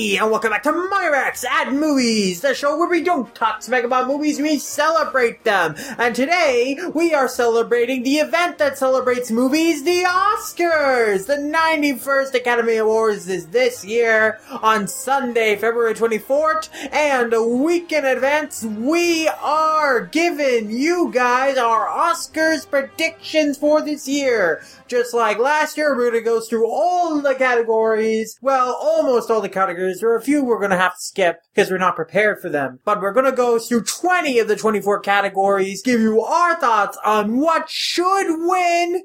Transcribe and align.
and 0.00 0.30
welcome 0.30 0.50
back 0.50 0.62
to 0.62 0.72
Myrax 0.72 1.44
at 1.44 1.74
Movies, 1.74 2.40
the 2.40 2.54
show 2.54 2.78
where 2.78 2.88
we 2.88 3.02
don't 3.02 3.34
talk 3.34 3.62
smack 3.62 3.84
about 3.84 4.06
movies, 4.06 4.40
we 4.40 4.58
celebrate 4.58 5.44
them. 5.44 5.74
And 5.98 6.16
today, 6.16 6.78
we 6.94 7.12
are 7.12 7.28
celebrating 7.28 8.02
the 8.02 8.16
event 8.16 8.56
that 8.56 8.78
celebrates 8.78 9.30
movies, 9.30 9.84
the 9.84 10.04
Oscars! 10.04 11.26
The 11.26 11.36
91st 11.36 12.32
Academy 12.32 12.76
Awards 12.76 13.28
is 13.28 13.48
this 13.48 13.84
year 13.84 14.40
on 14.62 14.88
Sunday, 14.88 15.56
February 15.56 15.92
24th, 15.92 16.70
and 16.92 17.34
a 17.34 17.42
week 17.42 17.92
in 17.92 18.06
advance, 18.06 18.64
we 18.64 19.28
are 19.28 20.06
giving 20.06 20.70
you 20.70 21.10
guys 21.12 21.58
our 21.58 21.86
Oscars 21.86 22.68
predictions 22.68 23.58
for 23.58 23.82
this 23.82 24.08
year. 24.08 24.62
Just 24.88 25.12
like 25.14 25.38
last 25.38 25.76
year, 25.76 25.94
we're 25.94 26.10
gonna 26.10 26.22
go 26.22 26.40
through 26.40 26.66
all 26.66 27.20
the 27.20 27.34
categories. 27.34 28.38
Well, 28.40 28.72
almost 28.80 29.30
all 29.30 29.42
the 29.42 29.48
categories. 29.48 29.89
There 29.98 30.10
are 30.10 30.16
a 30.16 30.22
few 30.22 30.44
we're 30.44 30.60
gonna 30.60 30.76
have 30.76 30.94
to 30.94 31.00
skip 31.00 31.40
because 31.52 31.70
we're 31.70 31.78
not 31.78 31.96
prepared 31.96 32.40
for 32.40 32.48
them. 32.48 32.78
But 32.84 33.00
we're 33.00 33.12
gonna 33.12 33.32
go 33.32 33.58
through 33.58 33.84
20 33.84 34.38
of 34.38 34.46
the 34.46 34.54
24 34.54 35.00
categories, 35.00 35.82
give 35.82 36.00
you 36.00 36.20
our 36.20 36.54
thoughts 36.54 36.96
on 37.04 37.40
what 37.40 37.68
should 37.68 38.26
win 38.28 39.02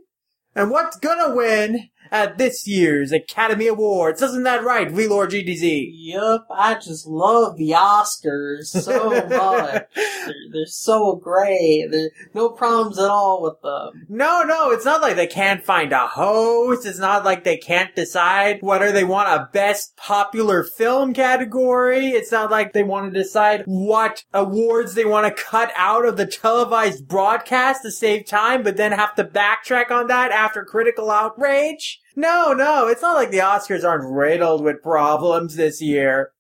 and 0.56 0.70
what's 0.70 0.98
gonna 0.98 1.36
win 1.36 1.90
at 2.16 2.38
this 2.38 2.66
year's 2.66 3.12
Academy 3.12 3.68
Awards. 3.68 4.22
Isn't 4.22 4.44
that 4.44 4.64
right, 4.64 4.88
VLord 4.88 5.32
GDZ? 5.32 5.92
Yup, 5.94 6.48
I 6.50 6.76
just 6.76 7.06
love 7.06 7.58
the 7.58 7.72
Oscars 7.72 8.68
so 8.68 9.10
much. 9.30 9.84
they're, 9.94 10.34
they're 10.52 10.66
so 10.66 11.18
great. 11.18 11.90
No 12.34 12.50
problems 12.50 12.98
at 12.98 13.10
all 13.10 13.44
with 13.44 13.62
them. 13.62 14.06
No, 14.08 14.44
no, 14.44 14.72
it's 14.72 14.86
not 14.86 15.02
like 15.02 15.18
they 15.18 15.28
can't 15.28 15.62
find 15.64 15.92
a 15.92 16.08
host. 16.08 16.86
It's 16.86 17.00
not 17.00 17.26
like 17.26 17.44
they 17.44 17.58
can't 17.58 17.94
decide 17.96 18.60
whether 18.62 18.94
they 18.94 19.04
want 19.04 19.28
a 19.28 19.50
best 19.52 19.98
popular 19.98 20.64
film 20.64 21.14
category. 21.14 22.12
It's 22.12 22.32
not 22.32 22.50
like 22.50 22.72
they 22.72 22.84
want 22.84 23.14
to 23.14 23.20
decide 23.20 23.64
what 23.66 24.24
awards 24.34 24.94
they 24.94 25.06
want 25.06 25.28
to 25.28 25.44
cut 25.44 25.72
out 25.76 26.06
of 26.06 26.16
the 26.16 26.26
televised 26.26 27.10
broadcast 27.10 27.82
to 27.84 27.92
save 27.92 28.26
time, 28.26 28.64
but 28.64 28.78
then 28.78 28.94
have 28.94 29.16
to 29.16 29.26
backtrack 29.26 29.92
on 29.92 30.08
that 30.08 30.32
after 30.32 30.64
critical 30.64 31.12
outrage. 31.12 32.00
No, 32.16 32.54
no, 32.54 32.88
it's 32.88 33.02
not 33.02 33.16
like 33.16 33.32
the 33.32 33.40
Oscars 33.40 33.84
aren't 33.84 34.10
riddled 34.10 34.64
with 34.64 34.82
problems 34.82 35.56
this 35.56 35.82
year. 35.82 36.32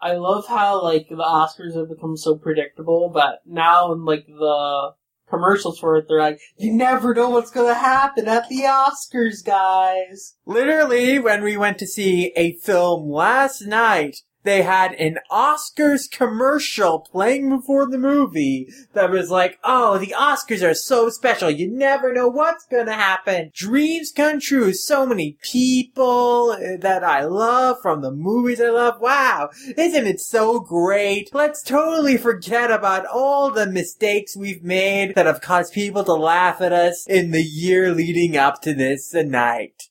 I 0.00 0.12
love 0.14 0.46
how 0.46 0.82
like 0.82 1.08
the 1.08 1.16
Oscars 1.16 1.76
have 1.76 1.88
become 1.88 2.16
so 2.16 2.36
predictable, 2.36 3.08
but 3.08 3.40
now 3.46 3.92
in 3.92 4.04
like 4.04 4.26
the 4.26 4.94
commercials 5.28 5.78
for 5.78 5.96
it, 5.96 6.06
they're 6.08 6.20
like, 6.20 6.40
"You 6.56 6.72
never 6.72 7.14
know 7.14 7.30
what's 7.30 7.50
gonna 7.50 7.74
happen 7.74 8.28
at 8.28 8.48
the 8.48 8.62
Oscars, 8.62 9.44
guys." 9.44 10.36
Literally, 10.44 11.18
when 11.18 11.42
we 11.42 11.56
went 11.56 11.78
to 11.78 11.86
see 11.86 12.32
a 12.36 12.52
film 12.58 13.10
last 13.10 13.62
night, 13.62 14.22
they 14.46 14.62
had 14.62 14.92
an 14.94 15.18
Oscars 15.30 16.10
commercial 16.10 17.00
playing 17.00 17.48
before 17.48 17.86
the 17.86 17.98
movie 17.98 18.68
that 18.92 19.10
was 19.10 19.30
like, 19.30 19.58
oh, 19.64 19.98
the 19.98 20.14
Oscars 20.16 20.68
are 20.68 20.74
so 20.74 21.10
special. 21.10 21.50
You 21.50 21.70
never 21.70 22.12
know 22.12 22.28
what's 22.28 22.66
gonna 22.66 22.94
happen. 22.94 23.50
Dreams 23.54 24.12
come 24.12 24.40
true. 24.40 24.72
So 24.72 25.06
many 25.06 25.36
people 25.42 26.56
that 26.80 27.02
I 27.04 27.24
love 27.24 27.78
from 27.82 28.02
the 28.02 28.12
movies 28.12 28.60
I 28.60 28.70
love. 28.70 29.00
Wow. 29.00 29.50
Isn't 29.76 30.06
it 30.06 30.20
so 30.20 30.60
great? 30.60 31.34
Let's 31.34 31.62
totally 31.62 32.16
forget 32.16 32.70
about 32.70 33.06
all 33.06 33.50
the 33.50 33.66
mistakes 33.66 34.36
we've 34.36 34.62
made 34.62 35.14
that 35.14 35.26
have 35.26 35.40
caused 35.40 35.72
people 35.72 36.04
to 36.04 36.14
laugh 36.14 36.60
at 36.60 36.72
us 36.72 37.06
in 37.06 37.30
the 37.32 37.42
year 37.42 37.92
leading 37.92 38.36
up 38.36 38.62
to 38.62 38.74
this 38.74 39.12
night. 39.12 39.88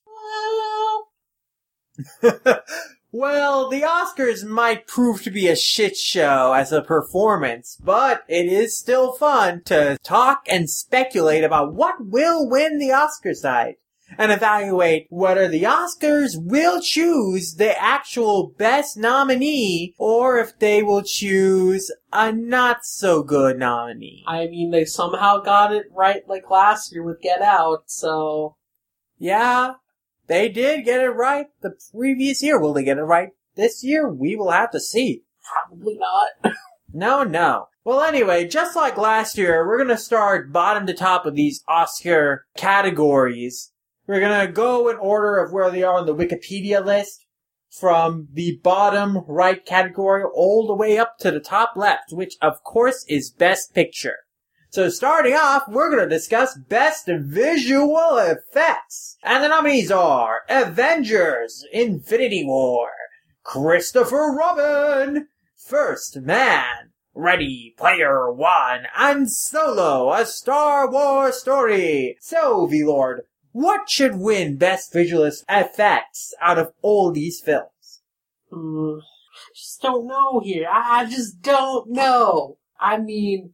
Well, 3.17 3.69
the 3.69 3.83
Oscars 3.83 4.43
might 4.43 4.87
prove 4.87 5.23
to 5.23 5.31
be 5.31 5.47
a 5.47 5.55
shit 5.55 5.95
show 5.95 6.51
as 6.51 6.73
a 6.73 6.81
performance, 6.81 7.77
but 7.81 8.23
it 8.27 8.45
is 8.45 8.77
still 8.77 9.13
fun 9.13 9.61
to 9.67 9.97
talk 10.03 10.41
and 10.49 10.69
speculate 10.69 11.45
about 11.45 11.73
what 11.73 11.95
will 12.01 12.45
win 12.49 12.77
the 12.77 12.91
Oscar 12.91 13.33
side 13.33 13.75
and 14.17 14.33
evaluate 14.33 15.07
whether 15.09 15.47
the 15.47 15.63
Oscars 15.63 16.31
will 16.35 16.81
choose 16.81 17.53
the 17.53 17.81
actual 17.81 18.51
best 18.57 18.97
nominee 18.97 19.95
or 19.97 20.37
if 20.37 20.59
they 20.59 20.83
will 20.83 21.01
choose 21.01 21.89
a 22.11 22.33
not 22.33 22.79
so 22.83 23.23
good 23.23 23.57
nominee. 23.57 24.25
I 24.27 24.47
mean, 24.47 24.71
they 24.71 24.83
somehow 24.83 25.39
got 25.39 25.73
it 25.73 25.85
right 25.89 26.27
like 26.27 26.49
last 26.49 26.91
year 26.91 27.01
with 27.01 27.21
Get 27.21 27.41
Out, 27.41 27.83
so 27.85 28.57
Yeah, 29.17 29.75
they 30.27 30.49
did 30.49 30.85
get 30.85 31.01
it 31.01 31.09
right 31.09 31.47
the 31.61 31.75
previous 31.93 32.41
year. 32.41 32.59
Will 32.59 32.73
they 32.73 32.83
get 32.83 32.97
it 32.97 33.03
right 33.03 33.29
this 33.55 33.83
year? 33.83 34.09
We 34.09 34.35
will 34.35 34.51
have 34.51 34.71
to 34.71 34.79
see. 34.79 35.23
probably 35.67 35.97
not. 35.97 36.55
No, 36.97 37.23
no. 37.23 37.67
Well, 37.83 38.01
anyway, 38.01 38.47
just 38.47 38.73
like 38.73 38.97
last 38.97 39.37
year, 39.37 39.67
we're 39.67 39.77
gonna 39.77 39.97
start 39.97 40.53
bottom 40.53 40.87
to 40.87 40.93
top 40.93 41.25
of 41.25 41.35
these 41.35 41.61
Oscar 41.67 42.45
categories. 42.55 43.73
We're 44.07 44.21
gonna 44.21 44.49
go 44.49 44.87
in 44.87 44.95
order 44.95 45.37
of 45.39 45.51
where 45.51 45.69
they 45.69 45.83
are 45.83 45.97
on 45.97 46.05
the 46.05 46.15
Wikipedia 46.15 46.83
list, 46.85 47.25
from 47.69 48.29
the 48.31 48.59
bottom 48.63 49.25
right 49.27 49.65
category 49.65 50.23
all 50.23 50.65
the 50.65 50.73
way 50.73 50.97
up 50.97 51.17
to 51.19 51.31
the 51.31 51.39
top 51.39 51.73
left, 51.75 52.13
which 52.13 52.35
of 52.41 52.63
course 52.63 53.03
is 53.09 53.29
Best 53.29 53.73
Picture. 53.73 54.19
So 54.75 54.89
starting 54.89 55.35
off, 55.35 55.69
we're 55.69 55.89
gonna 55.89 56.09
discuss 56.09 56.57
Best 56.57 57.07
Visual 57.07 58.17
Effects. 58.17 59.15
And 59.23 59.41
the 59.41 59.47
nominees 59.47 59.89
are 59.89 60.41
Avengers, 60.49 61.65
Infinity 61.71 62.43
War, 62.43 62.89
Christopher 63.41 64.35
Robin, 64.37 65.29
First 65.55 66.19
Man, 66.19 66.91
Ready 67.13 67.73
Player 67.77 68.29
One, 68.29 68.87
and 68.97 69.31
Solo, 69.31 70.11
a 70.11 70.25
Star 70.25 70.91
Wars 70.91 71.35
story. 71.37 72.17
So, 72.19 72.65
V-Lord, 72.65 73.21
what 73.53 73.89
should 73.89 74.17
win 74.17 74.57
Best 74.57 74.91
Visual 74.91 75.23
Effects 75.23 76.33
out 76.41 76.59
of 76.59 76.73
all 76.81 77.13
these 77.13 77.39
films? 77.39 78.01
Hmm, 78.51 78.97
I 78.97 79.55
just 79.55 79.81
don't 79.81 80.05
know 80.05 80.41
here. 80.41 80.67
I 80.69 81.05
just 81.05 81.41
don't 81.41 81.91
know. 81.91 82.57
I 82.77 82.97
mean, 82.97 83.53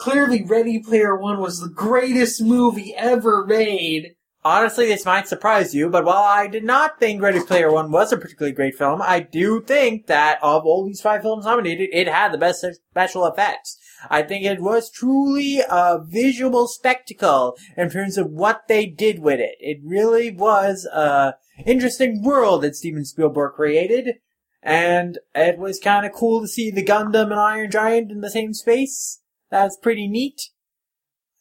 clearly 0.00 0.42
Ready 0.42 0.78
Player 0.78 1.14
One 1.14 1.40
was 1.40 1.60
the 1.60 1.68
greatest 1.68 2.40
movie 2.42 2.94
ever 2.96 3.46
made. 3.46 4.16
Honestly, 4.42 4.86
this 4.86 5.04
might 5.04 5.28
surprise 5.28 5.74
you, 5.74 5.90
but 5.90 6.06
while 6.06 6.24
I 6.24 6.46
did 6.46 6.64
not 6.64 6.98
think 6.98 7.20
Ready 7.20 7.40
Player 7.40 7.70
One 7.70 7.92
was 7.92 8.10
a 8.10 8.16
particularly 8.16 8.54
great 8.54 8.74
film, 8.74 9.02
I 9.02 9.20
do 9.20 9.60
think 9.60 10.06
that 10.06 10.38
of 10.42 10.64
all 10.64 10.86
these 10.86 11.02
five 11.02 11.20
films 11.20 11.44
nominated, 11.44 11.90
it 11.92 12.08
had 12.08 12.32
the 12.32 12.38
best 12.38 12.64
special 12.90 13.26
effects. 13.26 13.78
I 14.08 14.22
think 14.22 14.46
it 14.46 14.62
was 14.62 14.90
truly 14.90 15.60
a 15.68 15.98
visual 16.02 16.66
spectacle 16.66 17.58
in 17.76 17.90
terms 17.90 18.16
of 18.16 18.30
what 18.30 18.62
they 18.66 18.86
did 18.86 19.18
with 19.18 19.38
it. 19.38 19.56
It 19.60 19.80
really 19.84 20.30
was 20.30 20.86
a 20.86 21.34
interesting 21.66 22.22
world 22.22 22.62
that 22.62 22.76
Steven 22.76 23.04
Spielberg 23.04 23.52
created, 23.52 24.14
and 24.62 25.18
it 25.34 25.58
was 25.58 25.78
kind 25.78 26.06
of 26.06 26.12
cool 26.12 26.40
to 26.40 26.48
see 26.48 26.70
the 26.70 26.82
Gundam 26.82 27.30
and 27.30 27.34
Iron 27.34 27.70
Giant 27.70 28.10
in 28.10 28.22
the 28.22 28.30
same 28.30 28.54
space. 28.54 29.19
That's 29.50 29.76
pretty 29.76 30.08
neat. 30.08 30.50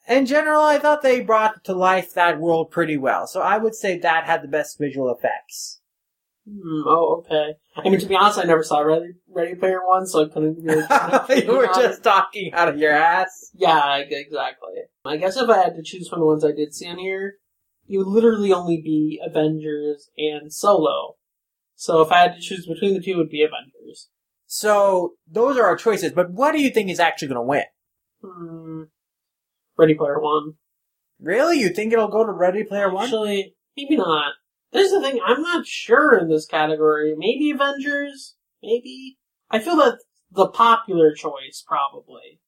In 0.08 0.26
general, 0.26 0.62
I 0.62 0.80
thought 0.80 1.04
they 1.04 1.22
brought 1.22 1.64
to 1.66 1.74
life 1.74 2.14
that 2.16 2.40
world 2.40 2.72
pretty 2.72 2.98
well, 2.98 3.28
so 3.28 3.42
I 3.42 3.58
would 3.58 3.76
say 3.76 4.00
that 4.00 4.26
had 4.26 4.42
the 4.42 4.48
best 4.48 4.80
visual 4.80 5.14
effects. 5.14 5.82
Hmm, 6.48 6.82
oh, 6.88 7.24
okay. 7.24 7.54
I 7.76 7.90
mean, 7.90 8.00
to 8.00 8.08
be 8.08 8.16
honest, 8.16 8.40
I 8.40 8.44
never 8.44 8.64
saw 8.64 8.80
Ready, 8.80 9.14
Ready 9.28 9.54
Player 9.54 9.86
One, 9.86 10.08
so 10.08 10.26
I 10.26 10.30
couldn't 10.30 10.64
really. 10.64 10.82
you 11.46 11.56
were 11.56 11.68
just 11.68 12.04
talking 12.04 12.52
out 12.54 12.70
of 12.70 12.80
your 12.80 12.92
ass. 12.92 13.52
Yeah, 13.54 13.98
exactly. 13.98 14.74
I 15.06 15.18
guess 15.18 15.38
if 15.38 15.48
I 15.48 15.58
had 15.58 15.76
to 15.76 15.84
choose 15.84 16.10
from 16.10 16.20
the 16.20 16.26
ones 16.26 16.44
I 16.44 16.54
did 16.54 16.74
see 16.74 16.88
on 16.88 16.98
here, 16.98 17.36
it 17.88 17.98
would 17.98 18.08
literally 18.08 18.52
only 18.52 18.82
be 18.82 19.22
Avengers 19.24 20.10
and 20.18 20.52
Solo. 20.52 21.18
So 21.76 22.02
if 22.02 22.12
I 22.12 22.20
had 22.22 22.36
to 22.36 22.42
choose 22.42 22.66
between 22.66 22.96
the 22.96 23.02
two, 23.02 23.12
it 23.12 23.18
would 23.18 23.30
be 23.30 23.44
Avengers. 23.44 24.10
So, 24.48 25.14
those 25.32 25.58
are 25.58 25.66
our 25.68 25.76
choices, 25.76 26.12
but 26.14 26.32
what 26.32 26.54
do 26.54 26.62
you 26.62 26.72
think 26.72 26.90
is 26.90 27.00
actually 27.00 27.28
gonna 27.28 27.44
win? 27.44 27.66
Hmm. 28.22 28.84
Ready 29.78 29.96
Player 29.96 30.20
One. 30.20 30.54
Really? 31.20 31.60
You 31.60 31.70
think 31.70 31.94
it'll 31.94 32.08
go 32.08 32.26
to 32.26 32.32
Ready 32.32 32.64
Player 32.64 32.92
One? 32.92 33.06
Actually, 33.06 33.56
maybe 33.78 33.96
not. 33.96 34.34
There's 34.72 34.92
the 34.92 35.02
thing, 35.02 35.20
I'm 35.26 35.42
not 35.42 35.66
sure 35.66 36.18
in 36.18 36.30
this 36.30 36.46
category. 36.46 37.16
Maybe 37.18 37.52
Avengers? 37.52 38.36
Maybe? 38.62 39.18
I 39.50 39.60
feel 39.60 39.78
that 39.78 40.00
the 40.32 40.48
popular 40.48 41.14
choice, 41.14 41.64
probably. 41.66 42.40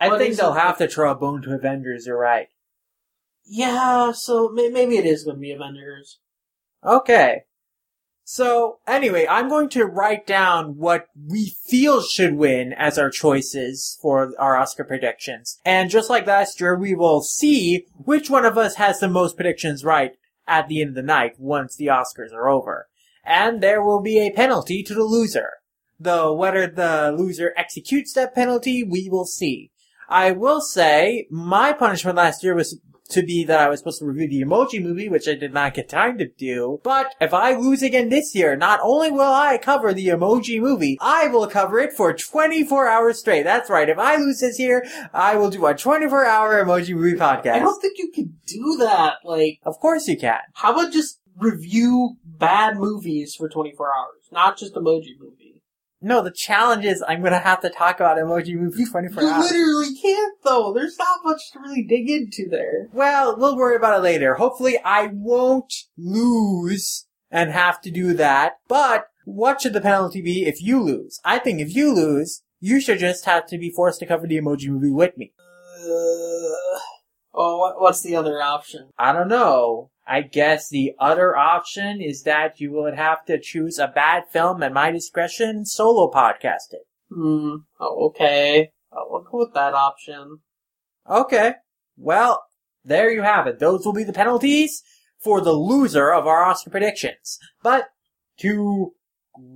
I 0.00 0.08
What 0.08 0.18
think 0.18 0.30
is 0.30 0.38
they'll 0.38 0.54
have 0.54 0.78
to 0.78 0.88
throw 0.88 1.10
a 1.10 1.14
bone 1.14 1.42
to 1.42 1.54
Avengers, 1.54 2.06
you're 2.06 2.18
right. 2.18 2.48
Yeah, 3.44 4.12
so 4.12 4.48
maybe 4.48 4.96
it 4.96 5.04
is 5.04 5.24
going 5.24 5.36
to 5.36 5.40
be 5.40 5.52
Avengers. 5.52 6.20
Okay. 6.84 7.42
So, 8.32 8.78
anyway, 8.86 9.26
I'm 9.28 9.48
going 9.48 9.68
to 9.70 9.84
write 9.84 10.24
down 10.24 10.76
what 10.76 11.06
we 11.20 11.56
feel 11.66 12.00
should 12.00 12.36
win 12.36 12.72
as 12.72 12.96
our 12.96 13.10
choices 13.10 13.98
for 14.00 14.32
our 14.38 14.56
Oscar 14.56 14.84
predictions. 14.84 15.58
And 15.64 15.90
just 15.90 16.08
like 16.08 16.28
last 16.28 16.60
year, 16.60 16.78
we 16.78 16.94
will 16.94 17.22
see 17.22 17.86
which 17.96 18.30
one 18.30 18.44
of 18.44 18.56
us 18.56 18.76
has 18.76 19.00
the 19.00 19.08
most 19.08 19.34
predictions 19.34 19.82
right 19.82 20.12
at 20.46 20.68
the 20.68 20.80
end 20.80 20.90
of 20.90 20.94
the 20.94 21.02
night 21.02 21.40
once 21.40 21.74
the 21.74 21.88
Oscars 21.88 22.32
are 22.32 22.48
over. 22.48 22.86
and 23.24 23.60
there 23.60 23.82
will 23.82 24.00
be 24.00 24.18
a 24.18 24.32
penalty 24.32 24.82
to 24.84 24.94
the 24.94 25.04
loser. 25.04 25.50
Though 25.98 26.32
whether 26.32 26.66
the 26.66 27.12
loser 27.16 27.52
executes 27.56 28.12
that 28.14 28.34
penalty, 28.34 28.82
we 28.82 29.08
will 29.10 29.26
see. 29.26 29.70
I 30.08 30.32
will 30.32 30.60
say, 30.60 31.26
my 31.30 31.72
punishment 31.72 32.16
last 32.16 32.42
year 32.42 32.54
was 32.54 32.80
to 33.10 33.22
be 33.22 33.44
that 33.44 33.60
I 33.60 33.68
was 33.68 33.80
supposed 33.80 34.00
to 34.00 34.06
review 34.06 34.28
the 34.28 34.42
Emoji 34.42 34.82
Movie, 34.82 35.08
which 35.08 35.28
I 35.28 35.34
did 35.34 35.52
not 35.52 35.74
get 35.74 35.88
time 35.88 36.18
to 36.18 36.26
do. 36.28 36.80
But 36.82 37.14
if 37.20 37.34
I 37.34 37.54
lose 37.54 37.82
again 37.82 38.08
this 38.08 38.34
year, 38.34 38.56
not 38.56 38.80
only 38.82 39.10
will 39.10 39.20
I 39.22 39.58
cover 39.58 39.92
the 39.92 40.08
Emoji 40.08 40.60
Movie, 40.60 40.98
I 41.00 41.28
will 41.28 41.46
cover 41.46 41.78
it 41.78 41.92
for 41.92 42.12
24 42.12 42.88
hours 42.88 43.18
straight. 43.18 43.42
That's 43.42 43.70
right. 43.70 43.88
If 43.88 43.98
I 43.98 44.16
lose 44.16 44.40
this 44.40 44.58
year, 44.58 44.86
I 45.12 45.36
will 45.36 45.50
do 45.50 45.66
a 45.66 45.74
24 45.74 46.24
hour 46.24 46.64
Emoji 46.64 46.94
Movie 46.94 47.18
podcast. 47.18 47.54
I 47.54 47.58
don't 47.58 47.80
think 47.80 47.98
you 47.98 48.10
can 48.10 48.36
do 48.46 48.76
that. 48.80 49.16
Like, 49.24 49.58
of 49.64 49.78
course 49.78 50.08
you 50.08 50.16
can. 50.16 50.40
how 50.54 50.72
about 50.72 50.92
just 50.92 51.20
review 51.38 52.16
bad 52.24 52.76
movies 52.76 53.34
for 53.34 53.48
24 53.48 53.88
hours, 53.88 54.28
not 54.30 54.58
just 54.58 54.74
emoji 54.74 55.18
movie? 55.18 55.39
No, 56.02 56.22
the 56.22 56.30
challenge 56.30 56.84
is 56.86 57.04
I'm 57.06 57.22
gonna 57.22 57.38
have 57.38 57.60
to 57.60 57.68
talk 57.70 57.96
about 57.96 58.16
Emoji 58.16 58.54
Movie 58.54 58.86
24 58.86 59.22
You 59.22 59.28
hours. 59.28 59.50
literally 59.50 59.94
can't 60.00 60.34
though. 60.44 60.72
There's 60.72 60.98
not 60.98 61.20
much 61.24 61.50
to 61.52 61.60
really 61.60 61.82
dig 61.82 62.08
into 62.08 62.48
there. 62.48 62.88
Well, 62.92 63.36
we'll 63.36 63.56
worry 63.56 63.76
about 63.76 63.98
it 63.98 64.02
later. 64.02 64.34
Hopefully 64.34 64.78
I 64.84 65.10
won't 65.12 65.72
lose 65.98 67.06
and 67.30 67.50
have 67.50 67.80
to 67.82 67.90
do 67.90 68.14
that. 68.14 68.54
But 68.66 69.06
what 69.26 69.60
should 69.60 69.74
the 69.74 69.80
penalty 69.80 70.22
be 70.22 70.46
if 70.46 70.62
you 70.62 70.80
lose? 70.82 71.20
I 71.24 71.38
think 71.38 71.60
if 71.60 71.74
you 71.76 71.92
lose, 71.94 72.42
you 72.60 72.80
should 72.80 72.98
just 72.98 73.26
have 73.26 73.46
to 73.48 73.58
be 73.58 73.70
forced 73.70 74.00
to 74.00 74.06
cover 74.06 74.26
the 74.26 74.38
emoji 74.40 74.68
movie 74.68 74.90
with 74.90 75.16
me. 75.18 75.32
Uh, 75.78 76.78
oh, 77.34 77.58
what, 77.58 77.80
what's 77.80 78.02
the 78.02 78.16
other 78.16 78.40
option? 78.42 78.90
I 78.98 79.12
don't 79.12 79.28
know. 79.28 79.90
I 80.10 80.22
guess 80.22 80.68
the 80.68 80.94
other 80.98 81.36
option 81.36 82.00
is 82.00 82.24
that 82.24 82.58
you 82.58 82.72
would 82.72 82.96
have 82.96 83.24
to 83.26 83.38
choose 83.38 83.78
a 83.78 83.86
bad 83.86 84.24
film 84.28 84.60
at 84.60 84.72
my 84.72 84.90
discretion, 84.90 85.64
solo 85.64 86.10
podcast 86.10 86.72
it. 86.72 86.88
Hmm. 87.14 87.58
Oh, 87.78 88.06
okay. 88.06 88.72
I'll 88.92 89.22
go 89.22 89.38
with 89.38 89.54
that 89.54 89.72
option. 89.72 90.40
Okay. 91.08 91.54
Well, 91.96 92.42
there 92.84 93.08
you 93.08 93.22
have 93.22 93.46
it. 93.46 93.60
Those 93.60 93.86
will 93.86 93.92
be 93.92 94.02
the 94.02 94.12
penalties 94.12 94.82
for 95.22 95.40
the 95.40 95.52
loser 95.52 96.12
of 96.12 96.26
our 96.26 96.42
Oscar 96.42 96.70
predictions. 96.70 97.38
But 97.62 97.90
to 98.40 98.94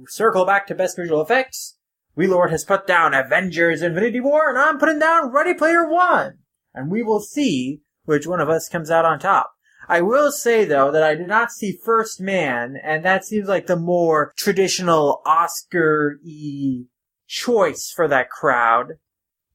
circle 0.06 0.46
back 0.46 0.68
to 0.68 0.74
best 0.76 0.96
visual 0.96 1.20
effects, 1.20 1.78
V-Lord 2.16 2.52
has 2.52 2.64
put 2.64 2.86
down 2.86 3.12
Avengers 3.12 3.82
Infinity 3.82 4.20
War 4.20 4.50
and 4.50 4.58
I'm 4.58 4.78
putting 4.78 5.00
down 5.00 5.32
Ready 5.32 5.54
Player 5.54 5.84
One. 5.84 6.38
And 6.72 6.92
we 6.92 7.02
will 7.02 7.20
see 7.20 7.80
which 8.04 8.28
one 8.28 8.40
of 8.40 8.48
us 8.48 8.68
comes 8.68 8.88
out 8.88 9.04
on 9.04 9.18
top. 9.18 9.53
I 9.88 10.00
will 10.00 10.32
say 10.32 10.64
though 10.64 10.90
that 10.90 11.02
I 11.02 11.14
did 11.14 11.28
not 11.28 11.52
see 11.52 11.78
First 11.84 12.20
Man, 12.20 12.76
and 12.82 13.04
that 13.04 13.24
seems 13.24 13.48
like 13.48 13.66
the 13.66 13.76
more 13.76 14.32
traditional 14.36 15.22
Oscar-y 15.26 16.84
choice 17.26 17.92
for 17.94 18.08
that 18.08 18.30
crowd. 18.30 18.98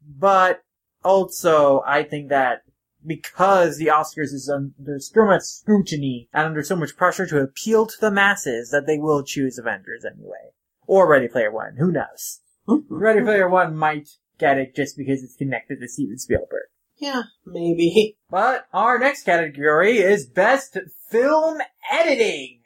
But 0.01 0.61
also, 1.03 1.83
I 1.85 2.03
think 2.03 2.29
that 2.29 2.61
because 3.05 3.77
the 3.77 3.87
Oscars 3.87 4.33
is 4.33 4.49
under 4.49 4.99
so 4.99 5.25
much 5.25 5.43
scrutiny 5.43 6.29
and 6.33 6.47
under 6.47 6.63
so 6.63 6.75
much 6.75 6.97
pressure 6.97 7.25
to 7.27 7.39
appeal 7.39 7.85
to 7.85 7.95
the 7.99 8.11
masses 8.11 8.71
that 8.71 8.85
they 8.85 8.97
will 8.97 9.23
choose 9.23 9.57
Avengers 9.57 10.05
anyway. 10.05 10.51
Or 10.85 11.07
Ready 11.07 11.27
Player 11.27 11.51
One, 11.51 11.77
who 11.77 11.91
knows? 11.91 12.41
Ready 12.89 13.21
Player 13.21 13.47
One 13.47 13.75
might 13.75 14.09
get 14.37 14.57
it 14.57 14.75
just 14.75 14.97
because 14.97 15.23
it's 15.23 15.35
connected 15.35 15.79
to 15.79 15.87
Steven 15.87 16.17
Spielberg. 16.17 16.67
Yeah, 16.99 17.23
maybe. 17.45 18.17
But 18.31 18.67
our 18.71 18.99
next 18.99 19.23
category 19.23 19.97
is 19.97 20.27
Best 20.27 20.77
Film 21.09 21.57
Editing. 21.91 22.59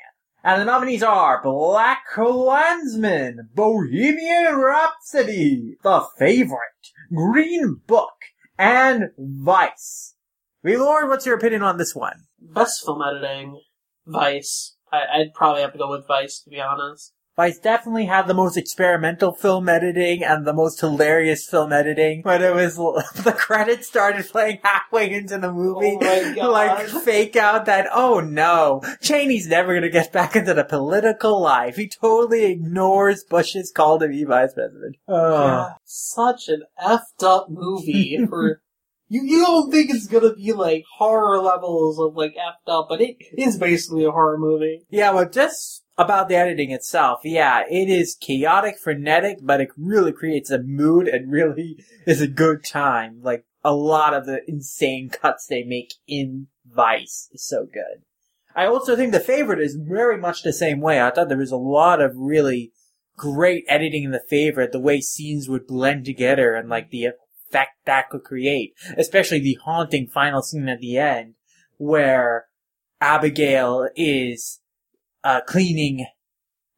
And 0.43 0.59
the 0.59 0.65
nominees 0.65 1.03
are 1.03 1.41
Black 1.41 1.99
Klansman, 2.13 3.49
Bohemian 3.55 4.57
Rhapsody, 4.57 5.77
The 5.83 6.05
Favorite, 6.19 6.91
Green 7.15 7.79
Book, 7.87 8.11
and 8.57 9.11
Vice. 9.17 10.15
Lord, 10.63 11.07
what's 11.07 11.25
your 11.25 11.37
opinion 11.37 11.63
on 11.63 11.77
this 11.77 11.95
one? 11.95 12.25
Best 12.41 12.83
film 12.83 13.01
editing, 13.01 13.61
Vice. 14.05 14.75
I, 14.91 15.03
I'd 15.13 15.33
probably 15.33 15.61
have 15.61 15.71
to 15.71 15.77
go 15.77 15.89
with 15.89 16.07
Vice 16.07 16.41
to 16.41 16.49
be 16.49 16.59
honest. 16.59 17.13
Vice 17.35 17.57
definitely 17.57 18.05
had 18.05 18.27
the 18.27 18.33
most 18.35 18.57
experimental 18.57 19.33
film 19.33 19.67
editing 19.67 20.23
and 20.23 20.45
the 20.45 20.53
most 20.53 20.79
hilarious 20.79 21.47
film 21.47 21.73
editing. 21.73 22.21
When 22.21 22.43
it 22.43 22.53
was 22.53 22.75
the 23.23 23.33
credits 23.35 23.87
started 23.87 24.27
playing 24.27 24.59
halfway 24.63 25.11
into 25.11 25.39
the 25.39 25.51
movie, 25.51 25.97
Oh 25.99 26.51
like 26.51 26.87
fake 26.87 27.35
out 27.35 27.65
that 27.65 27.87
oh 27.91 28.19
no, 28.19 28.81
Cheney's 29.01 29.47
never 29.47 29.73
gonna 29.73 29.89
get 29.89 30.13
back 30.13 30.35
into 30.35 30.53
the 30.53 30.63
political 30.63 31.41
life. 31.41 31.75
He 31.75 31.89
totally 31.89 32.45
ignores 32.45 33.23
Bush's 33.23 33.71
call 33.71 33.97
to 33.99 34.07
be 34.07 34.23
vice 34.25 34.53
president. 34.53 34.97
Oh. 35.07 35.31
God, 35.31 35.73
such 35.85 36.49
an 36.49 36.63
effed 36.79 37.23
up 37.23 37.47
movie 37.49 38.23
for 38.29 38.61
you. 39.07 39.23
You 39.23 39.43
don't 39.43 39.71
think 39.71 39.89
it's 39.89 40.07
gonna 40.07 40.35
be 40.35 40.53
like 40.53 40.83
horror 40.97 41.39
levels 41.39 41.99
of 41.99 42.15
like 42.15 42.35
effed 42.35 42.71
up, 42.71 42.87
but 42.89 43.01
it 43.01 43.17
is 43.35 43.57
basically 43.57 44.05
a 44.05 44.11
horror 44.11 44.37
movie. 44.37 44.85
Yeah, 44.91 45.13
well, 45.13 45.27
just 45.27 45.82
about 45.97 46.27
the 46.27 46.35
editing 46.35 46.71
itself, 46.71 47.21
yeah, 47.23 47.63
it 47.69 47.89
is 47.89 48.17
chaotic, 48.19 48.77
frenetic, 48.79 49.39
but 49.41 49.61
it 49.61 49.69
really 49.77 50.11
creates 50.11 50.49
a 50.49 50.59
mood 50.59 51.07
and 51.07 51.31
really 51.31 51.83
is 52.07 52.21
a 52.21 52.27
good 52.27 52.63
time. 52.63 53.19
Like, 53.21 53.45
a 53.63 53.73
lot 53.73 54.13
of 54.13 54.25
the 54.25 54.41
insane 54.47 55.09
cuts 55.09 55.45
they 55.47 55.63
make 55.63 55.93
in 56.07 56.47
Vice 56.65 57.29
is 57.31 57.47
so 57.47 57.65
good. 57.65 58.03
I 58.55 58.65
also 58.65 58.95
think 58.95 59.11
The 59.11 59.19
Favorite 59.19 59.59
is 59.59 59.75
very 59.75 60.17
much 60.17 60.43
the 60.43 60.53
same 60.53 60.79
way. 60.79 61.01
I 61.01 61.09
thought 61.09 61.29
there 61.29 61.37
was 61.37 61.51
a 61.51 61.57
lot 61.57 62.01
of 62.01 62.11
really 62.15 62.71
great 63.17 63.63
editing 63.67 64.03
in 64.03 64.11
The 64.11 64.23
Favorite, 64.29 64.71
the 64.71 64.79
way 64.79 65.01
scenes 65.01 65.49
would 65.49 65.65
blend 65.65 66.05
together 66.05 66.53
and 66.53 66.69
like 66.69 66.89
the 66.89 67.05
effect 67.05 67.71
that 67.85 68.09
could 68.09 68.23
create. 68.23 68.73
Especially 68.97 69.39
the 69.39 69.57
haunting 69.63 70.07
final 70.07 70.41
scene 70.41 70.69
at 70.69 70.79
the 70.79 70.97
end, 70.97 71.35
where 71.77 72.47
Abigail 73.01 73.89
is 73.95 74.59
uh, 75.23 75.41
cleaning 75.41 76.05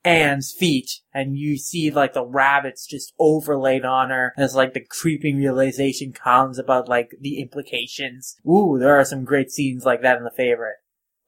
Anne's 0.05 0.53
feet, 0.53 1.01
and 1.13 1.35
you 1.35 1.57
see 1.57 1.89
like 1.89 2.13
the 2.13 2.25
rabbits 2.25 2.85
just 2.85 3.13
overlaid 3.19 3.83
on 3.83 4.11
her. 4.11 4.33
There's 4.37 4.55
like 4.55 4.73
the 4.73 4.85
creeping 4.87 5.37
realization 5.37 6.13
comes 6.13 6.59
about 6.59 6.87
like 6.87 7.11
the 7.19 7.41
implications. 7.41 8.37
Ooh, 8.47 8.77
there 8.79 8.99
are 8.99 9.05
some 9.05 9.25
great 9.25 9.51
scenes 9.51 9.83
like 9.83 10.01
that 10.03 10.17
in 10.17 10.23
the 10.23 10.31
favorite. 10.31 10.75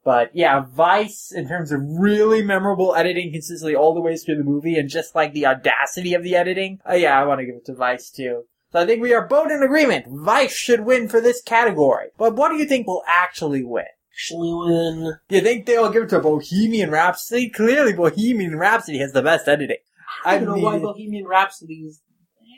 But 0.04 0.30
yeah, 0.34 0.64
Vice, 0.72 1.34
in 1.36 1.50
terms 1.50 1.72
of 1.72 1.82
really 1.84 2.42
memorable 2.42 2.96
editing 2.96 3.34
consistently 3.34 3.76
all 3.76 3.94
the 3.94 4.00
way 4.00 4.16
through 4.16 4.38
the 4.38 4.44
movie, 4.44 4.78
and 4.78 4.88
just 4.88 5.16
like 5.16 5.34
the 5.34 5.48
audacity 5.48 6.14
of 6.14 6.24
the 6.24 6.36
editing, 6.36 6.80
uh, 6.88 6.94
yeah, 6.94 7.20
I 7.20 7.26
want 7.26 7.40
to 7.40 7.46
give 7.46 7.56
it 7.56 7.66
to 7.66 7.74
Vice 7.74 8.12
too. 8.12 8.44
So 8.72 8.80
I 8.80 8.86
think 8.86 9.02
we 9.02 9.14
are 9.14 9.28
both 9.28 9.50
in 9.50 9.64
agreement. 9.64 10.06
Vice 10.08 10.54
should 10.54 10.82
win 10.82 11.10
for 11.10 11.20
this 11.20 11.42
category. 11.42 12.10
But 12.18 12.36
what 12.36 12.50
do 12.50 12.58
you 12.58 12.66
think 12.66 12.86
will 12.86 13.04
actually 13.08 13.64
win? 13.64 13.86
Actually, 14.18 15.14
Do 15.30 15.36
you 15.36 15.42
think 15.42 15.68
they'll 15.68 15.92
give 15.92 16.04
it 16.04 16.10
to 16.10 16.20
Bohemian 16.20 16.90
Rhapsody? 16.90 17.50
Clearly, 17.52 17.94
Bohemian 17.94 18.58
Rhapsody 18.58 18.98
has 18.98 19.12
the 19.14 19.22
best 19.22 19.48
editing. 19.48 19.78
I 20.26 20.40
don't 20.40 20.50
I 20.50 20.56
know 20.56 20.64
why 20.64 20.74
mean- 20.74 20.82
Bohemian 20.82 21.28
Rhapsody's 21.28 22.02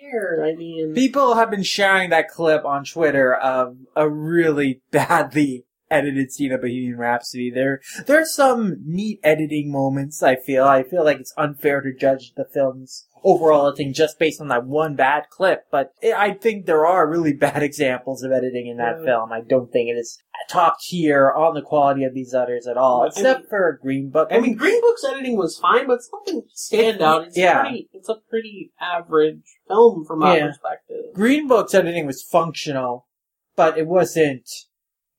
there. 0.01 0.41
I 0.45 0.55
mean, 0.55 0.93
People 0.93 1.35
have 1.35 1.51
been 1.51 1.63
sharing 1.63 2.11
that 2.11 2.29
clip 2.29 2.63
on 2.63 2.85
Twitter 2.85 3.33
of 3.35 3.75
a 3.93 4.07
really 4.09 4.81
badly 4.91 5.65
edited 5.91 6.31
scene 6.31 6.53
of 6.53 6.61
Bohemian 6.61 6.97
Rhapsody. 6.97 7.51
There, 7.51 7.81
there's 8.07 8.33
some 8.33 8.77
neat 8.85 9.19
editing 9.21 9.69
moments. 9.69 10.23
I 10.23 10.37
feel. 10.37 10.63
I 10.63 10.83
feel 10.83 11.03
like 11.03 11.19
it's 11.19 11.33
unfair 11.35 11.81
to 11.81 11.91
judge 11.93 12.33
the 12.37 12.45
film's 12.45 13.07
overall 13.23 13.67
editing 13.67 13.93
just 13.93 14.17
based 14.19 14.39
on 14.41 14.47
that 14.49 14.65
one 14.65 14.95
bad 14.95 15.23
clip. 15.29 15.63
But 15.71 15.93
it, 16.01 16.13
I 16.13 16.33
think 16.33 16.65
there 16.65 16.85
are 16.85 17.07
really 17.09 17.33
bad 17.47 17.61
examples 17.63 18.23
of 18.23 18.31
editing 18.31 18.67
in 18.67 18.77
that 18.77 18.97
Yeah. 18.99 19.05
film. 19.05 19.31
I 19.31 19.41
don't 19.41 19.71
think 19.71 19.89
it 19.89 19.93
is 19.97 20.19
top 20.49 20.77
tier 20.81 21.31
on 21.31 21.53
the 21.53 21.61
quality 21.61 22.03
of 22.05 22.13
these 22.13 22.33
others 22.33 22.65
at 22.67 22.77
all, 22.77 23.03
I 23.03 23.07
except 23.07 23.49
for 23.49 23.77
Green 23.81 24.09
Book. 24.09 24.29
I 24.31 24.39
mean, 24.39 24.55
Green 24.55 24.79
Book's 24.81 25.03
editing 25.03 25.37
was 25.37 25.57
fine, 25.57 25.85
but 25.87 25.95
it's 25.95 26.09
nothing 26.11 26.43
standout. 26.55 27.27
It's 27.27 27.37
Yeah. 27.37 27.61
pretty, 27.61 27.89
it's 27.93 28.09
a 28.09 28.15
pretty 28.29 28.71
average 28.79 29.43
film 29.67 30.05
from 30.05 30.19
my 30.19 30.37
Yeah. 30.37 30.47
perspective. 30.47 30.97
Green 31.13 31.47
Book's 31.47 31.73
editing 31.75 32.05
was 32.07 32.23
functional, 32.23 33.07
but 33.55 33.77
it 33.77 33.85
wasn't 33.87 34.49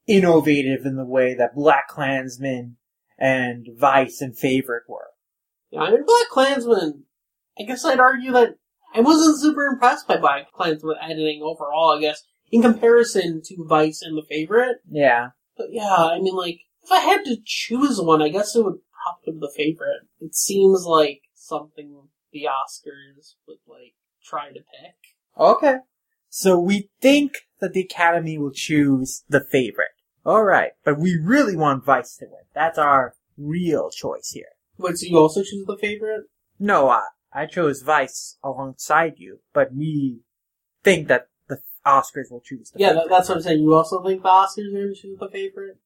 innovative 0.06 0.84
in 0.86 0.96
the 0.96 1.04
way 1.04 1.34
that 1.34 1.54
Black 1.54 1.88
Klansman 1.88 2.76
and 3.18 3.66
Vice 3.76 4.20
and 4.20 4.36
Favorite 4.36 4.84
were. 4.88 5.08
Yeah, 5.70 5.82
I 5.82 5.90
mean, 5.92 6.04
Black 6.04 6.28
Klansman. 6.30 7.04
I 7.60 7.64
guess 7.64 7.84
I'd 7.84 8.00
argue 8.00 8.32
that 8.32 8.54
I 8.94 9.00
wasn't 9.00 9.38
super 9.38 9.66
impressed 9.66 10.08
by 10.08 10.16
Black 10.16 10.46
with 10.58 10.96
editing 11.02 11.42
overall. 11.42 11.96
I 11.96 12.00
guess 12.00 12.22
in 12.50 12.62
comparison 12.62 13.42
to 13.44 13.66
Vice 13.68 14.02
and 14.02 14.16
The 14.16 14.26
Favorite. 14.28 14.78
Yeah. 14.88 15.28
But 15.56 15.68
yeah, 15.70 15.94
I 15.94 16.18
mean, 16.20 16.34
like 16.34 16.60
if 16.82 16.90
I 16.90 17.00
had 17.00 17.24
to 17.24 17.36
choose 17.44 18.00
one, 18.00 18.22
I 18.22 18.30
guess 18.30 18.56
it 18.56 18.64
would 18.64 18.78
probably 19.02 19.32
be 19.34 19.38
The 19.40 19.52
Favorite. 19.54 20.00
It 20.20 20.34
seems 20.34 20.84
like 20.84 21.20
something 21.34 22.02
the 22.32 22.44
Oscars 22.44 23.34
would 23.46 23.58
like 23.66 23.94
try 24.24 24.48
to 24.48 24.54
pick. 24.54 24.96
Okay. 25.38 25.76
So 26.28 26.58
we 26.58 26.90
think 27.00 27.32
that 27.60 27.72
the 27.72 27.82
Academy 27.82 28.38
will 28.38 28.52
choose 28.52 29.24
the 29.28 29.40
favorite. 29.40 29.88
Alright, 30.24 30.72
but 30.84 30.98
we 30.98 31.18
really 31.20 31.56
want 31.56 31.84
Vice 31.84 32.16
to 32.18 32.26
win. 32.26 32.42
That's 32.54 32.78
our 32.78 33.14
real 33.36 33.90
choice 33.90 34.30
here. 34.32 34.44
Wait, 34.78 34.96
so 34.96 35.06
you 35.06 35.18
also 35.18 35.40
choose 35.42 35.64
the 35.66 35.76
favorite? 35.76 36.24
No, 36.58 36.88
I, 36.88 37.02
I 37.32 37.46
chose 37.46 37.82
Vice 37.82 38.38
alongside 38.42 39.14
you, 39.18 39.40
but 39.52 39.72
we 39.74 40.20
think 40.82 41.08
that 41.08 41.28
the 41.48 41.60
Oscars 41.86 42.30
will 42.30 42.40
choose 42.40 42.70
the 42.70 42.78
Yeah, 42.80 42.88
favorite. 42.88 43.02
that, 43.02 43.10
that's 43.10 43.28
what 43.28 43.36
I'm 43.38 43.42
saying. 43.42 43.62
You 43.62 43.74
also 43.74 44.02
think 44.04 44.22
the 44.22 44.28
Oscars 44.28 44.68
are 44.68 44.72
going 44.76 44.94
to 44.94 45.00
choose 45.00 45.18
the 45.18 45.28
favorite? 45.28 45.78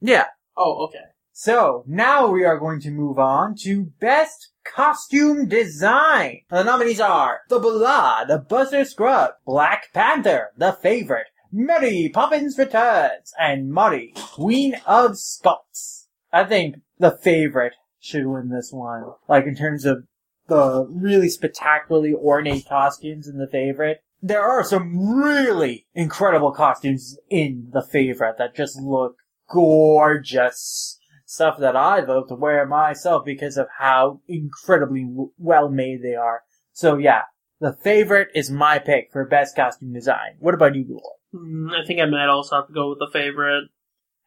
yeah. 0.00 0.26
Oh, 0.56 0.84
okay. 0.86 1.04
So, 1.32 1.84
now 1.86 2.28
we 2.28 2.44
are 2.46 2.58
going 2.58 2.80
to 2.80 2.90
move 2.90 3.18
on 3.18 3.56
to 3.60 3.92
Best 4.00 4.52
Costume 4.64 5.48
Design. 5.48 6.40
The 6.48 6.62
nominees 6.62 6.98
are 7.00 7.40
The 7.50 7.58
Ballad 7.58 8.30
of 8.30 8.48
Buster 8.48 8.86
Scruggs, 8.86 9.34
Black 9.44 9.92
Panther, 9.92 10.48
The 10.56 10.72
Favorite, 10.72 11.26
Mary 11.52 12.10
Poppins 12.14 12.56
Returns, 12.56 13.34
and 13.38 13.70
Molly, 13.70 14.14
Queen 14.16 14.76
of 14.86 15.18
Scots. 15.18 16.08
I 16.32 16.44
think 16.44 16.76
The 16.98 17.10
Favorite 17.10 17.74
should 18.00 18.24
win 18.26 18.48
this 18.48 18.70
one. 18.72 19.04
Like, 19.28 19.44
in 19.44 19.54
terms 19.56 19.84
of 19.84 20.04
the 20.48 20.86
really 20.90 21.28
spectacularly 21.28 22.14
ornate 22.14 22.68
costumes 22.68 23.28
in 23.28 23.38
The 23.38 23.48
Favorite. 23.48 24.02
There 24.22 24.42
are 24.42 24.64
some 24.64 25.14
really 25.20 25.86
incredible 25.94 26.52
costumes 26.52 27.18
in 27.30 27.68
The 27.72 27.82
Favorite 27.82 28.36
that 28.38 28.56
just 28.56 28.80
look 28.80 29.16
gorgeous 29.48 30.98
stuff 31.24 31.58
that 31.58 31.76
I'd 31.76 32.08
love 32.08 32.28
to 32.28 32.34
wear 32.34 32.66
myself 32.66 33.24
because 33.24 33.56
of 33.56 33.66
how 33.78 34.20
incredibly 34.28 35.04
w- 35.04 35.32
well 35.38 35.68
made 35.68 36.02
they 36.02 36.14
are. 36.14 36.42
So 36.72 36.96
yeah, 36.96 37.22
the 37.60 37.76
favorite 37.82 38.28
is 38.34 38.50
my 38.50 38.78
pick 38.78 39.10
for 39.12 39.24
best 39.24 39.56
costume 39.56 39.92
design. 39.92 40.36
What 40.38 40.54
about 40.54 40.74
you, 40.74 40.86
Lord? 40.88 41.16
Hmm, 41.32 41.68
I 41.70 41.84
think 41.86 42.00
I 42.00 42.06
might 42.06 42.28
also 42.28 42.56
have 42.56 42.68
to 42.68 42.72
go 42.72 42.90
with 42.90 42.98
the 42.98 43.10
favorite. 43.12 43.64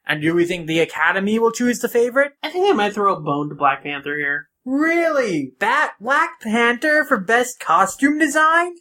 And 0.05 0.21
do 0.21 0.33
we 0.33 0.45
think 0.45 0.67
the 0.67 0.79
Academy 0.79 1.37
will 1.39 1.51
choose 1.51 1.79
the 1.79 1.89
favorite? 1.89 2.33
I 2.41 2.49
think 2.49 2.69
I 2.69 2.73
might 2.73 2.93
throw 2.93 3.15
a 3.15 3.19
bone 3.19 3.49
to 3.49 3.55
Black 3.55 3.83
Panther 3.83 4.15
here. 4.15 4.48
Really? 4.65 5.53
Bat 5.59 5.93
Black 5.99 6.41
Panther 6.41 7.05
for 7.05 7.17
best 7.17 7.59
costume 7.59 8.19
design? 8.19 8.75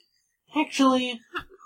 Actually, 0.56 1.20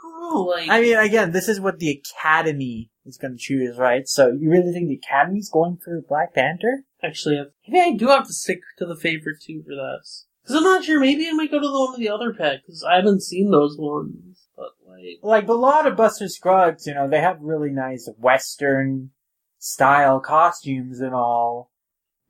I 0.04 0.36
like, 0.36 0.68
I 0.68 0.80
mean, 0.80 0.96
again, 0.96 1.32
this 1.32 1.48
is 1.48 1.60
what 1.60 1.78
the 1.78 1.90
Academy 1.90 2.90
is 3.04 3.16
going 3.16 3.32
to 3.32 3.38
choose, 3.38 3.78
right? 3.78 4.06
So 4.08 4.28
you 4.28 4.50
really 4.50 4.72
think 4.72 4.88
the 4.88 5.00
Academy's 5.04 5.50
going 5.50 5.78
for 5.82 6.00
Black 6.08 6.34
Panther? 6.34 6.84
actually, 7.02 7.36
I- 7.38 7.46
maybe 7.66 7.94
I 7.94 7.96
do 7.96 8.06
have 8.08 8.26
to 8.28 8.32
stick 8.32 8.60
to 8.78 8.86
the 8.86 8.96
favorite 8.96 9.40
two 9.42 9.62
for 9.62 9.74
this. 9.74 10.26
Because 10.42 10.56
I'm 10.56 10.62
not 10.62 10.84
sure, 10.84 11.00
maybe 11.00 11.28
I 11.28 11.32
might 11.32 11.50
go 11.50 11.58
to 11.60 11.66
the 11.66 11.72
one 11.72 11.92
with 11.92 12.00
the 12.00 12.08
other 12.10 12.32
pick, 12.32 12.64
because 12.64 12.84
I 12.84 12.96
haven't 12.96 13.22
seen 13.22 13.50
those 13.50 13.76
ones. 13.76 14.48
But, 14.56 14.70
like, 14.86 15.18
like 15.22 15.48
a 15.48 15.52
lot 15.52 15.86
of 15.86 15.96
Buster 15.96 16.28
Scruggs, 16.28 16.86
you 16.86 16.94
know, 16.94 17.08
they 17.08 17.20
have 17.20 17.40
really 17.40 17.70
nice 17.70 18.08
Western 18.18 19.10
style 19.58 20.20
costumes 20.20 21.00
and 21.00 21.14
all. 21.14 21.71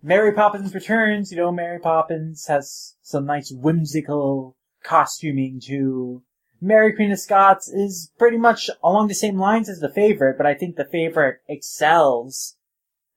Mary 0.02 0.32
Poppins 0.32 0.74
Returns, 0.74 1.30
you 1.30 1.36
know, 1.36 1.52
Mary 1.52 1.78
Poppins 1.78 2.46
has 2.46 2.96
some 3.02 3.26
nice 3.26 3.52
whimsical 3.52 4.56
costuming 4.82 5.60
too. 5.60 6.22
Mary 6.60 6.92
Queen 6.92 7.12
of 7.12 7.18
Scots 7.18 7.68
is 7.68 8.12
pretty 8.18 8.36
much 8.36 8.70
along 8.82 9.08
the 9.08 9.14
same 9.14 9.38
lines 9.38 9.68
as 9.68 9.80
the 9.80 9.92
favorite, 9.92 10.36
but 10.36 10.46
I 10.46 10.54
think 10.54 10.76
the 10.76 10.84
favorite 10.84 11.38
excels 11.48 12.56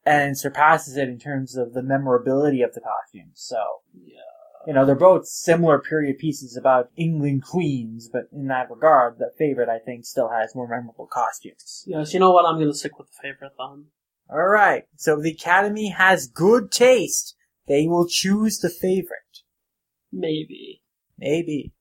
and 0.06 0.38
surpasses 0.38 0.98
it 0.98 1.10
in 1.10 1.20
terms 1.20 1.56
of 1.56 1.74
the 1.74 1.82
memorability 1.82 2.62
of 2.62 2.74
the 2.74 2.82
costumes. 2.82 3.34
So, 3.36 3.58
yeah. 3.94 4.20
you 4.68 4.74
know, 4.74 4.86
they're 4.86 4.96
both 4.96 5.28
similar 5.28 5.80
period 5.80 6.20
pieces 6.20 6.56
about 6.56 6.90
England 6.96 7.44
queens, 7.44 8.10
but 8.12 8.28
in 8.32 8.48
that 8.48 8.70
regard, 8.70 9.18
the 9.18 9.32
favorite 9.38 9.70
I 9.70 9.80
think 9.80 10.06
still 10.06 10.30
has 10.30 10.56
more 10.56 10.68
memorable 10.68 11.08
costumes. 11.08 11.84
Yes, 11.88 12.14
you 12.14 12.20
know 12.20 12.32
what? 12.32 12.46
I'm 12.46 12.60
gonna 12.60 12.74
stick 12.74 12.98
with 13.00 13.08
the 13.08 13.18
favorite 13.22 13.54
then. 13.58 13.86
Alright, 14.30 14.86
so 14.96 15.20
the 15.22 15.32
Academy 15.32 15.90
has 15.90 16.28
good 16.28 16.72
taste. 16.72 17.36
They 17.68 17.88
will 17.88 18.08
choose 18.08 18.60
the 18.60 18.70
favorite. 18.70 19.42
Maybe. 20.12 20.82
Maybe. 21.18 21.74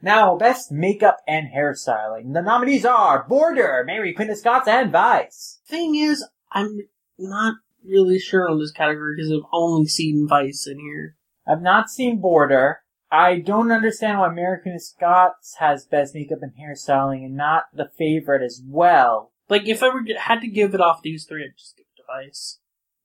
Now, 0.00 0.36
best 0.36 0.70
makeup 0.70 1.18
and 1.26 1.48
hairstyling. 1.54 2.32
The 2.32 2.42
nominees 2.42 2.84
are 2.84 3.26
Border, 3.28 3.82
Mary 3.86 4.12
Queen 4.14 4.30
of 4.30 4.38
Scots, 4.38 4.68
and 4.68 4.92
Vice. 4.92 5.60
Thing 5.66 5.96
is, 5.96 6.24
I'm 6.52 6.78
not 7.18 7.56
really 7.84 8.18
sure 8.18 8.48
on 8.48 8.58
this 8.58 8.70
category 8.70 9.16
because 9.16 9.32
I've 9.32 9.48
only 9.52 9.86
seen 9.86 10.26
Vice 10.28 10.66
in 10.66 10.78
here. 10.78 11.16
I've 11.46 11.62
not 11.62 11.90
seen 11.90 12.20
Border. 12.20 12.80
I 13.10 13.40
don't 13.40 13.72
understand 13.72 14.18
why 14.18 14.28
Mary 14.28 14.60
Queen 14.62 14.74
of 14.74 14.82
Scots 14.82 15.56
has 15.58 15.86
best 15.86 16.14
makeup 16.14 16.40
and 16.42 16.52
hairstyling 16.52 17.24
and 17.24 17.36
not 17.36 17.64
the 17.72 17.90
favorite 17.96 18.42
as 18.42 18.62
well. 18.64 19.32
Like, 19.48 19.66
if 19.66 19.82
I 19.82 19.88
were 19.88 20.02
had 20.18 20.40
to 20.40 20.48
give 20.48 20.74
it 20.74 20.80
off 20.80 21.02
these 21.02 21.24
three, 21.24 21.44
I'd 21.44 21.56
just 21.58 21.76
give 21.76 21.86
it 21.86 21.96
to 21.96 22.02
Vice. 22.06 22.58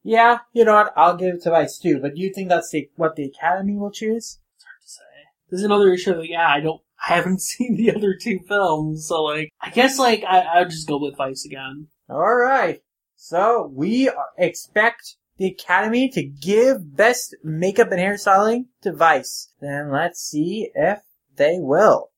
Yeah, 0.03 0.39
you 0.51 0.65
know 0.65 0.73
what? 0.73 0.93
I'll 0.97 1.15
give 1.15 1.35
it 1.35 1.43
to 1.43 1.49
Vice 1.49 1.77
too. 1.77 1.99
But 2.01 2.15
do 2.15 2.21
you 2.21 2.33
think 2.33 2.49
that's 2.49 2.69
the, 2.71 2.89
what 2.95 3.15
the 3.15 3.25
Academy 3.25 3.77
will 3.77 3.91
choose? 3.91 4.39
It's 4.55 4.65
hard 4.65 4.81
to 4.81 4.89
say. 4.89 5.01
There's 5.49 5.63
another 5.63 5.93
issue 5.93 6.13
that, 6.15 6.27
yeah, 6.27 6.47
I 6.47 6.59
don't, 6.59 6.81
I 7.01 7.15
haven't 7.15 7.41
seen 7.41 7.75
the 7.75 7.95
other 7.95 8.15
two 8.19 8.39
films, 8.47 9.07
so 9.07 9.23
like, 9.23 9.49
I 9.61 9.69
guess 9.69 9.97
like, 9.97 10.23
I, 10.27 10.39
I'll 10.39 10.69
just 10.69 10.87
go 10.87 10.99
with 10.99 11.17
Vice 11.17 11.45
again. 11.45 11.87
All 12.09 12.35
right. 12.35 12.81
So 13.15 13.71
we 13.73 14.11
expect 14.37 15.15
the 15.37 15.47
Academy 15.47 16.09
to 16.09 16.23
give 16.23 16.95
best 16.95 17.35
makeup 17.43 17.91
and 17.91 17.99
hairstyling 17.99 18.65
to 18.81 18.91
Vice. 18.91 19.51
Then 19.61 19.91
let's 19.91 20.19
see 20.19 20.69
if 20.75 20.99
they 21.35 21.57
will. 21.59 22.09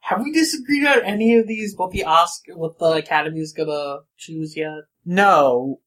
Have 0.00 0.22
we 0.22 0.32
disagreed 0.32 0.86
on 0.86 1.02
any 1.04 1.36
of 1.36 1.46
these, 1.46 1.74
what 1.76 1.90
the 1.92 2.04
Oscar, 2.04 2.56
what 2.56 2.78
the 2.78 2.92
Academy 2.92 3.40
is 3.40 3.52
gonna 3.52 3.98
choose 4.16 4.56
yet? 4.56 4.82
No, 5.04 5.80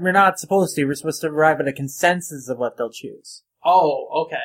we're 0.00 0.12
not 0.12 0.38
supposed 0.38 0.76
to. 0.76 0.84
We're 0.84 0.94
supposed 0.94 1.20
to 1.22 1.28
arrive 1.28 1.60
at 1.60 1.68
a 1.68 1.72
consensus 1.72 2.48
of 2.48 2.58
what 2.58 2.76
they'll 2.76 2.90
choose. 2.90 3.42
Oh, 3.64 4.26
okay. 4.26 4.36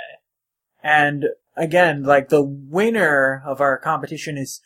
And 0.81 1.25
again, 1.57 2.03
like 2.03 2.29
the 2.29 2.43
winner 2.43 3.43
of 3.45 3.59
our 3.61 3.77
competition 3.77 4.37
is 4.37 4.61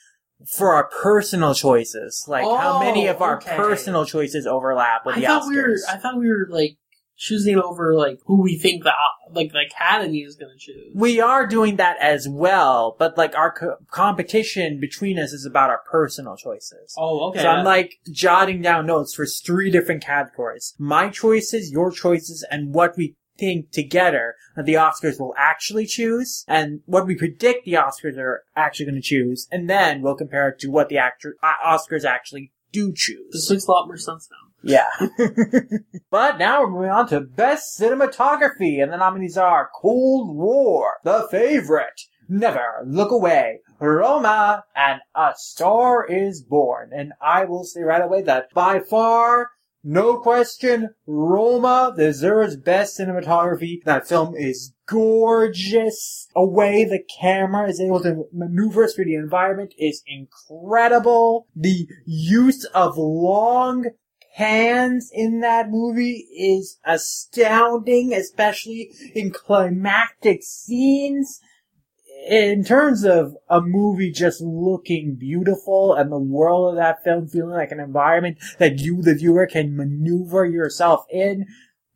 for 0.46 0.74
our 0.74 0.86
personal 0.90 1.54
choices. 1.54 2.26
Like 2.28 2.44
how 2.44 2.80
many 2.80 3.08
oh, 3.08 3.12
of 3.12 3.22
Oh, 3.22 3.26
our 3.26 3.38
okay. 3.38 3.56
personal 3.56 4.06
choices 4.06 4.46
overlap 4.46 5.06
with 5.06 5.16
the 5.16 5.26
other? 5.26 5.36
I 5.36 5.40
the 5.40 5.42
thought 5.42 5.48
Oscars. 5.48 5.56
we 5.56 5.62
were, 5.62 5.78
I 5.90 5.98
thought 5.98 6.18
we 6.20 6.28
were 6.30 6.48
like, 6.50 6.78
choosing 7.18 7.58
over 7.58 7.96
like, 7.96 8.20
who 8.26 8.42
we 8.42 8.58
think 8.58 8.84
the, 8.84 8.92
like 9.32 9.52
the 9.52 9.66
Academy 9.66 10.20
is 10.20 10.36
gonna 10.36 10.58
choose. 10.58 10.94
We 10.96 11.20
are 11.20 11.48
doing 11.48 11.78
that 11.78 11.98
as 12.00 12.28
well, 12.28 12.96
but 12.98 13.18
like 13.18 13.36
our 13.36 13.52
co- 13.52 13.78
competition 13.92 14.80
between 14.80 15.20
us 15.20 15.32
is 15.34 15.46
about 15.46 15.70
our 15.70 15.82
personal 15.90 16.36
choices. 16.36 16.94
Oh, 16.98 17.30
okay. 17.30 17.42
So 17.42 17.50
I'm 17.50 17.66
like 17.66 17.96
jotting 18.12 18.62
down 18.62 18.86
notes 18.86 19.14
for 19.14 19.26
three 19.26 19.72
different 19.72 20.04
categories. 20.04 20.76
My 20.78 21.10
choices, 21.10 21.72
your 21.72 21.92
choices, 21.92 22.46
and 22.50 22.74
what 22.74 22.96
we 22.98 23.16
think 23.38 23.72
together 23.72 24.36
that 24.56 24.66
the 24.66 24.76
Oscars 24.76 25.20
will 25.20 25.34
actually 25.38 25.88
choose, 25.88 26.46
and 26.48 26.82
what 26.86 27.08
we 27.08 27.16
predict 27.16 27.66
the 27.66 27.74
Oscars 27.74 28.18
are 28.18 28.44
actually 28.56 28.86
going 28.86 28.96
to 28.96 29.02
choose, 29.02 29.48
and 29.52 29.68
then 29.70 30.02
we'll 30.02 30.16
compare 30.16 30.50
it 30.50 30.60
to 30.60 30.68
what 30.70 30.90
the 30.90 30.98
actor- 30.98 31.36
uh, 31.42 31.54
Oscars 31.66 32.06
actually 32.06 32.52
do 32.72 32.94
choose. 32.96 33.32
this 33.32 33.50
makes 33.50 33.66
a 33.68 33.72
lot 33.72 33.88
more 33.88 33.98
sense 33.98 34.28
now. 34.32 34.53
Yeah. 34.64 34.88
but 36.10 36.38
now 36.38 36.62
we're 36.62 36.72
moving 36.72 36.90
on 36.90 37.08
to 37.10 37.20
Best 37.20 37.78
Cinematography, 37.80 38.82
and 38.82 38.92
the 38.92 38.98
nominees 38.98 39.38
are 39.38 39.70
Cold 39.82 40.36
War, 40.36 40.94
The 41.04 41.28
Favorite, 41.30 42.02
Never 42.30 42.84
Look 42.86 43.12
Away, 43.12 43.60
Roma, 43.80 44.64
and 44.76 45.02
A 45.16 45.34
Star 45.36 46.06
is 46.06 46.42
Born. 46.42 46.92
And 46.96 47.12
I 47.22 47.44
will 47.44 47.66
say 47.66 47.82
right 47.82 48.02
away 48.02 48.22
that 48.22 48.48
by 48.54 48.80
far, 48.80 49.50
no 49.86 50.18
question, 50.20 50.92
Roma 51.06 51.94
deserves 51.98 52.56
best 52.56 52.98
cinematography. 52.98 53.84
That 53.84 54.08
film 54.08 54.34
is 54.34 54.74
gorgeous. 54.88 56.30
A 56.38 56.46
way 56.46 56.86
the 56.86 57.04
camera 57.20 57.68
is 57.68 57.82
able 57.82 58.02
to 58.04 58.24
maneuver 58.32 58.88
through 58.88 59.06
the 59.06 59.16
environment 59.16 59.74
is 59.78 60.02
incredible. 60.08 61.48
The 61.54 61.86
use 62.06 62.64
of 62.74 62.98
long 62.98 63.88
pans 64.36 65.10
in 65.14 65.42
that 65.42 65.70
movie 65.70 66.28
is 66.36 66.80
astounding, 66.86 68.14
especially 68.14 68.92
in 69.14 69.32
climactic 69.32 70.44
scenes. 70.44 71.40
In 72.28 72.64
terms 72.64 73.04
of 73.04 73.36
a 73.50 73.60
movie 73.60 74.12
just 74.12 74.42
looking 74.42 75.16
beautiful 75.16 75.94
and 75.94 76.12
the 76.12 76.18
world 76.18 76.70
of 76.70 76.78
that 76.78 77.04
film 77.04 77.28
feeling 77.28 77.52
like 77.52 77.72
an 77.72 77.82
environment 77.82 78.38
that 78.60 78.80
you, 78.80 79.02
the 79.02 79.16
viewer, 79.16 79.46
can 79.46 79.76
maneuver 79.76 80.46
yourself 80.46 81.06
in, 81.12 81.46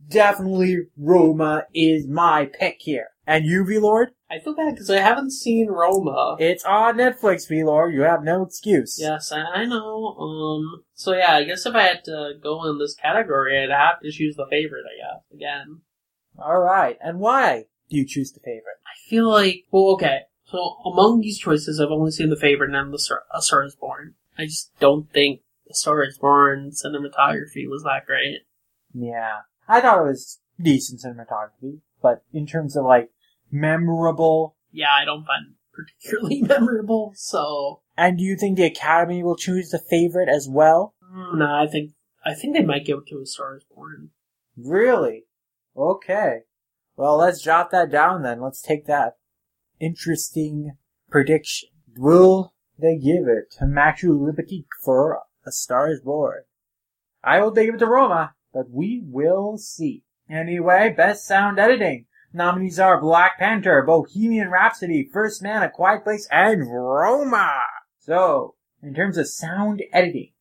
definitely 0.08 0.80
Roma 0.98 1.66
is 1.74 2.08
my 2.08 2.46
pick 2.46 2.78
here. 2.80 3.08
And 3.28 3.46
you, 3.46 3.66
V-Lord? 3.66 4.12
I 4.32 4.40
feel 4.40 4.56
bad 4.56 4.74
because 4.74 4.90
I 4.90 5.02
haven't 5.02 5.32
seen 5.32 5.68
Roma. 5.68 6.38
It's 6.40 6.64
on 6.64 6.96
Netflix, 6.96 7.50
V-Lord. 7.50 7.94
You 7.94 8.02
have 8.02 8.24
no 8.24 8.44
excuse. 8.44 8.98
Yes, 9.00 9.34
I, 9.34 9.42
I 9.42 9.66
know. 9.66 10.16
Um, 10.18 10.84
so 10.94 11.14
yeah, 11.14 11.34
I 11.34 11.44
guess 11.44 11.66
if 11.66 11.76
I 11.76 11.84
had 11.84 12.06
to 12.06 12.36
go 12.42 12.64
in 12.70 12.80
this 12.80 12.96
category, 12.96 13.62
I'd 13.62 13.70
have 13.70 14.00
to 14.02 14.12
choose 14.12 14.38
the 14.38 14.48
favorite. 14.50 14.86
I 14.86 14.96
guess 14.98 15.24
again. 15.34 15.82
Alright. 16.40 16.98
And 17.02 17.20
why 17.20 17.66
do 17.90 17.98
you 17.98 18.06
choose 18.08 18.32
the 18.32 18.40
favorite? 18.40 18.78
I 18.86 18.96
feel 19.10 19.30
like 19.30 19.66
well, 19.72 19.94
okay. 19.96 20.22
So 20.46 20.78
among 20.86 21.20
these 21.20 21.38
choices, 21.38 21.82
I've 21.82 21.92
only 21.92 22.12
seen 22.12 22.30
the 22.30 22.38
favorite 22.38 22.74
and 22.74 22.94
the 22.94 23.00
Star, 23.00 23.24
A 23.36 23.42
Star 23.42 23.66
Is 23.66 23.76
Born. 23.76 24.14
I 24.38 24.46
just 24.46 24.72
don't 24.80 25.12
think 25.12 25.42
The 25.68 25.74
Star 25.74 26.02
Is 26.04 26.18
Born 26.18 26.72
cinematography 26.72 27.68
was 27.68 27.84
that 27.84 28.06
great. 28.06 28.44
Yeah. 28.94 29.40
I 29.68 29.82
thought 29.82 30.00
it 30.00 30.10
was 30.10 30.40
decent 30.62 31.02
cinematography, 31.02 31.82
but 32.02 32.24
in 32.32 32.48
terms 32.48 32.78
of 32.78 32.86
like 32.86 33.10
memorable. 33.52 34.56
Yeah, 34.72 34.92
I 34.96 35.06
don't 35.06 35.26
find 35.26 35.54
particularly 35.74 36.42
memorable, 36.48 37.14
so 37.16 37.82
And 37.98 38.18
do 38.18 38.24
you 38.24 38.36
think 38.36 38.58
the 38.58 38.66
Academy 38.66 39.24
will 39.24 39.36
choose 39.36 39.70
the 39.70 39.80
favorite 39.80 40.30
as 40.30 40.48
well? 40.50 40.94
mm, 41.04 41.38
no, 41.40 41.46
I 41.46 41.68
think 41.68 41.92
I 42.26 42.34
think 42.34 42.56
they 42.56 42.64
might 42.64 42.86
give 42.86 43.00
it 43.00 43.08
to 43.08 43.22
A 43.22 43.26
Star 43.26 43.56
Is 43.58 43.64
Born. 43.74 44.10
Really? 44.58 45.26
Okay. 45.78 46.40
Well, 46.98 47.18
let's 47.18 47.42
jot 47.42 47.70
that 47.72 47.92
down 47.92 48.24
then. 48.24 48.42
Let's 48.42 48.62
take 48.62 48.86
that 48.88 49.14
interesting 49.80 50.72
prediction. 51.10 51.70
Will 51.96 52.54
they 52.78 52.98
give 52.98 53.28
it 53.28 53.52
to 53.60 53.66
Matthew 53.66 54.12
Libatique 54.14 54.66
for 54.84 55.22
A 55.46 55.52
Star 55.52 55.90
is 55.92 56.02
Born? 56.02 56.44
I 57.24 57.40
will 57.42 57.52
give 57.52 57.76
it 57.76 57.78
to 57.80 57.86
Roma, 57.86 58.34
but 58.54 58.70
we 58.70 59.02
will 59.06 59.58
see. 59.58 60.04
Anyway, 60.30 60.94
Best 60.96 61.26
Sound 61.26 61.60
Editing. 61.60 62.06
Nominees 62.38 62.80
are 62.80 63.02
Black 63.02 63.40
Panther, 63.40 63.84
Bohemian 63.86 64.50
Rhapsody, 64.50 65.10
First 65.12 65.42
Man, 65.42 65.64
A 65.64 65.70
Quiet 65.70 66.04
Place, 66.04 66.28
and 66.32 66.72
Roma. 66.72 67.62
So, 68.00 68.56
in 68.82 68.94
terms 68.94 69.18
of 69.18 69.28
sound 69.28 69.84
editing, 69.92 70.32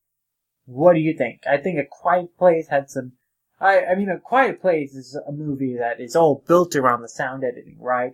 what 0.65 0.93
do 0.93 0.99
you 0.99 1.17
think? 1.17 1.41
I 1.49 1.57
think 1.57 1.79
A 1.79 1.85
Quiet 1.89 2.37
Place 2.37 2.67
had 2.69 2.89
some 2.89 3.13
I, 3.59 3.85
I 3.85 3.95
mean, 3.95 4.09
A 4.09 4.19
Quiet 4.19 4.61
Place 4.61 4.93
is 4.93 5.19
a 5.27 5.31
movie 5.31 5.75
that 5.77 5.99
is 5.99 6.15
all 6.15 6.43
built 6.47 6.75
around 6.75 7.01
the 7.01 7.09
sound 7.09 7.43
editing, 7.43 7.77
right? 7.79 8.13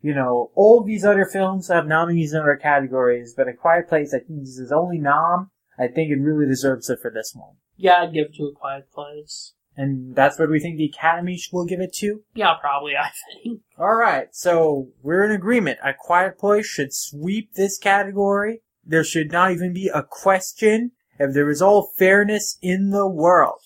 You 0.00 0.14
know, 0.14 0.50
all 0.54 0.82
these 0.82 1.04
other 1.04 1.26
films 1.26 1.68
have 1.68 1.86
nominees 1.86 2.32
in 2.32 2.40
other 2.40 2.56
categories, 2.56 3.34
but 3.36 3.48
A 3.48 3.52
Quiet 3.52 3.88
Place, 3.88 4.12
I 4.14 4.18
think, 4.18 4.42
is 4.42 4.58
his 4.58 4.72
only 4.72 4.98
nom. 4.98 5.50
I 5.78 5.86
think 5.86 6.10
it 6.10 6.16
really 6.16 6.46
deserves 6.46 6.90
it 6.90 6.98
for 7.00 7.10
this 7.10 7.32
one. 7.34 7.56
Yeah, 7.76 8.02
I'd 8.02 8.12
give 8.12 8.26
it 8.26 8.34
to 8.36 8.44
A 8.44 8.52
Quiet 8.52 8.90
Place. 8.92 9.54
And 9.76 10.14
that's 10.14 10.38
what 10.38 10.50
we 10.50 10.60
think 10.60 10.76
the 10.76 10.92
Academy 10.96 11.40
will 11.52 11.64
give 11.64 11.80
it 11.80 11.94
to? 11.94 12.22
Yeah, 12.34 12.54
probably. 12.60 12.96
I 12.96 13.10
think. 13.42 13.60
Alright, 13.78 14.34
so 14.34 14.88
we're 15.02 15.24
in 15.24 15.30
agreement. 15.30 15.78
A 15.82 15.94
Quiet 15.98 16.38
Place 16.38 16.66
should 16.66 16.92
sweep 16.92 17.54
this 17.54 17.78
category. 17.78 18.60
There 18.84 19.04
should 19.04 19.32
not 19.32 19.52
even 19.52 19.72
be 19.72 19.88
a 19.88 20.02
question 20.02 20.92
if 21.18 21.32
there 21.32 21.48
is 21.50 21.62
all 21.62 21.92
fairness 21.96 22.58
in 22.60 22.90
the 22.90 23.06
world. 23.08 23.60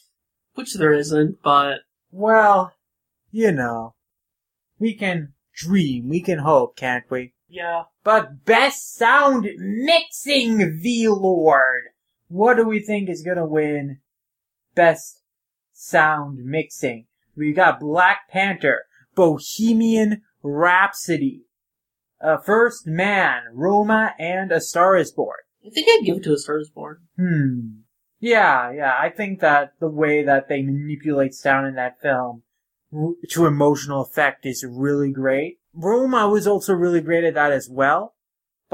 Which 0.55 0.75
there 0.75 0.93
isn't, 0.93 1.43
but 1.43 1.81
Well, 2.13 2.73
you 3.33 3.51
know, 3.51 3.95
we 4.79 4.95
can 4.95 5.33
dream, 5.57 6.09
we 6.09 6.21
can 6.21 6.41
hope, 6.41 6.77
can't 6.77 7.11
we? 7.11 7.33
yeah. 7.49 7.85
But 8.05 8.45
best 8.45 8.95
sound 8.97 9.49
mixing, 9.59 10.79
V 10.81 11.09
Lord. 11.09 11.85
What 12.29 12.57
do 12.57 12.65
we 12.69 12.81
think 12.81 13.09
is 13.09 13.23
gonna 13.23 13.47
win 13.47 14.01
best 14.75 15.23
sound 15.75 16.39
mixing? 16.45 17.07
We 17.37 17.53
got 17.53 17.81
Black 17.81 18.31
Panther, 18.31 18.85
Bohemian 19.15 20.23
Rhapsody, 20.43 21.43
uh, 22.21 22.39
First 22.39 22.87
Man, 22.87 23.43
Roma, 23.53 24.15
and 24.19 24.53
A 24.53 24.61
Star 24.61 24.97
Is 24.97 25.13
Born. 25.13 25.39
I 25.67 25.71
think 25.71 25.89
I'd 25.89 26.07
give 26.07 26.19
it 26.19 26.25
to 26.25 26.33
A 26.33 26.39
Star 26.39 26.59
Is 26.59 26.71
Born. 26.71 26.99
Hmm. 27.19 27.81
Yeah, 28.21 28.73
yeah. 28.73 28.95
I 28.99 29.11
think 29.11 29.41
that 29.41 29.73
the 29.81 29.89
way 29.89 30.23
that 30.23 30.49
they 30.49 30.63
manipulate 30.63 31.35
sound 31.35 31.67
in 31.67 31.75
that 31.75 32.01
film 32.01 32.43
to 33.31 33.47
emotional 33.47 34.03
effect 34.03 34.47
is 34.47 34.65
really 34.67 35.11
great. 35.11 35.59
Roma 35.75 36.29
was 36.29 36.47
also 36.47 36.73
really 36.73 37.01
great 37.01 37.25
at 37.25 37.35
that 37.35 37.53
as 37.53 37.69
well. 37.69 38.14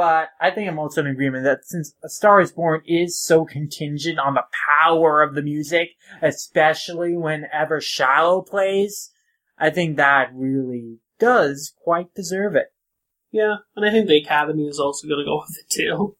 But 0.00 0.30
I 0.40 0.50
think 0.50 0.66
I'm 0.66 0.78
also 0.78 1.02
in 1.02 1.08
agreement 1.08 1.44
that 1.44 1.66
since 1.66 1.94
A 2.02 2.08
Star 2.08 2.40
is 2.40 2.52
Born 2.52 2.80
is 2.86 3.20
so 3.20 3.44
contingent 3.44 4.18
on 4.18 4.32
the 4.32 4.44
power 4.80 5.20
of 5.20 5.34
the 5.34 5.42
music, 5.42 5.90
especially 6.22 7.18
whenever 7.18 7.82
Shallow 7.82 8.40
plays, 8.40 9.10
I 9.58 9.68
think 9.68 9.98
that 9.98 10.30
really 10.32 11.00
does 11.18 11.74
quite 11.84 12.14
deserve 12.14 12.56
it. 12.56 12.72
Yeah, 13.30 13.56
and 13.76 13.84
I 13.84 13.90
think 13.90 14.08
the 14.08 14.16
Academy 14.16 14.68
is 14.68 14.80
also 14.80 15.06
going 15.06 15.18
to 15.18 15.24
go 15.26 15.42
with 15.46 15.58
it 15.58 15.68
too. 15.70 16.16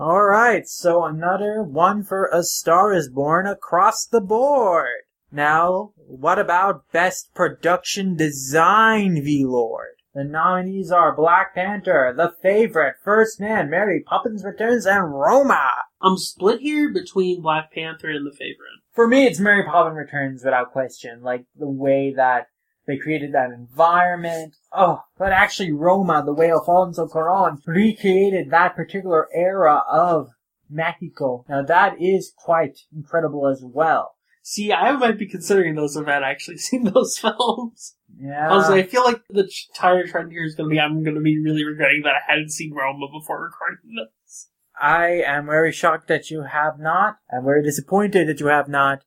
Alright, 0.00 0.66
so 0.66 1.04
another 1.04 1.62
one 1.62 2.02
for 2.02 2.30
A 2.32 2.42
Star 2.42 2.90
is 2.94 3.10
Born 3.10 3.46
across 3.46 4.06
the 4.06 4.22
board. 4.22 5.02
Now, 5.30 5.92
what 5.94 6.38
about 6.38 6.90
Best 6.90 7.34
Production 7.34 8.16
Design, 8.16 9.22
V-Lord? 9.22 9.99
The 10.14 10.24
nominees 10.24 10.90
are 10.90 11.14
Black 11.14 11.54
Panther, 11.54 12.12
The 12.16 12.32
Favorite, 12.42 12.96
First 13.04 13.40
Man, 13.40 13.70
Mary 13.70 14.02
Poppins 14.04 14.44
Returns, 14.44 14.84
and 14.84 15.14
Roma. 15.14 15.70
I'm 16.02 16.16
split 16.16 16.60
here 16.60 16.92
between 16.92 17.42
Black 17.42 17.72
Panther 17.72 18.10
and 18.10 18.26
The 18.26 18.36
Favorite. 18.36 18.80
For 18.92 19.06
me, 19.06 19.26
it's 19.26 19.38
Mary 19.38 19.64
Poppins 19.64 19.96
Returns 19.96 20.42
without 20.44 20.72
question. 20.72 21.22
Like, 21.22 21.44
the 21.56 21.68
way 21.68 22.12
that 22.16 22.48
they 22.90 22.96
created 22.96 23.32
that 23.34 23.52
environment. 23.52 24.56
Oh, 24.72 25.02
but 25.16 25.32
actually 25.32 25.70
Roma, 25.70 26.24
the 26.24 26.34
way 26.34 26.50
Alfonso 26.50 27.06
Cuarón 27.06 27.58
recreated 27.64 28.50
that 28.50 28.74
particular 28.74 29.28
era 29.32 29.84
of 29.88 30.30
Mexico. 30.68 31.44
Now 31.48 31.62
that 31.62 32.00
is 32.00 32.32
quite 32.36 32.80
incredible 32.92 33.46
as 33.46 33.62
well. 33.62 34.16
See, 34.42 34.72
I 34.72 34.90
might 34.92 35.18
be 35.18 35.28
considering 35.28 35.76
those 35.76 35.94
if 35.94 36.08
I'd 36.08 36.22
actually 36.22 36.56
seen 36.58 36.84
those 36.84 37.18
films. 37.18 37.94
Yeah. 38.20 38.50
Honestly, 38.50 38.80
I 38.80 38.86
feel 38.86 39.04
like 39.04 39.22
the 39.30 39.50
entire 39.70 40.06
trend 40.06 40.30
here 40.30 40.44
is 40.44 40.54
going 40.54 40.68
to 40.68 40.74
be 40.74 40.78
I'm 40.78 41.02
going 41.02 41.14
to 41.14 41.22
be 41.22 41.40
really 41.42 41.64
regretting 41.64 42.02
that 42.04 42.14
I 42.14 42.30
hadn't 42.30 42.50
seen 42.50 42.74
Roma 42.74 43.06
before 43.10 43.42
recording 43.42 43.96
this. 43.96 44.48
I 44.78 45.22
am 45.26 45.46
very 45.46 45.72
shocked 45.72 46.08
that 46.08 46.30
you 46.30 46.42
have 46.42 46.78
not. 46.78 47.16
I'm 47.32 47.44
very 47.44 47.62
disappointed 47.62 48.28
that 48.28 48.40
you 48.40 48.46
have 48.46 48.68
not. 48.68 49.04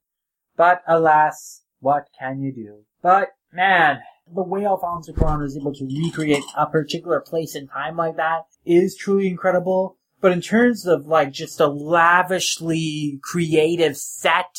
But 0.56 0.82
alas, 0.88 1.62
what 1.80 2.08
can 2.19 2.41
you 2.41 2.54
do? 2.54 2.86
But 3.02 3.30
man, 3.52 3.99
the 4.34 4.43
way 4.43 4.65
Alfonso 4.65 5.13
Cuarón 5.13 5.45
is 5.45 5.58
able 5.58 5.73
to 5.73 5.86
recreate 5.86 6.43
a 6.56 6.65
particular 6.65 7.21
place 7.21 7.56
and 7.56 7.69
time 7.69 7.97
like 7.97 8.17
that 8.17 8.43
is 8.65 8.95
truly 8.95 9.28
incredible. 9.28 9.97
But 10.21 10.32
in 10.32 10.41
terms 10.41 10.88
of 10.88 11.06
like 11.06 11.32
just 11.32 11.60
a 11.60 11.67
lavishly 11.67 13.19
creative 13.21 13.97
set, 13.97 14.58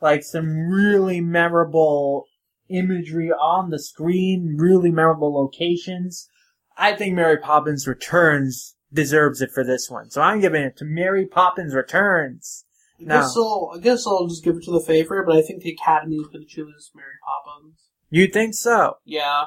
like 0.00 0.22
some 0.22 0.70
really 0.70 1.20
memorable 1.20 2.26
imagery 2.70 3.30
on 3.30 3.70
the 3.70 3.78
screen, 3.78 4.56
really 4.58 4.90
memorable 4.90 5.34
locations, 5.34 6.28
I 6.76 6.94
think 6.94 7.14
Mary 7.14 7.36
Poppins 7.36 7.86
Returns 7.86 8.76
deserves 8.92 9.42
it 9.42 9.50
for 9.52 9.64
this 9.64 9.90
one. 9.90 10.10
So 10.10 10.22
I'm 10.22 10.40
giving 10.40 10.62
it 10.62 10.76
to 10.78 10.84
Mary 10.84 11.26
Poppins 11.26 11.74
Returns. 11.74 12.64
I 13.00 13.04
guess 13.04 13.34
I'll, 13.36 13.72
I 13.74 13.78
guess 13.78 14.06
I'll 14.06 14.26
just 14.26 14.44
give 14.44 14.56
it 14.56 14.64
to 14.64 14.72
The 14.72 14.80
Favorite, 14.80 15.26
but 15.26 15.36
I 15.36 15.42
think 15.42 15.62
the 15.62 15.72
Academy 15.72 16.16
is 16.16 16.26
going 16.26 16.44
to 16.44 16.48
choose 16.48 16.90
Mary 16.94 17.08
Poppins. 17.24 17.88
You 18.10 18.26
think 18.26 18.54
so? 18.54 18.94
Yeah. 19.04 19.44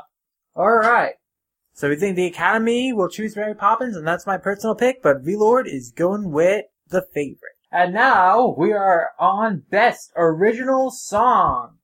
Alright. 0.56 1.16
So 1.74 1.90
we 1.90 1.96
think 1.96 2.16
the 2.16 2.28
Academy 2.28 2.94
will 2.94 3.10
choose 3.10 3.36
Mary 3.36 3.56
Poppins, 3.56 3.96
and 3.96 4.08
that's 4.08 4.28
my 4.28 4.38
personal 4.38 4.76
pick, 4.76 5.02
but 5.02 5.22
V-Lord 5.22 5.68
is 5.68 5.92
going 5.92 6.32
with 6.32 6.66
the 6.88 7.06
favorite. 7.14 7.58
And 7.72 7.94
now 7.94 8.54
we 8.56 8.72
are 8.72 9.10
on 9.20 9.64
Best 9.72 10.12
Original 10.16 10.92
Song. 10.92 11.78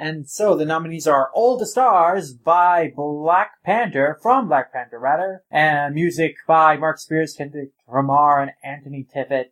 And 0.00 0.30
so 0.30 0.56
the 0.56 0.64
nominees 0.64 1.06
are 1.06 1.30
All 1.34 1.58
the 1.58 1.66
Stars 1.66 2.32
by 2.32 2.90
Black 2.96 3.50
Panther, 3.66 4.18
from 4.22 4.48
Black 4.48 4.72
Panther 4.72 4.98
rather, 4.98 5.42
and 5.50 5.94
music 5.94 6.36
by 6.48 6.78
Mark 6.78 6.98
Spears, 6.98 7.34
Kendrick 7.36 7.72
Lamar, 7.86 8.40
and 8.40 8.52
Anthony 8.64 9.06
Tiffith. 9.14 9.50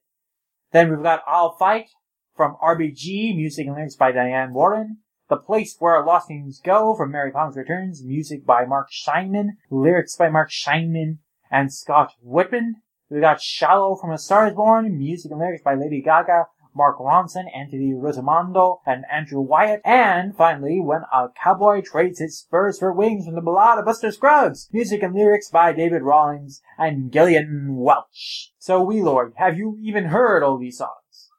Then 0.73 0.89
we've 0.89 1.03
got 1.03 1.23
I'll 1.29 1.55
Fight 1.59 1.91
from 2.35 2.57
RBG, 2.63 3.37
music 3.37 3.67
and 3.67 3.77
lyrics 3.77 3.97
by 3.97 4.11
Diane 4.11 4.55
Warren. 4.55 5.01
The 5.29 5.37
Place 5.37 5.77
Where 5.79 6.03
Lost 6.03 6.29
Things 6.29 6.63
Go 6.65 6.97
from 6.97 7.13
Mary 7.13 7.31
Poppins 7.31 7.59
Returns, 7.59 8.03
music 8.03 8.47
by 8.47 8.65
Marc 8.65 8.89
Shaiman, 8.91 9.59
lyrics 9.71 10.17
by 10.17 10.31
Marc 10.31 10.51
Shaiman 10.51 11.19
and 11.51 11.71
Scott 11.71 12.15
Wittman. 12.27 12.77
We've 13.11 13.21
got 13.21 13.43
Shallow 13.43 13.97
from 13.97 14.13
A 14.13 14.19
Star 14.19 14.49
is 14.49 14.55
Born, 14.55 14.97
music 14.97 15.31
and 15.31 15.41
lyrics 15.41 15.63
by 15.63 15.75
Lady 15.75 16.01
Gaga, 16.01 16.47
Mark 16.79 16.99
Ronson, 16.99 17.47
Anthony 17.53 17.93
Rossomando, 17.93 18.79
and 18.87 19.05
Andrew 19.13 19.41
Wyatt. 19.41 19.81
And 19.85 20.37
finally, 20.37 20.81
When 20.81 21.03
a 21.13 21.27
Cowboy 21.43 21.83
Trades 21.83 22.21
His 22.21 22.39
Spurs 22.39 22.79
for 22.79 22.93
Wings 22.93 23.27
from 23.27 23.35
the 23.35 23.41
Ballad 23.41 23.81
of 23.81 23.85
Buster 23.85 24.13
Scruggs, 24.13 24.69
music 24.73 25.03
and 25.03 25.13
lyrics 25.13 25.51
by 25.51 25.73
David 25.73 26.03
Rawlings 26.03 26.63
and 26.79 27.13
Gillian 27.13 27.75
Welch. 27.77 28.53
So, 28.59 28.87
V-Lord, 28.87 29.33
have 29.39 29.59
you 29.59 29.77
even 29.83 30.05
heard 30.05 30.45
all 30.45 30.57
these 30.57 30.79
songs? 30.79 31.31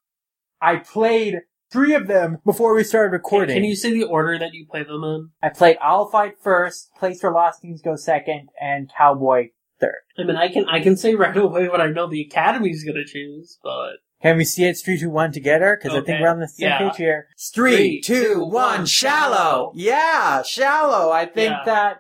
I 0.62 0.76
played 0.76 1.36
three 1.72 1.94
of 1.94 2.08
them 2.08 2.40
before 2.46 2.76
we 2.76 2.84
started 2.84 3.14
recording. 3.14 3.56
Can 3.56 3.64
you 3.64 3.78
say 3.78 3.94
the 3.94 4.04
order 4.04 4.38
that 4.38 4.54
you 4.54 4.66
play 4.70 4.84
them 4.84 5.06
in? 5.06 5.30
I 5.42 5.50
played 5.50 5.78
I'll 5.82 6.10
Fight 6.10 6.34
first, 6.42 6.94
Place 6.98 7.22
for 7.22 7.32
Lost 7.32 7.62
Things 7.62 7.82
Go 7.82 7.96
second, 7.96 8.50
and 8.60 8.92
Cowboy 8.96 9.52
third. 9.80 10.02
I 10.18 10.24
mean, 10.24 10.36
I 10.36 10.50
can 10.50 10.68
I 10.68 10.82
can 10.82 10.98
say 10.98 11.16
right 11.16 11.36
away 11.38 11.70
what 11.70 11.82
I 11.82 11.88
know 11.88 12.08
the 12.08 12.26
Academy's 12.26 12.84
going 12.84 12.98
to 12.98 13.06
choose, 13.06 13.58
but 13.64 13.98
Can 14.22 14.36
we 14.38 14.44
see 14.44 14.66
it 14.66 14.78
three, 14.78 15.00
two, 15.00 15.10
one 15.10 15.32
together? 15.32 15.80
Because 15.82 15.98
I 15.98 16.02
think 16.04 16.22
we're 16.22 16.28
on 16.28 16.40
the 16.40 16.48
same 16.48 16.68
Yeah. 16.68 16.78
page 16.90 16.98
here. 16.98 17.28
Three, 17.54 18.02
two, 18.02 18.44
one, 18.44 18.86
shallow. 18.86 19.72
Yeah, 19.76 20.42
shallow. 20.44 21.10
I 21.12 21.26
think 21.26 21.52
Yeah. 21.52 21.64
that 21.66 21.98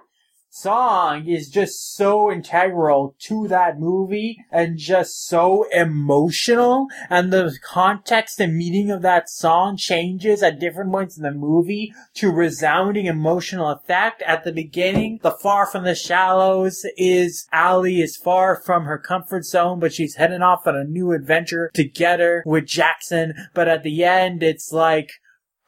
song 0.49 1.27
is 1.27 1.49
just 1.49 1.95
so 1.95 2.31
integral 2.31 3.15
to 3.19 3.47
that 3.47 3.79
movie 3.79 4.37
and 4.51 4.77
just 4.77 5.27
so 5.27 5.67
emotional. 5.71 6.87
And 7.09 7.31
the 7.31 7.57
context 7.63 8.39
and 8.39 8.57
meaning 8.57 8.91
of 8.91 9.01
that 9.03 9.29
song 9.29 9.77
changes 9.77 10.41
at 10.43 10.59
different 10.59 10.91
points 10.91 11.17
in 11.17 11.23
the 11.23 11.31
movie 11.31 11.93
to 12.15 12.31
resounding 12.31 13.05
emotional 13.05 13.69
effect. 13.69 14.21
At 14.23 14.43
the 14.43 14.51
beginning 14.51 15.19
the 15.21 15.31
far 15.31 15.65
from 15.65 15.83
the 15.83 15.95
shallows 15.95 16.85
is 16.97 17.47
Allie 17.51 18.01
is 18.01 18.17
far 18.17 18.61
from 18.65 18.85
her 18.85 18.97
comfort 18.97 19.45
zone 19.45 19.79
but 19.79 19.93
she's 19.93 20.15
heading 20.15 20.41
off 20.41 20.67
on 20.67 20.75
a 20.75 20.83
new 20.83 21.11
adventure 21.11 21.71
together 21.73 22.43
with 22.45 22.65
Jackson. 22.65 23.33
But 23.53 23.67
at 23.67 23.83
the 23.83 24.03
end 24.03 24.43
it's 24.43 24.71
like 24.71 25.11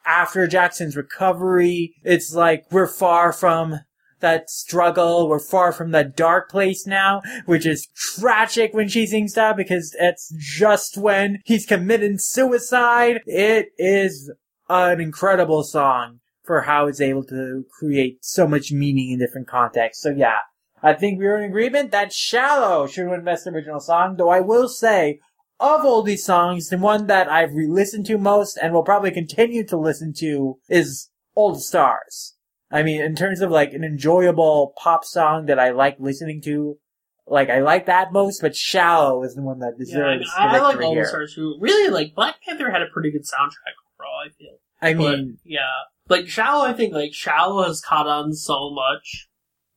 after 0.04 0.46
Jackson's 0.46 0.96
recovery, 0.96 1.94
it's 2.02 2.34
like 2.34 2.64
we're 2.70 2.86
far 2.86 3.32
from 3.32 3.80
that 4.22 4.48
struggle. 4.48 5.28
We're 5.28 5.38
far 5.38 5.72
from 5.72 5.90
that 5.90 6.16
dark 6.16 6.50
place 6.50 6.86
now, 6.86 7.20
which 7.44 7.66
is 7.66 7.88
tragic 7.94 8.72
when 8.72 8.88
she 8.88 9.06
sings 9.06 9.34
that 9.34 9.56
because 9.56 9.94
it's 10.00 10.32
just 10.38 10.96
when 10.96 11.42
he's 11.44 11.66
committing 11.66 12.16
suicide. 12.18 13.20
It 13.26 13.68
is 13.76 14.32
an 14.68 15.00
incredible 15.00 15.62
song 15.62 16.20
for 16.42 16.62
how 16.62 16.86
it's 16.86 17.00
able 17.00 17.24
to 17.24 17.64
create 17.78 18.24
so 18.24 18.48
much 18.48 18.72
meaning 18.72 19.10
in 19.10 19.18
different 19.18 19.46
contexts. 19.46 20.02
So 20.02 20.10
yeah, 20.10 20.38
I 20.82 20.94
think 20.94 21.18
we 21.18 21.26
are 21.26 21.36
in 21.36 21.44
agreement 21.44 21.92
that 21.92 22.12
Shallow 22.12 22.86
should 22.86 23.08
win 23.08 23.24
Best 23.24 23.46
Original 23.46 23.80
Song, 23.80 24.16
though 24.16 24.30
I 24.30 24.40
will 24.40 24.68
say 24.68 25.20
of 25.60 25.84
all 25.84 26.02
these 26.02 26.24
songs, 26.24 26.68
the 26.68 26.78
one 26.78 27.06
that 27.06 27.28
I've 27.28 27.54
re-listened 27.54 28.06
to 28.06 28.18
most 28.18 28.58
and 28.60 28.72
will 28.72 28.82
probably 28.82 29.12
continue 29.12 29.64
to 29.68 29.76
listen 29.76 30.12
to 30.14 30.58
is 30.68 31.10
Old 31.36 31.62
Stars. 31.62 32.31
I 32.72 32.82
mean, 32.82 33.02
in 33.02 33.14
terms 33.14 33.40
of 33.40 33.50
like 33.50 33.72
an 33.74 33.84
enjoyable 33.84 34.72
pop 34.76 35.04
song 35.04 35.46
that 35.46 35.58
I 35.58 35.70
like 35.70 35.96
listening 36.00 36.40
to, 36.42 36.78
like 37.26 37.50
I 37.50 37.60
like 37.60 37.86
that 37.86 38.12
most, 38.12 38.40
but 38.40 38.56
Shallow 38.56 39.22
is 39.22 39.34
the 39.34 39.42
one 39.42 39.58
that 39.60 39.74
Yeah, 39.78 40.06
I, 40.06 40.16
deserves 40.16 40.30
I, 40.36 40.56
I 40.56 40.60
like 40.60 40.80
All 40.80 40.94
the. 40.94 41.04
Stars 41.04 41.34
too. 41.34 41.56
Really, 41.60 41.90
like 41.90 42.14
Black 42.14 42.36
Panther 42.42 42.70
had 42.70 42.82
a 42.82 42.86
pretty 42.92 43.10
good 43.12 43.22
soundtrack 43.22 43.76
overall. 43.94 44.22
I 44.24 44.30
feel. 44.30 44.58
I 44.80 44.94
But, 44.94 45.18
mean, 45.18 45.38
yeah, 45.44 45.60
like 46.08 46.28
Shallow. 46.28 46.64
I 46.64 46.72
think 46.72 46.94
like 46.94 47.12
Shallow 47.14 47.62
has 47.64 47.80
caught 47.80 48.08
on 48.08 48.32
so 48.32 48.70
much 48.70 49.28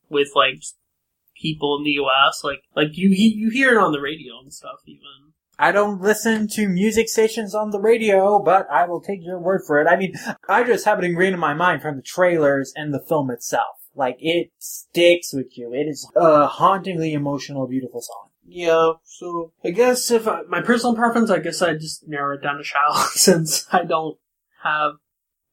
with 0.10 0.30
like 0.36 0.62
people 1.40 1.78
in 1.78 1.84
the 1.84 1.92
U.S. 1.92 2.44
Like 2.44 2.62
like 2.76 2.98
you 2.98 3.10
you 3.10 3.50
hear 3.50 3.72
it 3.74 3.78
on 3.78 3.92
the 3.92 4.02
radio 4.02 4.40
and 4.42 4.54
stuff 4.54 4.80
even. 4.88 5.34
I 5.58 5.72
don't 5.72 6.02
listen 6.02 6.48
to 6.50 6.68
music 6.68 7.08
stations 7.10 7.56
on 7.56 7.72
the 7.72 7.80
radio, 7.80 8.40
but 8.44 8.70
I 8.70 8.86
will 8.88 9.02
take 9.02 9.20
your 9.24 9.40
word 9.40 9.62
for 9.66 9.80
it. 9.82 9.88
I 9.88 9.96
mean, 9.96 10.14
I 10.50 10.64
just 10.64 10.86
have 10.86 11.00
it 11.00 11.06
ingrained 11.06 11.34
in 11.34 11.40
my 11.40 11.54
mind 11.54 11.82
from 11.82 11.96
the 11.96 12.02
trailers 12.02 12.74
and 12.76 12.94
the 12.94 13.00
film 13.00 13.32
itself. 13.32 13.78
Like, 13.96 14.18
it 14.20 14.52
sticks 14.60 15.34
with 15.34 15.58
you. 15.58 15.74
It 15.74 15.88
is 15.88 16.10
a 16.16 16.48
hauntingly 16.48 17.14
emotional, 17.14 17.66
beautiful 17.68 18.02
song. 18.02 18.30
Yeah, 18.48 18.94
so 19.04 19.54
I 19.64 19.72
guess 19.72 20.12
if 20.12 20.28
I, 20.28 20.42
my 20.50 20.62
personal 20.62 20.96
preference, 20.96 21.32
I 21.32 21.40
guess 21.40 21.62
I 21.62 21.74
just 21.74 22.08
narrow 22.08 22.36
it 22.36 22.44
down 22.44 22.58
to 22.58 22.64
Shallow 22.64 23.06
since 23.14 23.66
I 23.72 23.86
don't 23.86 24.18
have 24.64 24.94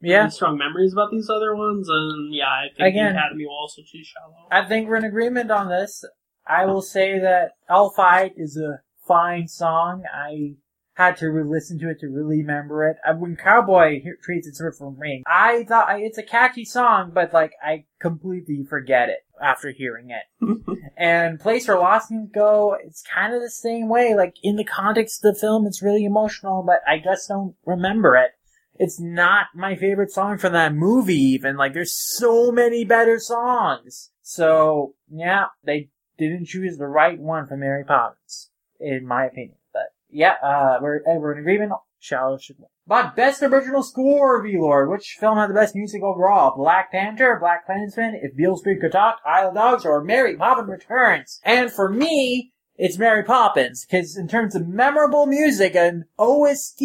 Yeah, 0.01 0.23
any 0.23 0.31
strong 0.31 0.59
memories 0.59 0.93
about 0.93 1.11
these 1.13 1.31
other 1.31 1.55
ones, 1.55 1.89
and 1.89 2.35
yeah, 2.35 2.49
I 2.49 2.67
think 2.77 2.89
Again- 2.95 3.15
the 3.15 3.19
Academy 3.21 3.47
will 3.47 3.55
also 3.57 3.83
choose 3.87 4.07
Shallow. 4.09 4.49
I 4.51 4.69
think 4.69 4.89
we're 4.89 4.97
in 4.97 5.05
agreement 5.05 5.51
on 5.51 5.69
this. 5.69 6.05
I 6.47 6.67
will 6.67 6.83
say 6.83 7.21
that 7.21 7.53
Fight 7.97 8.33
is 8.37 8.57
a 8.57 8.81
fine 9.13 9.47
song. 9.49 10.05
I 10.13 10.55
had 10.95 11.17
to 11.19 11.27
re-listen 11.27 11.79
to 11.81 11.91
it 11.91 12.01
to 12.01 12.07
really 12.07 12.39
remember 12.39 12.89
it. 12.89 12.97
Uh, 13.07 13.15
When 13.15 13.37
Cowboy 13.37 14.03
treats 14.23 14.47
it 14.47 14.57
sort 14.57 14.77
from 14.77 14.99
Ring, 14.99 15.23
I 15.27 15.65
thought 15.65 16.01
it's 16.01 16.19
a 16.19 16.23
catchy 16.23 16.65
song, 16.65 17.13
but 17.15 17.33
like 17.33 17.53
I 17.63 17.85
completely 18.01 18.65
forget 18.69 19.09
it 19.09 19.21
after 19.43 19.71
hearing 19.71 20.11
it. 20.11 20.81
and 20.97 21.41
Place 21.41 21.69
Where 21.69 21.79
Lost 21.79 22.09
Can 22.09 22.31
Go, 22.33 22.77
it's 22.83 23.03
kind 23.03 23.35
of 23.35 23.43
the 23.43 23.51
same 23.51 23.89
way. 23.89 24.15
Like 24.15 24.35
in 24.43 24.57
the 24.57 24.65
context 24.65 25.25
of 25.25 25.35
the 25.35 25.41
film, 25.41 25.67
it's 25.67 25.83
really 25.83 26.05
emotional, 26.05 26.63
but 26.63 26.81
I 26.87 26.99
just 26.99 27.29
don't 27.29 27.55
remember 27.67 28.17
it. 28.17 28.31
It's 28.77 28.99
not 28.99 29.47
my 29.55 29.77
favorite 29.77 30.11
song 30.11 30.39
from 30.39 30.55
that 30.55 30.75
movie 30.75 31.15
even. 31.15 31.57
Like 31.57 31.75
there's 31.75 31.95
so 31.95 32.51
many 32.51 32.85
better 32.85 33.19
songs. 33.19 34.11
So 34.23 34.95
yeah, 35.11 35.47
they 35.65 35.91
didn't 36.19 36.47
choose 36.47 36.79
the 36.79 36.87
right 36.87 37.19
one 37.19 37.47
for 37.47 37.57
Mary 37.57 37.85
Poppins, 37.85 38.51
in 38.83 39.07
my 39.07 39.27
opinion. 39.27 39.57
But 39.73 39.95
yeah, 40.11 40.35
uh, 40.43 40.79
we're, 40.81 41.01
we're 41.07 41.33
in 41.33 41.39
agreement. 41.39 41.73
Shallow 41.99 42.37
should 42.37 42.59
win. 42.59 42.69
But 42.85 43.15
best 43.15 43.43
original 43.43 43.85
score, 43.85 44.43
V-Lord. 44.43 44.91
Which 44.91 45.17
film 45.21 45.39
had 45.39 45.51
the 45.51 45.55
best 45.55 45.77
music 45.77 46.03
overall? 46.03 46.57
Black 46.57 46.91
Panther, 46.91 47.39
Black 47.41 47.65
Klansman, 47.65 48.19
If 48.21 48.37
Beale 48.37 48.57
Street 48.57 48.81
Could 48.81 48.91
Talk, 48.91 49.19
Isle 49.25 49.51
of 49.51 49.55
Dogs, 49.55 49.85
or 49.87 50.03
Mary 50.03 50.37
Poppins 50.37 50.69
Returns? 50.69 51.41
And 51.45 51.73
for 51.73 51.89
me, 51.89 52.52
it's 52.85 52.99
Mary 52.99 53.23
Poppins, 53.23 53.87
because 53.87 54.17
in 54.17 54.27
terms 54.27 54.57
of 54.57 54.67
memorable 54.67 55.27
music, 55.27 55.77
an 55.77 56.07
OST, 56.19 56.83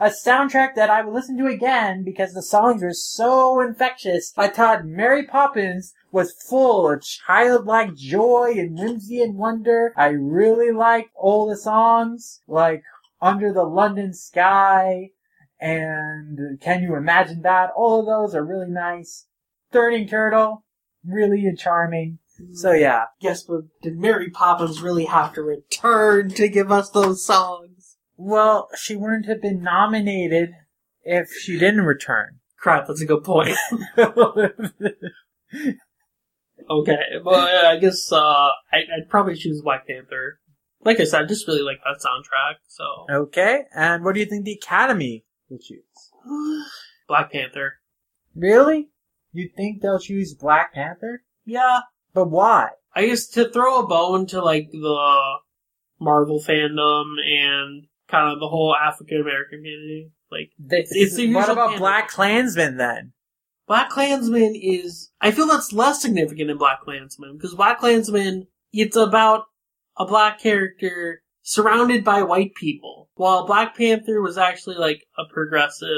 a 0.00 0.08
soundtrack 0.08 0.76
that 0.76 0.88
I 0.88 1.02
would 1.02 1.12
listen 1.12 1.36
to 1.38 1.46
again 1.46 2.04
because 2.04 2.32
the 2.32 2.44
songs 2.44 2.80
are 2.84 2.92
so 2.92 3.60
infectious, 3.60 4.32
I 4.36 4.46
thought 4.46 4.84
Mary 4.84 5.26
Poppins 5.26 5.94
was 6.12 6.40
full 6.48 6.88
of 6.88 7.02
childlike 7.02 7.96
joy 7.96 8.54
and 8.56 8.78
whimsy 8.78 9.20
and 9.20 9.34
wonder. 9.34 9.92
I 9.96 10.10
really 10.10 10.70
liked 10.70 11.10
all 11.16 11.48
the 11.48 11.56
songs, 11.56 12.40
like 12.46 12.84
Under 13.20 13.52
the 13.52 13.64
London 13.64 14.14
Sky, 14.14 15.08
and 15.60 16.60
Can 16.60 16.84
You 16.84 16.94
Imagine 16.94 17.42
That? 17.42 17.70
All 17.74 17.98
of 17.98 18.06
those 18.06 18.36
are 18.36 18.44
really 18.44 18.70
nice. 18.70 19.26
Turning 19.72 20.06
Turtle, 20.06 20.64
really 21.04 21.52
charming. 21.58 22.20
So 22.52 22.72
yeah, 22.72 23.04
guess 23.20 23.42
but 23.42 23.62
did 23.82 23.98
Mary 23.98 24.30
Poppins 24.30 24.82
really 24.82 25.04
have 25.04 25.32
to 25.34 25.42
return 25.42 26.30
to 26.30 26.48
give 26.48 26.72
us 26.72 26.90
those 26.90 27.24
songs? 27.24 27.72
well, 28.22 28.68
she 28.76 28.94
wouldn't 28.94 29.26
have 29.26 29.42
been 29.42 29.62
nominated 29.62 30.54
if 31.02 31.30
she 31.32 31.58
didn't 31.58 31.82
return. 31.82 32.38
Crap, 32.58 32.86
that's 32.86 33.00
a 33.00 33.06
good 33.06 33.24
point. 33.24 33.56
Okay, 36.70 37.18
well, 37.24 37.48
yeah, 37.50 37.70
I 37.70 37.76
guess 37.76 38.12
uh, 38.12 38.48
I, 38.72 38.76
I'd 38.96 39.08
probably 39.10 39.34
choose 39.34 39.60
Black 39.62 39.86
Panther. 39.86 40.38
Like 40.84 41.00
I 41.00 41.04
said, 41.04 41.22
I 41.22 41.24
just 41.26 41.48
really 41.48 41.60
like 41.60 41.78
that 41.84 42.00
soundtrack. 42.00 42.54
So 42.68 42.84
okay, 43.10 43.64
and 43.74 44.04
what 44.04 44.14
do 44.14 44.20
you 44.20 44.26
think 44.26 44.44
the 44.44 44.52
Academy 44.52 45.24
will 45.50 45.58
choose? 45.58 45.82
Black 47.08 47.32
Panther. 47.32 47.80
Really? 48.36 48.90
You 49.32 49.50
think 49.54 49.82
they'll 49.82 49.98
choose 49.98 50.34
Black 50.34 50.72
Panther? 50.72 51.24
Yeah, 51.44 51.80
But 52.14 52.30
why? 52.30 52.70
I 52.94 53.06
guess 53.06 53.26
to 53.28 53.48
throw 53.50 53.80
a 53.80 53.86
bone 53.86 54.26
to 54.26 54.42
like 54.42 54.70
the 54.70 55.38
Marvel 56.00 56.40
fandom 56.40 57.04
and 57.24 57.86
kind 58.08 58.32
of 58.32 58.40
the 58.40 58.48
whole 58.48 58.76
African 58.76 59.20
American 59.20 59.58
community. 59.58 60.10
Like 60.30 60.50
It's, 60.70 60.90
it's 60.94 61.34
what 61.34 61.48
about 61.48 61.68
Panther. 61.70 61.78
Black 61.78 62.08
Klansman 62.08 62.76
then? 62.76 63.12
Black 63.66 63.90
Klansman 63.90 64.54
is, 64.54 65.10
I 65.20 65.30
feel 65.30 65.46
that's 65.46 65.72
less 65.72 66.02
significant 66.02 66.50
in 66.50 66.58
Black 66.58 66.80
Klansman 66.82 67.36
because 67.36 67.54
Black 67.54 67.78
Klansman, 67.78 68.48
it's 68.72 68.96
about 68.96 69.44
a 69.96 70.04
black 70.04 70.40
character 70.40 71.22
surrounded 71.42 72.04
by 72.04 72.22
white 72.22 72.54
people, 72.54 73.10
while 73.14 73.46
Black 73.46 73.76
Panther 73.76 74.20
was 74.20 74.38
actually 74.38 74.76
like 74.76 75.04
a 75.18 75.22
progressive. 75.32 75.88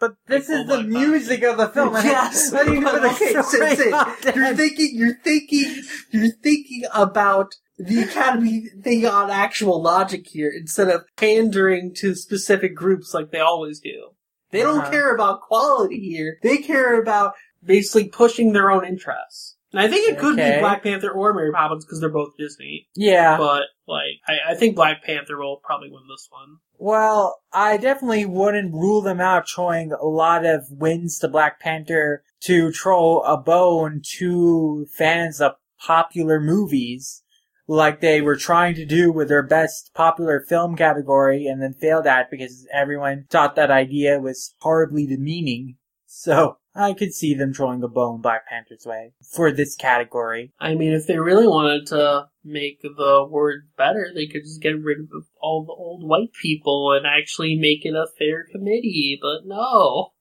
But 0.00 0.14
this 0.26 0.48
Like, 0.48 0.58
is 0.60 0.70
oh 0.70 0.76
the 0.76 0.82
God. 0.82 0.88
music 0.88 1.42
of 1.42 1.56
the 1.58 1.68
film. 1.68 1.94
Yes, 2.02 2.50
not 2.52 2.66
even 2.66 2.82
but 2.82 3.02
the 3.02 3.10
okay, 3.10 3.32
so- 3.34 3.42
story 3.42 3.76
so 3.76 3.90
content. 3.90 4.36
You're 4.36 4.54
thinking, 4.56 4.90
you're 4.94 5.14
thinking, 5.22 5.82
you're 6.10 6.32
thinking 6.42 6.82
about 6.94 7.54
the 7.78 8.02
Academy 8.02 8.64
thing 8.82 9.06
on 9.06 9.30
actual 9.30 9.80
logic 9.82 10.26
here 10.28 10.50
instead 10.54 10.88
of 10.88 11.04
pandering 11.16 11.94
to 11.96 12.14
specific 12.14 12.74
groups 12.74 13.12
like 13.14 13.30
they 13.30 13.40
always 13.40 13.78
do. 13.80 14.10
They 14.50 14.60
don't 14.62 14.80
Uh-huh. 14.80 14.90
care 14.90 15.14
about 15.14 15.42
quality 15.42 16.00
here. 16.00 16.38
They 16.42 16.58
care 16.58 17.00
about 17.00 17.34
basically 17.62 18.08
pushing 18.08 18.52
their 18.52 18.70
own 18.70 18.84
interests. 18.86 19.56
And 19.72 19.80
I 19.80 19.88
think 19.88 20.08
it 20.08 20.18
could 20.18 20.38
Okay. 20.38 20.54
be 20.56 20.60
Black 20.60 20.82
Panther 20.82 21.10
or 21.10 21.32
Mary 21.32 21.52
Poppins 21.52 21.84
because 21.84 22.00
they're 22.00 22.08
both 22.08 22.36
Disney. 22.36 22.88
yeah. 22.96 23.36
But 23.36 23.64
like, 23.86 24.20
I, 24.26 24.52
I 24.52 24.54
think 24.54 24.74
Black 24.76 25.04
Panther 25.04 25.38
will 25.38 25.58
probably 25.62 25.90
win 25.90 26.02
this 26.08 26.26
one. 26.30 26.56
Well, 26.78 27.40
I 27.52 27.76
definitely 27.76 28.24
wouldn't 28.26 28.72
rule 28.72 29.02
them 29.02 29.20
out 29.20 29.48
showing 29.48 29.92
a 29.92 30.04
lot 30.04 30.44
of 30.44 30.64
wins 30.70 31.18
to 31.20 31.28
Black 31.28 31.60
Panther 31.60 32.24
to 32.44 32.72
throw 32.72 33.20
a 33.20 33.36
bone 33.36 34.00
to 34.18 34.86
fans 34.92 35.40
of 35.40 35.52
popular 35.78 36.40
movies, 36.40 37.22
like 37.66 38.00
they 38.00 38.20
were 38.20 38.36
trying 38.36 38.74
to 38.74 38.84
do 38.86 39.12
with 39.12 39.28
their 39.28 39.42
best 39.42 39.90
popular 39.94 40.40
film 40.40 40.74
category 40.76 41.46
and 41.46 41.62
then 41.62 41.72
failed 41.74 42.06
at 42.06 42.30
because 42.30 42.66
everyone 42.72 43.26
thought 43.30 43.56
that 43.56 43.70
idea 43.70 44.18
was 44.18 44.54
horribly 44.60 45.06
demeaning. 45.06 45.76
So, 46.06 46.58
I 46.74 46.92
could 46.92 47.12
see 47.12 47.34
them 47.34 47.52
throwing 47.52 47.82
a 47.82 47.88
bone 47.88 48.20
Black 48.20 48.46
Panther's 48.48 48.86
way 48.86 49.12
for 49.34 49.50
this 49.50 49.74
category. 49.74 50.52
I 50.60 50.74
mean, 50.74 50.92
if 50.92 51.06
they 51.06 51.18
really 51.18 51.46
wanted 51.46 51.86
to 51.88 52.28
make 52.44 52.80
the 52.82 53.26
word 53.28 53.68
better, 53.76 54.08
they 54.14 54.26
could 54.26 54.42
just 54.42 54.62
get 54.62 54.80
rid 54.80 54.98
of 54.98 55.26
all 55.40 55.64
the 55.64 55.72
old 55.72 56.08
white 56.08 56.32
people 56.40 56.92
and 56.92 57.06
actually 57.06 57.56
make 57.56 57.84
it 57.84 57.94
a 57.94 58.06
fair 58.18 58.46
committee, 58.50 59.18
but 59.20 59.46
no. 59.46 60.12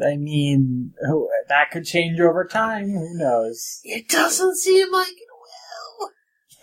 I 0.00 0.16
mean, 0.16 0.94
that 1.48 1.70
could 1.70 1.84
change 1.84 2.20
over 2.20 2.44
time. 2.44 2.90
Who 2.90 3.18
knows? 3.18 3.80
It 3.84 4.08
doesn't 4.08 4.56
seem 4.56 4.92
like 4.92 5.08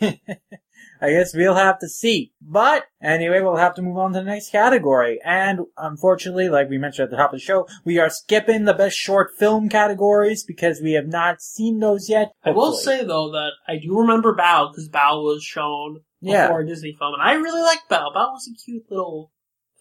it 0.02 0.18
will. 0.30 0.58
I 1.02 1.12
guess 1.12 1.36
we'll 1.36 1.56
have 1.56 1.80
to 1.80 1.90
see. 1.90 2.32
But 2.42 2.86
anyway, 3.02 3.42
we'll 3.42 3.58
have 3.58 3.76
to 3.76 3.82
move 3.82 3.98
on 3.98 4.14
to 4.14 4.20
the 4.20 4.26
next 4.26 4.52
category. 4.52 5.20
And 5.26 5.62
unfortunately, 5.78 6.50
like 6.50 6.70
we 6.70 6.78
mentioned 6.78 7.06
at 7.06 7.12
the 7.12 7.18
top 7.18 7.34
of 7.34 7.40
the 7.40 7.44
show, 7.46 7.68
we 7.84 8.00
are 8.00 8.10
skipping 8.10 8.66
the 8.66 8.74
best 8.74 8.96
short 8.98 9.32
film 9.38 9.70
categories 9.70 10.44
because 10.44 10.82
we 10.82 10.94
have 10.94 11.08
not 11.08 11.42
seen 11.42 11.80
those 11.80 12.10
yet. 12.10 12.32
I 12.44 12.52
will 12.52 12.74
say 12.74 13.04
though 13.04 13.32
that 13.32 13.52
I 13.68 13.78
do 13.78 13.98
remember 14.00 14.36
Bao 14.36 14.72
because 14.72 14.90
Bao 14.90 15.24
was 15.24 15.44
shown 15.44 16.02
before 16.22 16.62
a 16.62 16.66
Disney 16.68 16.96
film, 16.98 17.14
and 17.14 17.22
I 17.22 17.34
really 17.34 17.62
liked 17.62 17.90
Bao. 17.90 18.14
Bao 18.14 18.32
was 18.32 18.50
a 18.52 18.56
cute 18.66 18.84
little 18.90 19.32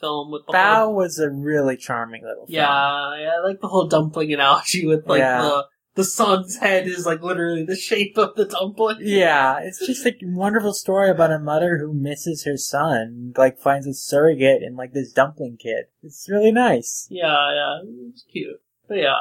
film 0.01 0.31
with 0.31 0.43
the 0.47 0.53
Bao 0.53 0.77
whole, 0.85 0.95
was 0.97 1.19
a 1.19 1.31
really 1.31 1.77
charming 1.77 2.23
little 2.23 2.47
film. 2.47 2.55
yeah, 2.55 3.17
yeah, 3.19 3.31
I 3.39 3.47
like 3.47 3.61
the 3.61 3.69
whole 3.69 3.87
dumpling 3.89 4.33
analogy 4.35 4.87
with 4.87 5.07
like 5.07 5.21
Yeah. 5.21 5.41
the 5.43 5.65
the 5.95 6.05
sun's 6.05 6.57
head 6.57 6.87
is 6.87 7.07
like 7.07 7.23
literally 7.23 7.65
the 7.65 7.77
shape 7.77 8.19
of 8.19 8.35
the 8.35 8.45
dumpling. 8.45 8.99
Yeah, 9.01 9.59
it's 9.61 9.87
just 9.87 10.05
a 10.07 10.15
wonderful 10.23 10.75
story 10.75 11.11
about 11.11 11.33
a 11.33 11.39
mother 11.39 11.79
who 11.79 11.93
misses 11.95 12.45
her 12.45 12.57
son, 12.57 13.33
like 13.37 13.59
finds 13.59 13.87
a 13.87 13.95
surrogate 13.95 14.63
in 14.63 14.77
like 14.77 14.93
this 14.93 15.13
dumpling 15.13 15.57
kid. 15.57 15.87
It's 16.03 16.29
really 16.29 16.53
nice. 16.53 17.07
Yeah, 17.11 17.25
yeah, 17.27 17.81
it 17.83 18.13
was 18.13 18.25
cute. 18.31 18.61
But 18.89 18.99
yeah, 18.99 19.15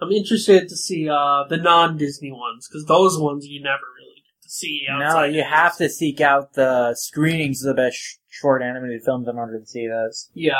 I'm 0.00 0.12
interested 0.12 0.68
to 0.68 0.76
see 0.76 1.08
uh 1.08 1.44
the 1.48 1.56
non 1.56 1.96
Disney 1.96 2.32
ones 2.32 2.68
because 2.68 2.86
those 2.86 3.18
ones 3.18 3.46
you 3.46 3.62
never 3.62 3.82
really 3.98 4.16
get 4.16 4.42
to 4.42 4.48
see. 4.50 4.82
No, 4.88 5.24
you 5.24 5.42
have 5.42 5.76
to 5.78 5.88
seek 5.88 6.20
out 6.20 6.52
the 6.52 6.94
screenings 6.94 7.64
of 7.64 7.74
the 7.74 7.82
best 7.82 7.96
sh- 7.96 8.16
short 8.28 8.62
animated 8.62 9.02
films 9.04 9.26
in 9.26 9.36
order 9.36 9.58
to 9.58 9.66
see 9.66 9.88
those. 9.88 10.30
Yeah, 10.34 10.52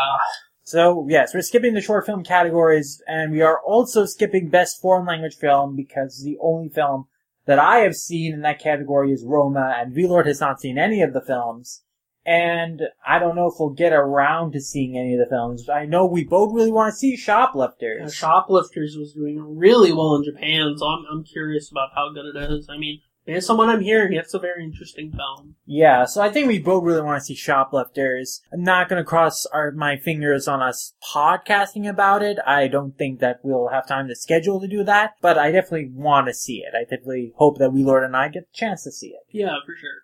So, 0.66 1.07
yes, 1.11 1.35
we're 1.35 1.42
skipping 1.42 1.74
the 1.74 1.83
short 1.83 2.07
film 2.07 2.24
categories, 2.24 3.03
and 3.07 3.33
we 3.33 3.42
are 3.42 3.61
also 3.61 4.07
skipping 4.07 4.48
best 4.48 4.81
foreign 4.81 5.05
language 5.05 5.37
film 5.37 5.77
because 5.77 6.22
the 6.24 6.38
only 6.40 6.70
film 6.70 7.05
that 7.44 7.59
I 7.59 7.81
have 7.81 7.94
seen 7.94 8.33
in 8.33 8.40
that 8.40 8.61
category 8.61 9.12
is 9.12 9.24
Roma, 9.27 9.74
and 9.79 9.94
V-Lord 9.94 10.27
has 10.27 10.40
not 10.40 10.62
seen 10.62 10.79
any 10.79 11.03
of 11.03 11.12
the 11.12 11.20
films. 11.20 11.83
And 12.24 12.81
I 13.07 13.18
don't 13.18 13.37
know 13.37 13.48
if 13.48 13.57
we'll 13.61 13.74
get 13.74 13.92
around 13.92 14.53
to 14.53 14.61
seeing 14.62 14.96
any 14.96 15.12
of 15.12 15.18
the 15.18 15.29
films. 15.29 15.68
I 15.68 15.85
know 15.85 16.07
we 16.07 16.24
both 16.24 16.55
really 16.55 16.72
want 16.72 16.94
to 16.94 16.96
see 16.96 17.18
Shoplifters. 17.18 18.14
Shoplifters 18.14 18.96
was 18.96 19.12
doing 19.12 19.59
really 19.59 19.92
well 19.92 20.16
in 20.16 20.24
Japan, 20.24 20.74
so 20.79 20.87
I'm 20.87 21.05
I'm 21.12 21.24
curious 21.24 21.70
about 21.70 21.90
how 21.94 22.11
good 22.14 22.35
it 22.35 22.50
is. 22.50 22.70
I 22.70 22.79
mean, 22.79 23.03
based 23.24 23.50
on 23.50 23.56
what 23.56 23.68
I'm 23.68 23.80
hearing, 23.80 24.12
it's 24.14 24.34
a 24.34 24.38
very 24.38 24.64
interesting 24.64 25.12
film. 25.12 25.56
Yeah, 25.66 26.04
so 26.04 26.22
I 26.22 26.30
think 26.30 26.48
we 26.48 26.58
both 26.58 26.84
really 26.84 27.02
want 27.02 27.20
to 27.20 27.24
see 27.24 27.34
Shoplifters. 27.34 28.42
I'm 28.52 28.62
not 28.62 28.88
gonna 28.88 29.04
cross 29.04 29.46
our, 29.46 29.70
my 29.72 29.96
fingers 29.96 30.46
on 30.48 30.62
us 30.62 30.94
podcasting 31.14 31.88
about 31.88 32.22
it. 32.22 32.38
I 32.46 32.68
don't 32.68 32.96
think 32.96 33.20
that 33.20 33.40
we'll 33.42 33.68
have 33.68 33.87
time 33.87 34.08
to 34.08 34.14
schedule 34.14 34.60
to 34.60 34.68
do 34.68 34.84
that, 34.84 35.14
but 35.20 35.38
I 35.38 35.50
definitely 35.50 35.90
want 35.92 36.26
to 36.28 36.34
see 36.34 36.58
it. 36.58 36.74
I 36.74 36.82
definitely 36.84 37.32
hope 37.37 37.58
that 37.58 37.72
we, 37.72 37.82
Lord, 37.82 38.04
and 38.04 38.16
I 38.16 38.28
get 38.28 38.50
the 38.52 38.56
chance 38.56 38.84
to 38.84 38.92
see 38.92 39.08
it. 39.08 39.22
Yeah, 39.30 39.56
for 39.64 39.74
sure. 39.76 40.03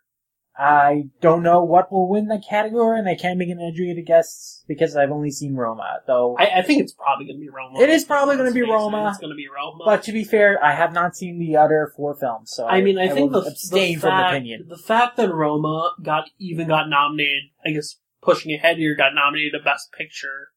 I 0.58 1.04
don't 1.20 1.42
know 1.42 1.64
what 1.64 1.90
will 1.90 2.08
win 2.08 2.26
the 2.26 2.42
category, 2.46 2.98
and 2.98 3.08
I 3.08 3.14
can't 3.14 3.38
make 3.38 3.48
an 3.48 3.60
educated 3.60 4.04
guess 4.04 4.62
because 4.68 4.94
I've 4.94 5.10
only 5.10 5.30
seen 5.30 5.54
Roma, 5.54 6.00
though. 6.06 6.36
I, 6.38 6.58
I 6.58 6.62
think 6.62 6.82
it's 6.82 6.92
probably 6.92 7.26
going 7.26 7.38
to 7.38 7.40
be 7.40 7.48
Roma. 7.48 7.80
It 7.80 7.88
is 7.88 8.04
probably 8.04 8.36
gonna 8.36 8.52
be 8.52 8.62
Roma. 8.62 9.08
It's 9.08 9.18
going 9.18 9.30
to 9.30 9.36
be 9.36 9.48
Roma. 9.48 9.84
but 9.84 10.02
to 10.04 10.12
be 10.12 10.22
fair, 10.24 10.62
I 10.62 10.74
have 10.74 10.92
not 10.92 11.16
seen 11.16 11.38
the 11.38 11.56
other 11.56 11.92
four 11.96 12.14
films, 12.14 12.50
so 12.52 12.66
I 12.66 12.82
mean, 12.82 12.98
I, 12.98 13.08
think 13.08 13.32
will 13.32 13.42
the, 13.42 13.50
abstain 13.50 13.94
the 13.94 14.00
from 14.00 14.10
fact, 14.10 14.34
opinion. 14.34 14.66
The 14.68 14.76
fact 14.76 15.16
that 15.16 15.32
Roma 15.32 15.92
got 16.02 16.24
even 16.38 16.68
got 16.68 16.88
nominated, 16.88 17.44
I 17.64 17.70
guess 17.70 17.96
pushing 18.20 18.52
ahead 18.52 18.76
here, 18.76 18.94
got 18.94 19.14
nominated 19.14 19.52
to 19.58 19.64
Best 19.64 19.92
Picture, 19.92 20.49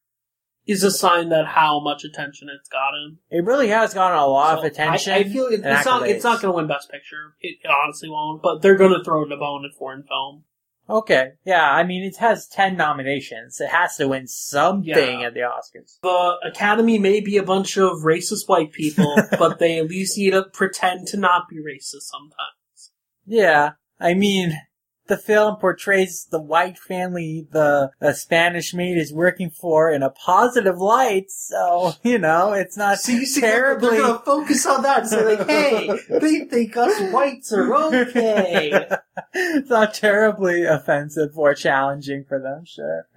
is 0.65 0.83
a 0.83 0.91
sign 0.91 1.29
that 1.29 1.45
how 1.45 1.79
much 1.79 2.03
attention 2.03 2.47
it's 2.49 2.69
gotten. 2.69 3.17
It 3.29 3.43
really 3.43 3.67
has 3.69 3.93
gotten 3.93 4.17
a 4.17 4.25
lot 4.25 4.57
of 4.57 4.63
attention. 4.63 5.13
I, 5.13 5.17
I 5.17 5.23
feel 5.23 5.45
it, 5.47 5.61
it's 5.63 5.85
not. 5.85 6.07
It's 6.07 6.23
not 6.23 6.41
going 6.41 6.51
to 6.53 6.55
win 6.55 6.67
Best 6.67 6.89
Picture. 6.89 7.35
It 7.41 7.57
honestly 7.83 8.09
won't. 8.09 8.41
But 8.41 8.61
they're 8.61 8.77
going 8.77 8.93
to 8.97 9.03
throw 9.03 9.23
it 9.25 9.31
a 9.31 9.37
bone 9.37 9.65
at 9.65 9.77
foreign 9.77 10.03
film. 10.03 10.43
Okay, 10.89 11.31
yeah, 11.45 11.71
I 11.71 11.83
mean, 11.83 12.03
it 12.03 12.17
has 12.17 12.45
10 12.47 12.75
nominations. 12.75 13.61
It 13.61 13.69
has 13.69 13.95
to 13.95 14.09
win 14.09 14.27
something 14.27 14.83
Yeah. 15.21 15.27
at 15.27 15.33
the 15.33 15.39
Oscars. 15.39 15.97
The 16.03 16.35
Academy 16.45 16.99
may 16.99 17.21
be 17.21 17.37
a 17.37 17.43
bunch 17.43 17.77
of 17.77 17.99
racist 17.99 18.49
white 18.49 18.73
people, 18.73 19.15
but 19.39 19.59
they 19.59 19.79
at 19.79 19.87
least 19.87 20.17
need 20.17 20.31
to 20.31 20.43
pretend 20.43 21.07
to 21.07 21.17
not 21.17 21.47
be 21.47 21.55
racist 21.55 22.01
sometimes. 22.11 22.91
Yeah, 23.25 23.71
I 23.97 24.13
mean, 24.13 24.59
the 25.07 25.17
film 25.17 25.57
portrays 25.57 26.27
the 26.31 26.41
white 26.41 26.77
family 26.77 27.47
the, 27.51 27.91
the 27.99 28.13
Spanish 28.13 28.73
maid 28.73 28.97
is 28.97 29.13
working 29.13 29.49
for 29.49 29.91
in 29.91 30.01
a 30.01 30.09
positive 30.09 30.77
light, 30.77 31.29
so, 31.29 31.93
you 32.03 32.17
know, 32.17 32.53
it's 32.53 32.77
not 32.77 32.99
See, 32.99 33.25
see, 33.25 33.41
terribly... 33.41 33.89
they're 33.89 34.01
going 34.01 34.19
to 34.19 34.25
focus 34.25 34.65
on 34.65 34.83
that 34.83 34.99
and 34.99 35.09
say 35.09 35.35
like, 35.35 35.47
"Hey, 35.49 35.89
they 36.09 36.39
think 36.45 36.77
us 36.77 37.11
whites 37.11 37.51
are 37.53 37.73
okay." 37.75 38.87
it's 39.33 39.69
not 39.69 39.93
terribly 39.93 40.63
offensive 40.63 41.37
or 41.37 41.53
challenging 41.53 42.23
for 42.27 42.39
them, 42.39 42.63
sure. 42.65 43.07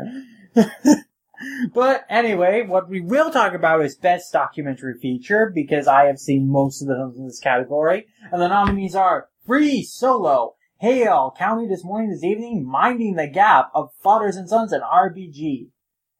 but 1.74 2.04
anyway, 2.08 2.66
what 2.66 2.88
we 2.88 3.00
will 3.00 3.30
talk 3.30 3.54
about 3.54 3.84
is 3.84 3.94
best 3.94 4.32
documentary 4.32 4.94
feature 4.98 5.52
because 5.54 5.86
I 5.86 6.04
have 6.04 6.18
seen 6.18 6.50
most 6.50 6.82
of 6.82 6.88
the 6.88 6.94
films 6.94 7.18
in 7.18 7.26
this 7.26 7.40
category, 7.40 8.06
and 8.32 8.42
the 8.42 8.48
nominees 8.48 8.94
are 8.96 9.28
Free 9.46 9.84
Solo, 9.84 10.55
Hale, 10.78 11.34
County 11.38 11.66
This 11.66 11.84
Morning 11.84 12.10
This 12.10 12.22
Evening, 12.22 12.62
Minding 12.66 13.14
the 13.14 13.26
Gap 13.26 13.70
of 13.74 13.90
Fathers 14.02 14.36
and 14.36 14.46
Sons, 14.46 14.72
and 14.72 14.82
RBG. 14.82 15.68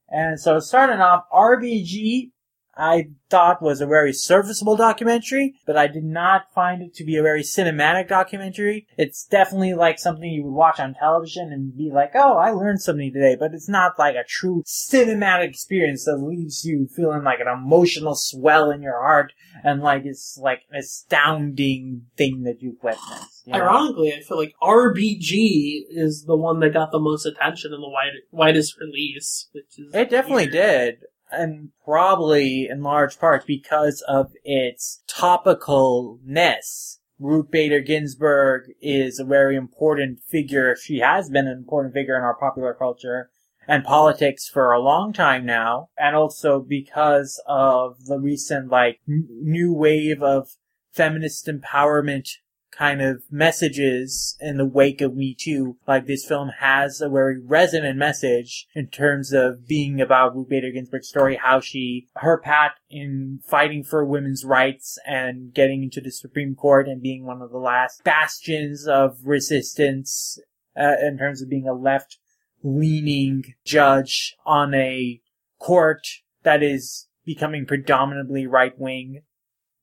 And 0.09 0.41
so 0.41 0.61
starting 0.61 1.01
off, 1.01 1.25
RBG 1.31 2.31
I 2.77 3.09
thought 3.31 3.63
was 3.63 3.81
a 3.81 3.87
very 3.87 4.13
serviceable 4.13 4.77
documentary, 4.77 5.55
but 5.67 5.77
I 5.77 5.87
did 5.87 6.05
not 6.05 6.53
find 6.55 6.83
it 6.83 6.95
to 6.97 7.05
be 7.05 7.17
a 7.17 7.23
very 7.23 7.43
cinematic 7.43 8.09
documentary. 8.09 8.87
It's 8.99 9.25
definitely 9.25 9.75
like 9.75 9.99
something 9.99 10.29
you 10.29 10.45
would 10.45 10.53
watch 10.53 10.79
on 10.79 10.95
television 10.95 11.53
and 11.53 11.77
be 11.77 11.91
like, 11.93 12.11
oh, 12.15 12.37
I 12.37 12.51
learned 12.51 12.83
something 12.83 13.13
today, 13.13 13.37
but 13.39 13.55
it's 13.55 13.69
not 13.69 13.99
like 13.99 14.15
a 14.15 14.25
true 14.29 14.63
cinematic 14.67 15.49
experience 15.49 16.05
that 16.05 16.17
leaves 16.19 16.65
you 16.65 16.87
feeling 16.95 17.25
like 17.25 17.41
an 17.41 17.49
emotional 17.49 18.15
swell 18.15 18.71
in 18.71 18.83
your 18.83 19.01
heart 19.01 19.33
and 19.65 19.81
like 19.81 20.03
it's 20.05 20.39
like 20.41 20.61
an 20.71 20.79
astounding 20.81 22.03
thing 22.17 22.43
that 22.43 22.61
you've 22.61 22.83
witnessed. 22.83 23.47
you 23.47 23.53
know? 23.55 23.61
Ironically, 23.61 24.13
I 24.15 24.21
feel 24.21 24.37
like 24.39 24.55
RBG 24.63 25.83
is 25.91 26.25
the 26.27 26.37
one 26.37 26.61
that 26.61 26.73
got 26.75 26.93
the 26.93 27.01
most 27.01 27.27
attention 27.27 27.73
in 27.73 27.81
the 27.81 27.89
wide, 27.89 28.13
widest 28.31 28.79
release, 28.79 29.49
which 29.53 29.79
is 29.79 29.95
It 29.95 30.11
definitely 30.11 30.45
weird. 30.45 30.53
did. 30.53 30.97
And 31.31 31.71
probably 31.85 32.69
in 32.69 32.83
large 32.83 33.19
part 33.19 33.47
because 33.47 34.03
of 34.07 34.33
its 34.45 35.03
topicalness. 35.09 36.99
Ruth 37.19 37.51
Bader 37.51 37.81
Ginsburg 37.81 38.65
is 38.81 39.19
a 39.19 39.25
very 39.25 39.57
important 39.57 40.21
figure. 40.21 40.77
She 40.77 40.99
has 40.99 41.31
been 41.31 41.47
an 41.47 41.57
important 41.57 41.95
figure 41.95 42.17
in 42.17 42.23
our 42.23 42.37
popular 42.37 42.75
culture 42.75 43.31
and 43.67 43.85
politics 43.85 44.49
for 44.49 44.73
a 44.73 44.81
long 44.81 45.13
time 45.13 45.47
now. 45.47 45.89
And 45.99 46.15
also 46.15 46.61
because 46.61 47.43
of 47.47 48.05
the 48.05 48.19
recent, 48.19 48.69
like, 48.69 49.01
n- 49.09 49.27
new 49.31 49.73
wave 49.73 50.23
of 50.23 50.51
feminist 50.93 51.47
empowerment 51.47 52.29
kind 52.71 53.01
of 53.01 53.23
messages 53.31 54.37
in 54.41 54.57
the 54.57 54.67
wake 54.67 55.01
of 55.01 55.15
Me 55.15 55.35
Too. 55.39 55.77
Like 55.87 56.07
this 56.07 56.27
film 56.27 56.51
has 56.61 57.01
a 57.01 57.09
very 57.09 57.41
resonant 57.41 57.99
message 57.99 58.67
in 58.75 58.89
terms 58.89 59.33
of 59.33 59.67
being 59.67 60.01
about 60.01 60.37
Ruth 60.37 60.49
Bader 60.49 60.71
Ginsburg's 60.71 61.09
story, 61.09 61.39
how 61.43 61.61
she, 61.61 62.09
her 62.17 62.39
path 62.39 62.73
in 62.91 63.41
fighting 63.47 63.83
for 63.83 64.05
women's 64.05 64.45
rights 64.45 64.99
and 65.07 65.53
getting 65.53 65.83
into 65.83 66.01
the 66.01 66.11
Supreme 66.11 66.55
Court 66.55 66.89
and 66.89 67.03
being 67.03 67.25
one 67.25 67.43
of 67.43 67.51
the 67.51 67.59
last 67.59 68.05
bastions 68.05 68.87
of 68.87 69.19
resistance 69.25 70.39
uh, 70.79 70.95
in 71.03 71.19
terms 71.19 71.43
of 71.43 71.49
being 71.49 71.67
a 71.67 71.75
left 71.75 72.19
leaning 72.63 73.55
judge 73.65 74.35
on 74.45 74.75
a 74.75 75.21
court 75.59 76.07
that 76.43 76.63
is 76.63 77.09
becoming 77.25 77.67
predominantly 77.67 78.47
right 78.47 78.79
wing 78.79 79.23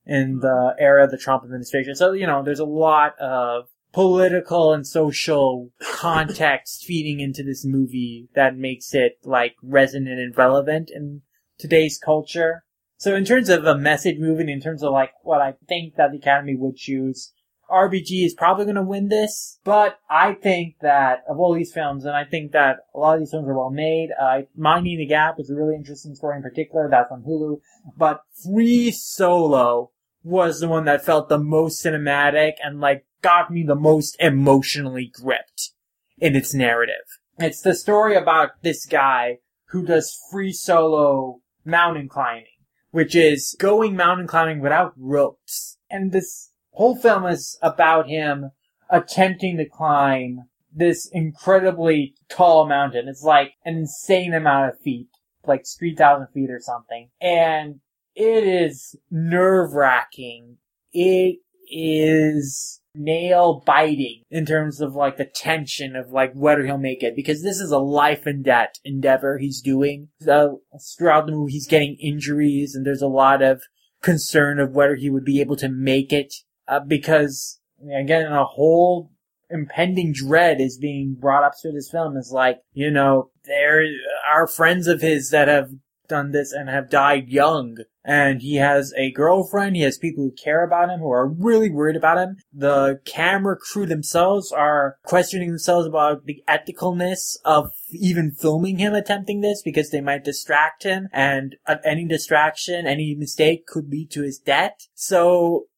in 0.06 0.40
the 0.40 0.74
era 0.78 1.04
of 1.04 1.10
the 1.10 1.18
Trump 1.18 1.44
administration. 1.44 1.94
So, 1.94 2.12
you 2.12 2.26
know, 2.26 2.42
there's 2.42 2.60
a 2.60 2.64
lot 2.64 3.18
of 3.18 3.68
political 3.92 4.72
and 4.72 4.86
social 4.86 5.70
context 5.82 6.84
feeding 6.86 7.20
into 7.20 7.42
this 7.42 7.64
movie 7.64 8.28
that 8.34 8.56
makes 8.56 8.92
it 8.94 9.18
like 9.24 9.54
resonant 9.62 10.20
and 10.20 10.36
relevant 10.36 10.90
in 10.92 11.22
today's 11.58 11.98
culture. 11.98 12.64
So 12.96 13.14
in 13.14 13.24
terms 13.24 13.48
of 13.48 13.64
a 13.64 13.76
message 13.76 14.18
moving, 14.18 14.48
in 14.48 14.60
terms 14.60 14.82
of 14.82 14.92
like 14.92 15.12
what 15.22 15.40
I 15.40 15.54
think 15.68 15.96
that 15.96 16.10
the 16.10 16.18
Academy 16.18 16.56
would 16.56 16.76
choose, 16.76 17.32
RBG 17.70 18.26
is 18.26 18.34
probably 18.34 18.64
going 18.64 18.76
to 18.76 18.82
win 18.82 19.08
this, 19.08 19.58
but 19.64 19.98
I 20.10 20.34
think 20.34 20.76
that 20.82 21.24
of 21.28 21.38
all 21.38 21.54
these 21.54 21.72
films, 21.72 22.04
and 22.04 22.14
I 22.14 22.24
think 22.24 22.52
that 22.52 22.80
a 22.94 22.98
lot 22.98 23.14
of 23.14 23.20
these 23.20 23.30
films 23.30 23.48
are 23.48 23.56
well 23.56 23.70
made. 23.70 24.10
Uh, 24.20 24.42
Minding 24.56 24.98
the 24.98 25.06
Gap 25.06 25.36
is 25.38 25.50
a 25.50 25.54
really 25.54 25.74
interesting 25.74 26.14
story 26.14 26.36
in 26.36 26.42
particular. 26.42 26.88
That's 26.90 27.10
on 27.10 27.22
Hulu. 27.22 27.60
But 27.96 28.22
Free 28.44 28.90
Solo 28.90 29.90
was 30.24 30.58
the 30.58 30.68
one 30.68 30.86
that 30.86 31.04
felt 31.04 31.28
the 31.28 31.38
most 31.38 31.84
cinematic 31.84 32.54
and 32.62 32.80
like 32.80 33.06
got 33.22 33.50
me 33.50 33.62
the 33.62 33.76
most 33.76 34.16
emotionally 34.18 35.12
gripped 35.14 35.70
in 36.18 36.34
its 36.34 36.52
narrative. 36.52 37.04
It's 37.38 37.60
the 37.60 37.74
story 37.74 38.16
about 38.16 38.62
this 38.62 38.86
guy 38.86 39.38
who 39.68 39.84
does 39.84 40.18
free 40.32 40.52
solo 40.52 41.40
mountain 41.64 42.08
climbing. 42.08 42.46
which 42.94 43.16
is 43.16 43.56
going 43.58 43.96
mountain 43.96 44.28
climbing 44.28 44.60
without 44.60 44.92
ropes. 44.96 45.78
And 45.90 46.12
this 46.12 46.52
whole 46.70 46.94
film 46.94 47.26
is 47.26 47.58
about 47.60 48.08
him 48.08 48.52
attempting 48.88 49.56
to 49.56 49.68
climb 49.68 50.42
this 50.72 51.08
incredibly 51.10 52.14
tall 52.28 52.68
mountain. 52.68 53.08
It's 53.08 53.24
like 53.24 53.54
an 53.64 53.74
insane 53.78 54.32
amount 54.32 54.68
of 54.68 54.78
feet, 54.78 55.08
like 55.44 55.64
3,000 55.76 56.28
feet 56.32 56.50
or 56.50 56.60
something. 56.60 57.10
And 57.20 57.80
it 58.14 58.44
is 58.44 58.96
nerve 59.10 59.72
wracking. 59.72 60.58
It 60.92 61.38
is 61.70 62.80
nail 62.94 63.62
biting 63.66 64.22
in 64.30 64.46
terms 64.46 64.80
of 64.80 64.94
like 64.94 65.16
the 65.16 65.24
tension 65.24 65.96
of 65.96 66.10
like 66.10 66.32
whether 66.34 66.64
he'll 66.64 66.78
make 66.78 67.02
it 67.02 67.16
because 67.16 67.42
this 67.42 67.58
is 67.58 67.72
a 67.72 67.78
life 67.78 68.24
and 68.26 68.44
death 68.44 68.74
endeavor 68.84 69.38
he's 69.38 69.60
doing. 69.60 70.08
Uh, 70.28 70.48
throughout 70.96 71.26
the 71.26 71.32
movie, 71.32 71.52
he's 71.52 71.66
getting 71.66 71.96
injuries 72.00 72.74
and 72.74 72.86
there's 72.86 73.02
a 73.02 73.08
lot 73.08 73.42
of 73.42 73.62
concern 74.02 74.60
of 74.60 74.72
whether 74.72 74.94
he 74.94 75.10
would 75.10 75.24
be 75.24 75.40
able 75.40 75.56
to 75.56 75.68
make 75.68 76.12
it 76.12 76.34
uh, 76.68 76.80
because 76.80 77.58
again, 77.92 78.30
a 78.30 78.44
whole 78.44 79.10
impending 79.50 80.12
dread 80.12 80.60
is 80.60 80.78
being 80.78 81.16
brought 81.18 81.44
up 81.44 81.52
through 81.60 81.72
this 81.72 81.90
film 81.90 82.16
is 82.16 82.30
like, 82.32 82.60
you 82.72 82.90
know, 82.90 83.30
there 83.44 83.84
are 84.32 84.46
friends 84.46 84.86
of 84.86 85.00
his 85.00 85.30
that 85.30 85.48
have 85.48 85.70
done 86.08 86.32
this 86.32 86.52
and 86.52 86.68
have 86.68 86.90
died 86.90 87.28
young. 87.28 87.78
And 88.04 88.42
he 88.42 88.56
has 88.56 88.92
a 88.98 89.12
girlfriend, 89.12 89.76
he 89.76 89.82
has 89.82 89.96
people 89.96 90.24
who 90.24 90.32
care 90.32 90.62
about 90.62 90.90
him, 90.90 91.00
who 91.00 91.10
are 91.10 91.26
really 91.26 91.70
worried 91.70 91.96
about 91.96 92.18
him. 92.18 92.36
The 92.52 93.00
camera 93.06 93.56
crew 93.56 93.86
themselves 93.86 94.52
are 94.52 94.98
questioning 95.04 95.48
themselves 95.48 95.86
about 95.86 96.26
the 96.26 96.42
ethicalness 96.46 97.36
of 97.44 97.70
even 97.90 98.30
filming 98.30 98.78
him 98.78 98.94
attempting 98.94 99.40
this 99.40 99.62
because 99.62 99.90
they 99.90 100.02
might 100.02 100.24
distract 100.24 100.82
him 100.82 101.08
and 101.12 101.56
uh, 101.66 101.76
any 101.84 102.04
distraction, 102.04 102.86
any 102.86 103.14
mistake 103.14 103.66
could 103.66 103.88
lead 103.88 104.10
to 104.10 104.22
his 104.22 104.38
death. 104.38 104.86
So 104.94 105.68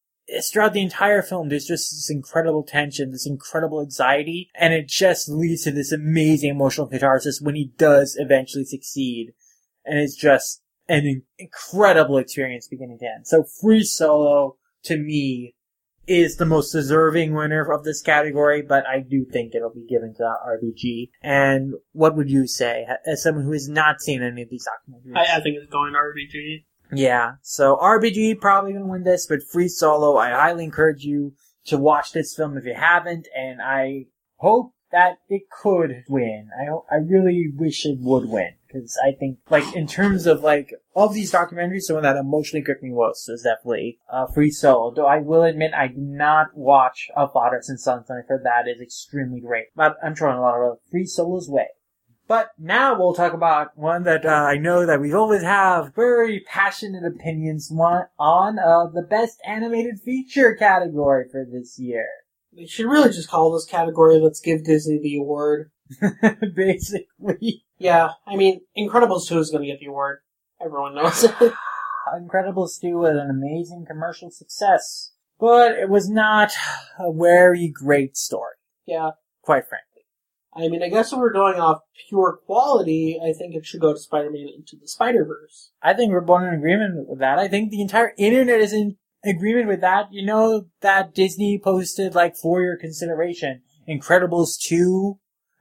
throughout 0.51 0.73
the 0.73 0.81
entire 0.81 1.21
film, 1.21 1.49
there's 1.49 1.65
just 1.65 1.91
this 1.91 2.09
incredible 2.09 2.63
tension, 2.63 3.11
this 3.11 3.27
incredible 3.27 3.81
anxiety, 3.81 4.49
and 4.55 4.73
it 4.73 4.87
just 4.87 5.29
leads 5.29 5.63
to 5.63 5.71
this 5.71 5.91
amazing 5.91 6.49
emotional 6.49 6.87
catharsis 6.87 7.39
when 7.41 7.55
he 7.55 7.71
does 7.77 8.15
eventually 8.19 8.65
succeed. 8.65 9.33
And 9.87 9.99
it's 9.99 10.15
just 10.15 10.61
an 10.89 11.23
incredible 11.37 12.17
experience 12.17 12.67
beginning 12.67 12.99
to 12.99 13.05
end. 13.05 13.27
So 13.27 13.43
Free 13.61 13.83
Solo, 13.83 14.57
to 14.83 14.97
me, 14.97 15.55
is 16.07 16.37
the 16.37 16.45
most 16.45 16.71
deserving 16.71 17.33
winner 17.33 17.69
of 17.71 17.83
this 17.83 18.01
category, 18.01 18.61
but 18.61 18.85
I 18.87 19.01
do 19.01 19.25
think 19.25 19.53
it'll 19.53 19.73
be 19.73 19.85
given 19.87 20.13
to 20.15 20.23
RBG. 20.23 21.09
And 21.21 21.73
what 21.91 22.15
would 22.15 22.29
you 22.29 22.47
say, 22.47 22.85
as 23.05 23.23
someone 23.23 23.43
who 23.43 23.51
has 23.51 23.67
not 23.67 24.01
seen 24.01 24.23
any 24.23 24.41
of 24.41 24.49
these 24.49 24.65
documentaries? 24.65 25.17
I, 25.17 25.37
I 25.37 25.41
think 25.41 25.57
it's 25.57 25.71
going 25.71 25.93
RBG. 25.93 26.63
Yeah, 26.93 27.33
so 27.41 27.77
RBG 27.81 28.39
probably 28.39 28.71
gonna 28.71 28.85
win 28.85 29.03
this, 29.03 29.27
but 29.27 29.43
Free 29.43 29.67
Solo, 29.67 30.15
I 30.15 30.29
highly 30.29 30.63
encourage 30.63 31.03
you 31.03 31.33
to 31.65 31.77
watch 31.77 32.13
this 32.13 32.33
film 32.33 32.57
if 32.57 32.63
you 32.63 32.75
haven't, 32.75 33.27
and 33.35 33.61
I 33.61 34.05
hope 34.37 34.71
that 34.91 35.17
it 35.29 35.49
could 35.49 36.03
win. 36.07 36.49
I 36.59 36.95
I 36.95 36.99
really 36.99 37.51
wish 37.55 37.85
it 37.85 37.97
would 37.99 38.29
win 38.29 38.53
because 38.67 38.97
I 39.03 39.11
think 39.11 39.39
like 39.49 39.75
in 39.75 39.87
terms 39.87 40.25
of 40.25 40.41
like 40.41 40.73
of 40.95 41.13
these 41.13 41.31
documentaries, 41.31 41.87
the 41.87 41.95
one 41.95 42.03
that 42.03 42.15
emotionally 42.15 42.63
gripped 42.63 42.83
me 42.83 42.91
most 42.91 43.27
was 43.27 43.43
definitely 43.43 43.99
uh, 44.11 44.27
Free 44.33 44.51
Solo. 44.51 44.93
Though 44.93 45.07
I 45.07 45.19
will 45.19 45.43
admit 45.43 45.73
I 45.73 45.87
did 45.87 45.97
not 45.97 46.55
watch 46.55 47.09
A 47.15 47.27
Fathers 47.27 47.69
and 47.69 47.79
Sons, 47.79 48.09
and 48.09 48.23
I 48.23 48.27
heard 48.27 48.43
that 48.43 48.67
is 48.67 48.81
extremely 48.81 49.41
great. 49.41 49.67
But 49.75 49.97
I'm 50.03 50.15
throwing 50.15 50.37
a 50.37 50.41
lot 50.41 50.61
of 50.61 50.79
Free 50.91 51.05
Solo's 51.05 51.49
way. 51.49 51.67
But 52.27 52.49
now 52.59 52.99
we'll 52.99 53.13
talk 53.13 53.31
about 53.31 53.77
one 53.77 54.03
that 54.03 54.25
uh, 54.25 54.29
I 54.29 54.57
know 54.57 54.85
that 54.85 54.99
we 54.99 55.13
always 55.13 55.43
have 55.43 55.95
very 55.95 56.41
passionate 56.41 57.05
opinions 57.05 57.71
on 57.71 58.59
uh, 58.59 58.87
the 58.87 59.01
best 59.01 59.39
animated 59.45 60.01
feature 60.01 60.53
category 60.55 61.29
for 61.31 61.45
this 61.49 61.79
year. 61.79 62.07
They 62.57 62.65
should 62.65 62.87
really 62.87 63.09
just 63.09 63.29
call 63.29 63.51
this 63.51 63.65
category 63.65 64.19
"Let's 64.19 64.39
Give 64.39 64.63
Disney 64.63 64.99
the 64.99 65.17
Award." 65.17 65.69
Basically, 66.55 67.63
yeah. 67.77 68.09
I 68.25 68.35
mean, 68.35 68.61
Incredibles 68.75 69.27
two 69.27 69.37
is 69.37 69.51
going 69.51 69.63
to 69.63 69.69
get 69.71 69.79
the 69.79 69.85
award. 69.85 70.19
Everyone 70.59 70.95
knows 70.95 71.23
it. 71.23 71.35
Incredibles 72.19 72.81
two 72.81 72.97
was 72.97 73.15
an 73.15 73.29
amazing 73.29 73.85
commercial 73.87 74.31
success, 74.31 75.11
but 75.39 75.73
it 75.73 75.87
was 75.87 76.09
not 76.09 76.51
a 76.99 77.13
very 77.13 77.67
great 77.67 78.17
story. 78.17 78.55
Yeah, 78.87 79.11
quite 79.43 79.67
frankly. 79.67 79.83
I 80.55 80.67
mean, 80.69 80.81
I 80.81 80.89
guess 80.89 81.13
if 81.13 81.19
we're 81.19 81.31
going 81.31 81.59
off 81.59 81.81
pure 82.09 82.39
quality, 82.47 83.19
I 83.23 83.33
think 83.33 83.53
it 83.53 83.67
should 83.67 83.81
go 83.81 83.93
to 83.93 83.99
Spider-Man 83.99 84.49
Into 84.55 84.75
the 84.75 84.87
Spider-Verse. 84.87 85.69
I 85.83 85.93
think 85.93 86.11
we're 86.11 86.21
both 86.21 86.41
in 86.41 86.53
agreement 86.55 87.07
with 87.07 87.19
that. 87.19 87.37
I 87.37 87.47
think 87.47 87.69
the 87.69 87.81
entire 87.81 88.13
internet 88.17 88.61
is 88.61 88.73
in 88.73 88.97
agreement 89.27 89.67
with 89.67 89.81
that. 89.81 90.11
You 90.11 90.25
know 90.25 90.65
that 90.81 91.13
Disney 91.13 91.59
posted 91.63 92.15
like 92.15 92.35
for 92.35 92.61
your 92.61 92.77
consideration, 92.77 93.61
Incredibles 93.87 94.59
2. 94.59 95.19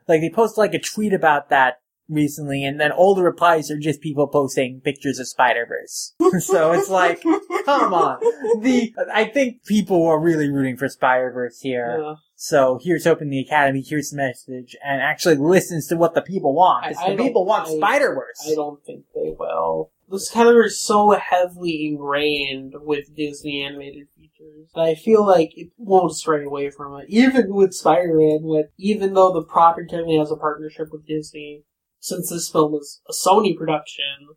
Like 0.09 0.20
they 0.20 0.31
posted 0.31 0.59
like 0.59 0.74
a 0.74 0.81
tweet 0.81 1.12
about 1.12 1.50
that 1.50 1.81
recently, 2.09 2.64
and 2.64 2.81
then 2.81 2.92
all 2.92 3.14
the 3.14 3.22
replies 3.22 3.70
are 3.70 3.79
just 3.79 4.00
people 4.00 4.26
posting 4.29 4.81
pictures 4.81 5.18
of 5.18 5.29
Spider 5.29 5.66
Verse. 5.66 6.14
so 6.44 6.72
it's 6.72 6.88
like, 6.88 7.22
come 7.64 7.92
on. 7.92 8.20
The 8.61 8.94
I 9.12 9.24
think 9.24 9.64
people 9.64 10.07
are 10.07 10.20
really 10.20 10.48
rooting 10.50 10.76
for 10.76 10.88
Spider 10.88 11.31
Verse 11.33 11.61
here. 11.61 11.98
Yeah. 12.00 12.14
So 12.37 12.79
here's 12.83 13.05
hoping 13.05 13.31
the 13.31 13.40
Academy 13.40 13.81
hears 13.81 14.11
the 14.11 14.18
message 14.18 14.76
and 14.85 15.00
actually 15.00 15.37
listens 15.37 15.88
to 15.88 15.96
what 15.96 16.14
the 16.14 16.22
people 16.22 16.55
want. 16.55 16.88
Because 16.88 17.05
the 17.07 17.16
people 17.16 17.44
want 17.44 17.68
Spider 17.68 18.14
Verse. 18.14 18.46
I 18.46 18.55
don't 18.55 18.85
think 18.85 19.05
they 19.14 19.35
will. 19.38 19.90
This 20.09 20.31
category 20.31 20.66
is 20.66 20.81
so 20.81 21.11
heavily 21.11 21.87
ingrained 21.87 22.75
with 22.77 23.14
Disney 23.16 23.62
animated 23.62 24.07
features 24.16 24.71
that 24.75 24.83
I 24.83 24.95
feel 24.95 25.27
like 25.27 25.51
it 25.57 25.71
won't 25.77 26.14
stray 26.14 26.45
away 26.45 26.71
from 26.71 27.01
it. 27.01 27.07
Even 27.09 27.53
with 27.53 27.75
Spider-Man, 27.75 28.40
with 28.42 28.66
even 28.79 29.14
though 29.14 29.33
the 29.33 29.42
property 29.42 29.88
technically 29.88 30.19
has 30.19 30.31
a 30.31 30.37
partnership 30.37 30.88
with 30.92 31.07
Disney, 31.07 31.64
since 31.99 32.31
this 32.31 32.49
film 32.49 32.75
is 32.75 33.01
a 33.09 33.12
Sony 33.12 33.57
production, 33.57 34.29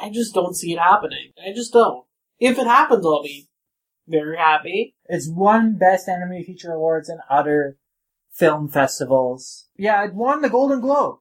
I, 0.00 0.06
I 0.06 0.10
just 0.10 0.34
don't 0.34 0.54
see 0.54 0.72
it 0.72 0.78
happening. 0.78 1.32
I 1.44 1.52
just 1.52 1.72
don't. 1.72 2.04
If 2.38 2.56
it 2.56 2.66
happens, 2.66 3.04
I'll 3.04 3.24
be 3.24 3.48
very 4.06 4.36
happy. 4.36 4.94
It's 5.06 5.28
won 5.28 5.76
Best 5.76 6.08
Animated 6.08 6.46
Feature 6.46 6.72
Awards 6.72 7.08
in 7.08 7.18
other 7.28 7.76
film 8.30 8.68
festivals. 8.68 9.66
Yeah, 9.76 10.04
it 10.04 10.14
won 10.14 10.42
the 10.42 10.48
Golden 10.48 10.80
Globe 10.80 11.18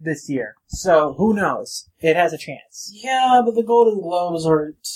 this 0.00 0.28
year. 0.28 0.54
So 0.66 1.14
who 1.14 1.34
knows? 1.34 1.88
It 2.00 2.16
has 2.16 2.32
a 2.32 2.38
chance. 2.38 2.90
Yeah, 2.92 3.42
but 3.44 3.54
the 3.54 3.62
Golden 3.62 4.00
Globes 4.00 4.46
aren't 4.46 4.88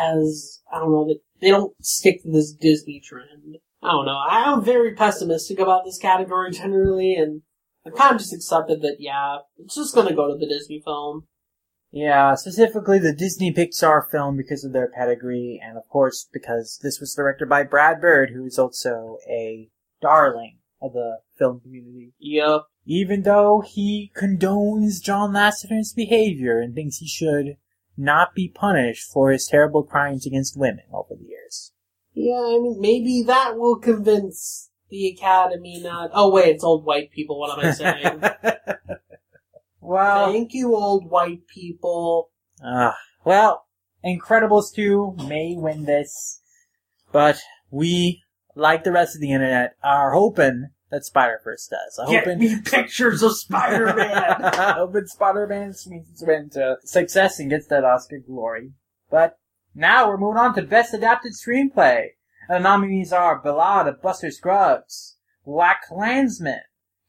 as 0.00 0.60
I 0.72 0.78
don't 0.78 0.92
know 0.92 1.14
they 1.40 1.50
don't 1.50 1.74
stick 1.84 2.22
to 2.22 2.30
this 2.30 2.52
Disney 2.52 3.00
trend. 3.00 3.58
I 3.82 3.90
don't 3.90 4.06
know. 4.06 4.18
I'm 4.26 4.64
very 4.64 4.94
pessimistic 4.94 5.58
about 5.58 5.84
this 5.84 5.98
category 5.98 6.50
generally, 6.52 7.14
and 7.14 7.42
I've 7.86 7.94
kind 7.94 8.14
of 8.14 8.20
just 8.20 8.32
accepted 8.32 8.80
that. 8.82 8.96
Yeah, 8.98 9.38
it's 9.58 9.74
just 9.74 9.94
gonna 9.94 10.14
go 10.14 10.28
to 10.28 10.38
the 10.38 10.48
Disney 10.48 10.80
film. 10.84 11.26
Yeah, 11.90 12.34
specifically 12.34 12.98
the 12.98 13.14
Disney 13.14 13.52
Pixar 13.52 14.10
film 14.10 14.36
because 14.36 14.64
of 14.64 14.72
their 14.72 14.88
pedigree, 14.88 15.60
and 15.62 15.76
of 15.76 15.88
course 15.88 16.26
because 16.32 16.80
this 16.82 16.98
was 16.98 17.14
directed 17.14 17.48
by 17.48 17.62
Brad 17.62 18.00
Bird, 18.00 18.30
who 18.30 18.46
is 18.46 18.58
also 18.58 19.18
a 19.28 19.68
darling 20.00 20.58
of 20.80 20.92
the 20.92 21.18
film 21.38 21.60
community. 21.60 22.12
Yep. 22.18 22.62
Even 22.86 23.22
though 23.22 23.62
he 23.62 24.12
condones 24.14 25.02
John 25.02 25.32
Lasseter's 25.32 25.92
behavior 25.92 26.60
and 26.60 26.74
thinks 26.74 26.98
he 26.98 27.08
should 27.08 27.56
not 27.96 28.34
be 28.34 28.48
punished 28.48 29.10
for 29.10 29.30
his 29.30 29.46
terrible 29.46 29.82
crimes 29.82 30.26
against 30.26 30.58
women 30.58 30.84
over 30.92 31.14
the 31.14 31.24
years. 31.24 31.72
Yeah, 32.12 32.40
I 32.40 32.58
mean, 32.60 32.80
maybe 32.80 33.22
that 33.26 33.56
will 33.56 33.76
convince 33.76 34.70
the 34.90 35.08
Academy 35.08 35.80
not. 35.82 36.10
Oh, 36.12 36.30
wait, 36.30 36.54
it's 36.54 36.64
old 36.64 36.84
white 36.84 37.10
people. 37.10 37.40
What 37.40 37.58
am 37.58 37.64
I 37.64 37.70
saying? 37.72 38.22
well, 39.80 40.32
thank 40.32 40.54
you, 40.54 40.74
old 40.74 41.10
white 41.10 41.46
people. 41.46 42.30
Uh, 42.64 42.92
well, 43.24 43.66
Incredibles 44.04 44.72
2 44.74 45.16
may 45.26 45.54
win 45.56 45.84
this, 45.84 46.40
but 47.10 47.40
we, 47.70 48.22
like 48.54 48.84
the 48.84 48.92
rest 48.92 49.14
of 49.14 49.20
the 49.20 49.32
internet, 49.32 49.74
are 49.82 50.12
hoping 50.12 50.68
that 50.94 51.04
Spider 51.04 51.40
Verse 51.42 51.68
does. 51.68 51.98
I 51.98 52.10
Get 52.10 52.38
me 52.38 52.60
pictures 52.60 53.22
of 53.22 53.36
Spider 53.36 53.94
Man. 53.94 54.36
hoping 54.54 55.06
Spider 55.06 55.46
Man 55.46 55.74
swings 55.74 56.08
its 56.08 56.24
way 56.24 56.36
into 56.36 56.76
success 56.84 57.40
and 57.40 57.50
gets 57.50 57.66
that 57.66 57.84
Oscar 57.84 58.18
glory. 58.18 58.72
But 59.10 59.38
now 59.74 60.08
we're 60.08 60.18
moving 60.18 60.38
on 60.38 60.54
to 60.54 60.62
Best 60.62 60.94
Adapted 60.94 61.32
Screenplay. 61.32 62.10
And 62.48 62.64
the 62.64 62.68
nominees 62.68 63.12
are 63.12 63.40
Ballad 63.40 63.88
of 63.88 64.02
Buster 64.02 64.30
Scruggs, 64.30 65.16
Black 65.44 65.82
Klansman, 65.88 66.60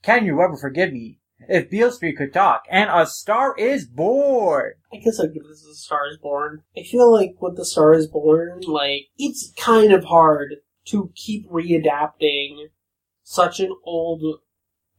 Can 0.02 0.26
You 0.26 0.42
Ever 0.42 0.58
Forgive 0.58 0.94
Me, 0.94 1.20
If 1.48 1.70
Beale 1.70 1.92
Street 1.92 2.18
Could 2.18 2.34
Talk, 2.34 2.64
and 2.72 2.90
A 2.90 3.06
Star 3.06 3.56
Is 3.58 3.86
Born. 3.86 4.74
I 4.94 4.98
guess 4.98 5.20
I'll 5.20 5.28
give 5.28 5.44
this 5.44 5.66
a 5.66 5.76
Star 5.76 6.08
Is 6.10 6.18
Born. 6.18 6.64
I 6.76 6.84
feel 6.84 7.12
like 7.12 7.36
with 7.40 7.58
The 7.58 7.66
Star 7.66 7.94
Is 7.94 8.08
Born, 8.08 8.62
like, 8.66 9.08
it's 9.18 9.54
kind 9.58 9.92
of 9.92 10.06
hard 10.06 10.56
to 10.86 11.12
keep 11.16 11.50
readapting 11.50 12.70
such 13.26 13.60
an 13.60 13.76
old, 13.84 14.22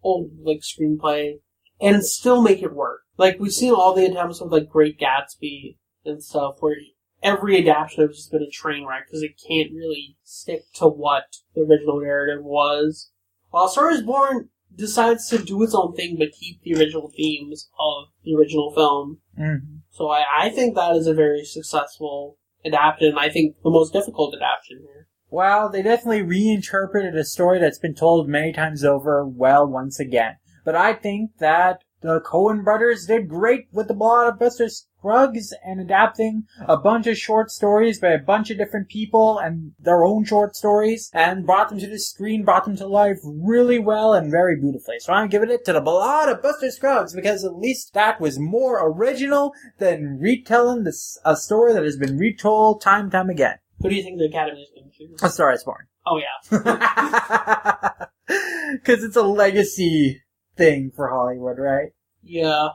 old, 0.03 0.33
like, 0.43 0.61
screenplay 0.61 1.41
and 1.81 2.05
still 2.05 2.43
make 2.43 2.63
it 2.63 2.75
work. 2.75 3.03
Like, 3.17 3.39
we've 3.39 3.53
seen 3.53 3.73
all 3.73 3.95
the 3.95 4.05
attempts 4.05 4.41
with, 4.41 4.53
like, 4.53 4.69
Great 4.69 4.99
Gatsby 4.99 5.79
and 6.05 6.23
stuff, 6.23 6.57
where 6.61 6.77
every 7.23 7.59
adaptation 7.59 8.07
has 8.07 8.17
just 8.17 8.33
been 8.33 8.43
a 8.43 8.51
train 8.51 8.85
wreck 8.85 9.07
because 9.07 9.23
it 9.23 9.41
can't 9.49 9.73
really 9.73 10.17
stick 10.25 10.65
to 10.75 10.87
what 10.87 11.37
the 11.55 11.63
original 11.63 12.01
narrative 12.01 12.45
was. 12.45 13.11
While 13.51 13.69
Star 13.69 13.91
is 13.91 14.03
Born 14.03 14.51
decides 14.75 15.29
to 15.29 15.39
do 15.39 15.63
its 15.63 15.75
own 15.75 15.95
thing 15.95 16.17
but 16.19 16.33
keep 16.33 16.61
the 16.63 16.75
original 16.75 17.11
themes 17.17 17.71
of 17.79 18.09
the 18.25 18.35
original 18.35 18.73
film. 18.75 19.21
Mhm. 19.39 19.81
So 19.91 20.11
I, 20.11 20.25
I 20.39 20.51
think 20.51 20.75
that 20.75 20.97
is 20.97 21.07
a 21.07 21.15
very 21.15 21.45
successful 21.45 22.39
adaptation, 22.65 23.11
and 23.11 23.19
I 23.19 23.31
think 23.31 23.57
the 23.63 23.71
most 23.71 23.93
difficult 23.93 24.35
adaptation 24.35 24.83
here. 24.83 25.06
Well, 25.31 25.69
they 25.69 25.83
definitely 25.83 26.23
reinterpreted 26.23 27.17
a 27.17 27.25
story 27.25 27.59
that's 27.59 27.79
been 27.79 27.95
told 27.95 28.29
many 28.29 28.53
times 28.53 28.85
over 28.85 29.27
well 29.27 29.67
once 29.67 29.99
again. 29.99 30.37
But 30.65 30.77
I 30.77 30.95
think 30.95 31.39
that 31.39 31.83
the 32.01 32.21
Coen 32.21 32.63
brothers 32.63 33.07
did 33.07 33.29
great 33.29 33.67
with 33.73 33.89
the 33.89 33.95
Ballad 33.95 34.35
of 34.35 34.39
Buster 34.39 34.69
Scruggs 34.69 35.53
and 35.65 35.81
adapting 35.81 36.45
a 36.61 36.77
bunch 36.77 37.07
of 37.07 37.17
short 37.17 37.51
stories 37.51 37.99
by 37.99 38.11
a 38.11 38.19
bunch 38.19 38.51
of 38.51 38.59
different 38.59 38.89
people 38.89 39.39
and 39.39 39.73
their 39.79 40.05
own 40.05 40.25
short 40.25 40.55
stories 40.55 41.11
and 41.13 41.47
brought 41.47 41.71
them 41.71 41.79
to 41.81 41.87
the 41.87 41.99
screen, 41.99 42.45
brought 42.45 42.65
them 42.65 42.77
to 42.77 42.87
life 42.87 43.19
really 43.25 43.79
well 43.79 44.13
and 44.13 44.31
very 44.31 44.55
beautifully. 44.55 44.97
So 45.01 45.13
I'm 45.13 45.29
giving 45.29 45.51
it 45.51 45.65
to 45.65 45.73
the 45.73 45.81
Ballad 45.81 46.29
of 46.29 46.43
Buster 46.43 46.71
Scruggs 46.71 47.15
because 47.15 47.45
at 47.45 47.57
least 47.57 47.95
that 47.95 48.21
was 48.21 48.39
more 48.39 48.87
original 48.87 49.53
than 49.79 50.19
retelling 50.21 50.85
this, 50.85 51.19
a 51.25 51.35
story 51.37 51.73
that 51.73 51.83
has 51.83 51.97
been 51.97 52.19
retold 52.19 52.81
time 52.81 53.05
and 53.05 53.13
time 53.13 53.31
again. 53.31 53.59
Who 53.81 53.89
do 53.89 53.95
you 53.95 54.03
think 54.03 54.19
the 54.19 54.27
Academy 54.27 54.63
is 54.63 54.71
choose? 54.97 55.23
A 55.23 55.29
Star 55.29 55.53
is 55.53 55.65
Born. 55.65 55.87
Oh 56.07 56.19
yeah. 56.19 57.89
Because 58.73 59.05
it's 59.05 59.17
a 59.17 59.23
legacy 59.23 60.23
thing 60.57 60.91
for 60.95 61.09
Hollywood, 61.09 61.59
right? 61.59 61.91
Yeah. 62.23 62.69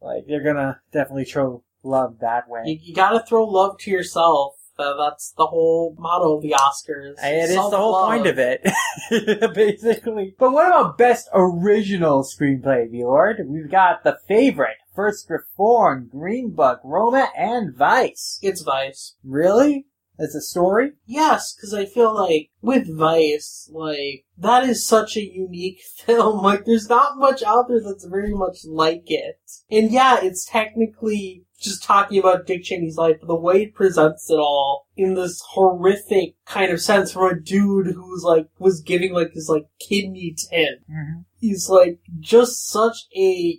Like, 0.00 0.24
they're 0.26 0.42
gonna 0.42 0.80
definitely 0.92 1.26
show 1.26 1.64
love 1.82 2.18
that 2.20 2.48
way. 2.48 2.62
You, 2.64 2.78
you 2.80 2.94
gotta 2.94 3.20
throw 3.20 3.44
love 3.44 3.78
to 3.80 3.90
yourself. 3.90 4.54
Uh, 4.78 4.94
that's 4.96 5.32
the 5.36 5.46
whole 5.46 5.96
motto 5.98 6.36
of 6.36 6.42
the 6.42 6.54
Oscars. 6.56 7.14
It 7.20 7.50
is 7.50 7.56
the 7.56 7.76
whole 7.76 8.06
point 8.06 8.28
of 8.28 8.38
it, 8.38 8.64
basically. 9.54 10.36
But 10.38 10.52
what 10.52 10.68
about 10.68 10.96
best 10.96 11.28
original 11.34 12.22
screenplay, 12.22 12.86
Lord? 12.92 13.38
We've 13.44 13.70
got 13.70 14.04
The 14.04 14.18
Favorite, 14.28 14.76
First 14.94 15.28
Reform, 15.28 16.08
Green 16.08 16.52
Book, 16.54 16.80
Roma, 16.84 17.28
and 17.36 17.74
Vice. 17.74 18.38
It's 18.40 18.62
Vice. 18.62 19.16
Really? 19.24 19.86
It's 20.18 20.34
a 20.34 20.40
story? 20.40 20.92
Yes, 21.06 21.54
because 21.54 21.72
I 21.72 21.86
feel 21.86 22.12
like 22.12 22.50
with 22.60 22.96
Vice, 22.96 23.70
like 23.72 24.24
that 24.36 24.68
is 24.68 24.84
such 24.84 25.16
a 25.16 25.24
unique 25.24 25.80
film. 25.96 26.42
Like 26.42 26.64
there's 26.64 26.88
not 26.88 27.18
much 27.18 27.42
out 27.42 27.68
there 27.68 27.80
that's 27.80 28.04
very 28.04 28.34
much 28.34 28.58
like 28.66 29.04
it. 29.06 29.40
And 29.70 29.92
yeah, 29.92 30.18
it's 30.20 30.44
technically 30.44 31.44
just 31.60 31.82
talking 31.82 32.18
about 32.18 32.46
Dick 32.46 32.64
Cheney's 32.64 32.96
life, 32.96 33.16
but 33.20 33.28
the 33.28 33.34
way 33.36 33.62
it 33.62 33.74
presents 33.74 34.28
it 34.30 34.38
all 34.38 34.86
in 34.96 35.14
this 35.14 35.42
horrific 35.50 36.34
kind 36.46 36.72
of 36.72 36.80
sense 36.80 37.12
from 37.12 37.30
a 37.30 37.40
dude 37.40 37.94
who's 37.94 38.22
like 38.24 38.48
was 38.58 38.80
giving 38.80 39.12
like 39.12 39.32
his 39.32 39.48
like 39.48 39.66
kidney 39.80 40.34
to 40.36 40.56
him. 40.56 40.74
Mm-hmm. 40.90 41.20
He's 41.36 41.68
like 41.68 42.00
just 42.18 42.68
such 42.68 43.06
a 43.16 43.58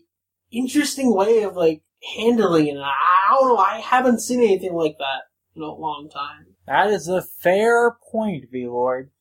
interesting 0.51 1.15
way 1.15 1.43
of 1.43 1.55
like 1.55 1.83
handling 2.17 2.67
it. 2.67 2.77
I 2.77 3.29
don't 3.31 3.47
know, 3.47 3.57
I 3.57 3.79
haven't 3.79 4.21
seen 4.21 4.41
anything 4.41 4.73
like 4.73 4.97
that 4.99 5.28
in 5.59 5.69
a 5.69 5.73
long 5.73 6.09
time. 6.09 6.47
That 6.67 6.89
is 6.89 7.07
a 7.07 7.21
fair 7.21 7.97
point, 8.11 8.45
V 8.51 8.67
Lord. 8.67 9.11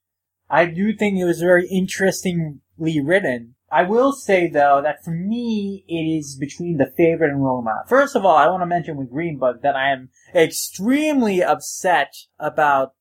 I 0.50 0.66
do 0.66 0.94
think 0.94 1.18
it 1.18 1.24
was 1.24 1.40
very 1.40 1.66
interestingly 1.68 3.00
written. 3.00 3.54
I 3.70 3.82
will 3.82 4.12
say 4.12 4.48
though 4.48 4.80
that 4.82 5.04
for 5.04 5.10
me 5.10 5.84
it 5.88 5.94
is 5.94 6.36
between 6.36 6.78
the 6.78 6.92
favorite 6.96 7.30
and 7.30 7.44
Roma. 7.44 7.84
First 7.86 8.16
of 8.16 8.24
all, 8.24 8.36
I 8.36 8.48
want 8.48 8.62
to 8.62 8.66
mention 8.66 8.96
with 8.96 9.10
Green 9.10 9.38
Book 9.38 9.62
that 9.62 9.76
I 9.76 9.90
am 9.90 10.08
extremely 10.34 11.42
upset 11.42 12.14
about 12.38 12.94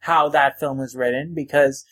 how 0.00 0.28
that 0.28 0.58
film 0.58 0.78
was 0.78 0.94
written 0.94 1.32
because 1.34 1.84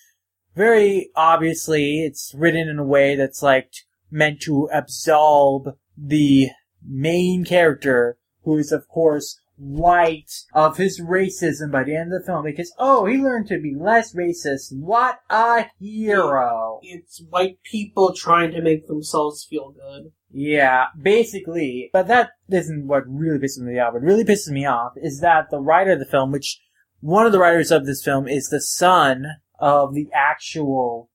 very 0.55 1.11
obviously 1.14 2.05
it's 2.05 2.34
written 2.36 2.68
in 2.68 2.78
a 2.78 2.84
way 2.84 3.16
that's 3.16 3.42
like 3.42 3.72
meant 4.11 4.40
to 4.42 4.68
absolve 4.72 5.68
the 5.96 6.49
main 6.86 7.44
character 7.44 8.18
who 8.42 8.57
is 8.59 8.72
of 8.72 8.88
course 8.88 9.40
white 9.59 10.30
of 10.54 10.76
his 10.76 11.00
racism 11.00 11.70
by 11.72 11.82
the 11.82 11.96
end 11.96 12.12
of 12.12 12.20
the 12.20 12.26
film 12.26 12.44
because 12.44 12.72
oh 12.78 13.06
he 13.06 13.16
learned 13.16 13.46
to 13.48 13.61
be 13.61 13.74
less 13.74 14.14
racist 14.14 14.72
what 14.72 15.18
a 15.30 15.66
hero 15.80 16.78
It's 16.82 17.20
white 17.28 17.59
people 17.64 18.14
trying 18.14 18.52
to 18.52 18.62
make 18.62 18.86
themselves 18.86 19.44
feel 19.44 19.72
good. 19.72 20.12
yeah 20.30 20.86
basically 21.00 21.90
but 21.92 22.06
that 22.06 22.30
isn't 22.48 22.86
what 22.86 23.02
really 23.09 23.38
pisses 23.38 23.59
me 23.59 23.78
off 23.80 23.94
what 23.94 24.02
really 24.02 24.24
pisses 24.24 24.50
me 24.50 24.64
off 24.64 24.92
is 24.96 25.20
that 25.20 25.50
the 25.50 25.61
writer 25.61 25.92
of 25.92 25.98
the 25.98 26.04
film 26.04 26.30
which 26.30 26.61
one 27.00 27.26
of 27.26 27.32
the 27.32 27.38
writers 27.40 27.70
of 27.70 27.84
this 27.84 28.02
film 28.02 28.28
is 28.28 28.48
the 28.48 28.61
son 28.61 29.26
of 29.59 29.94
the 29.94 30.09
actual 30.14 31.11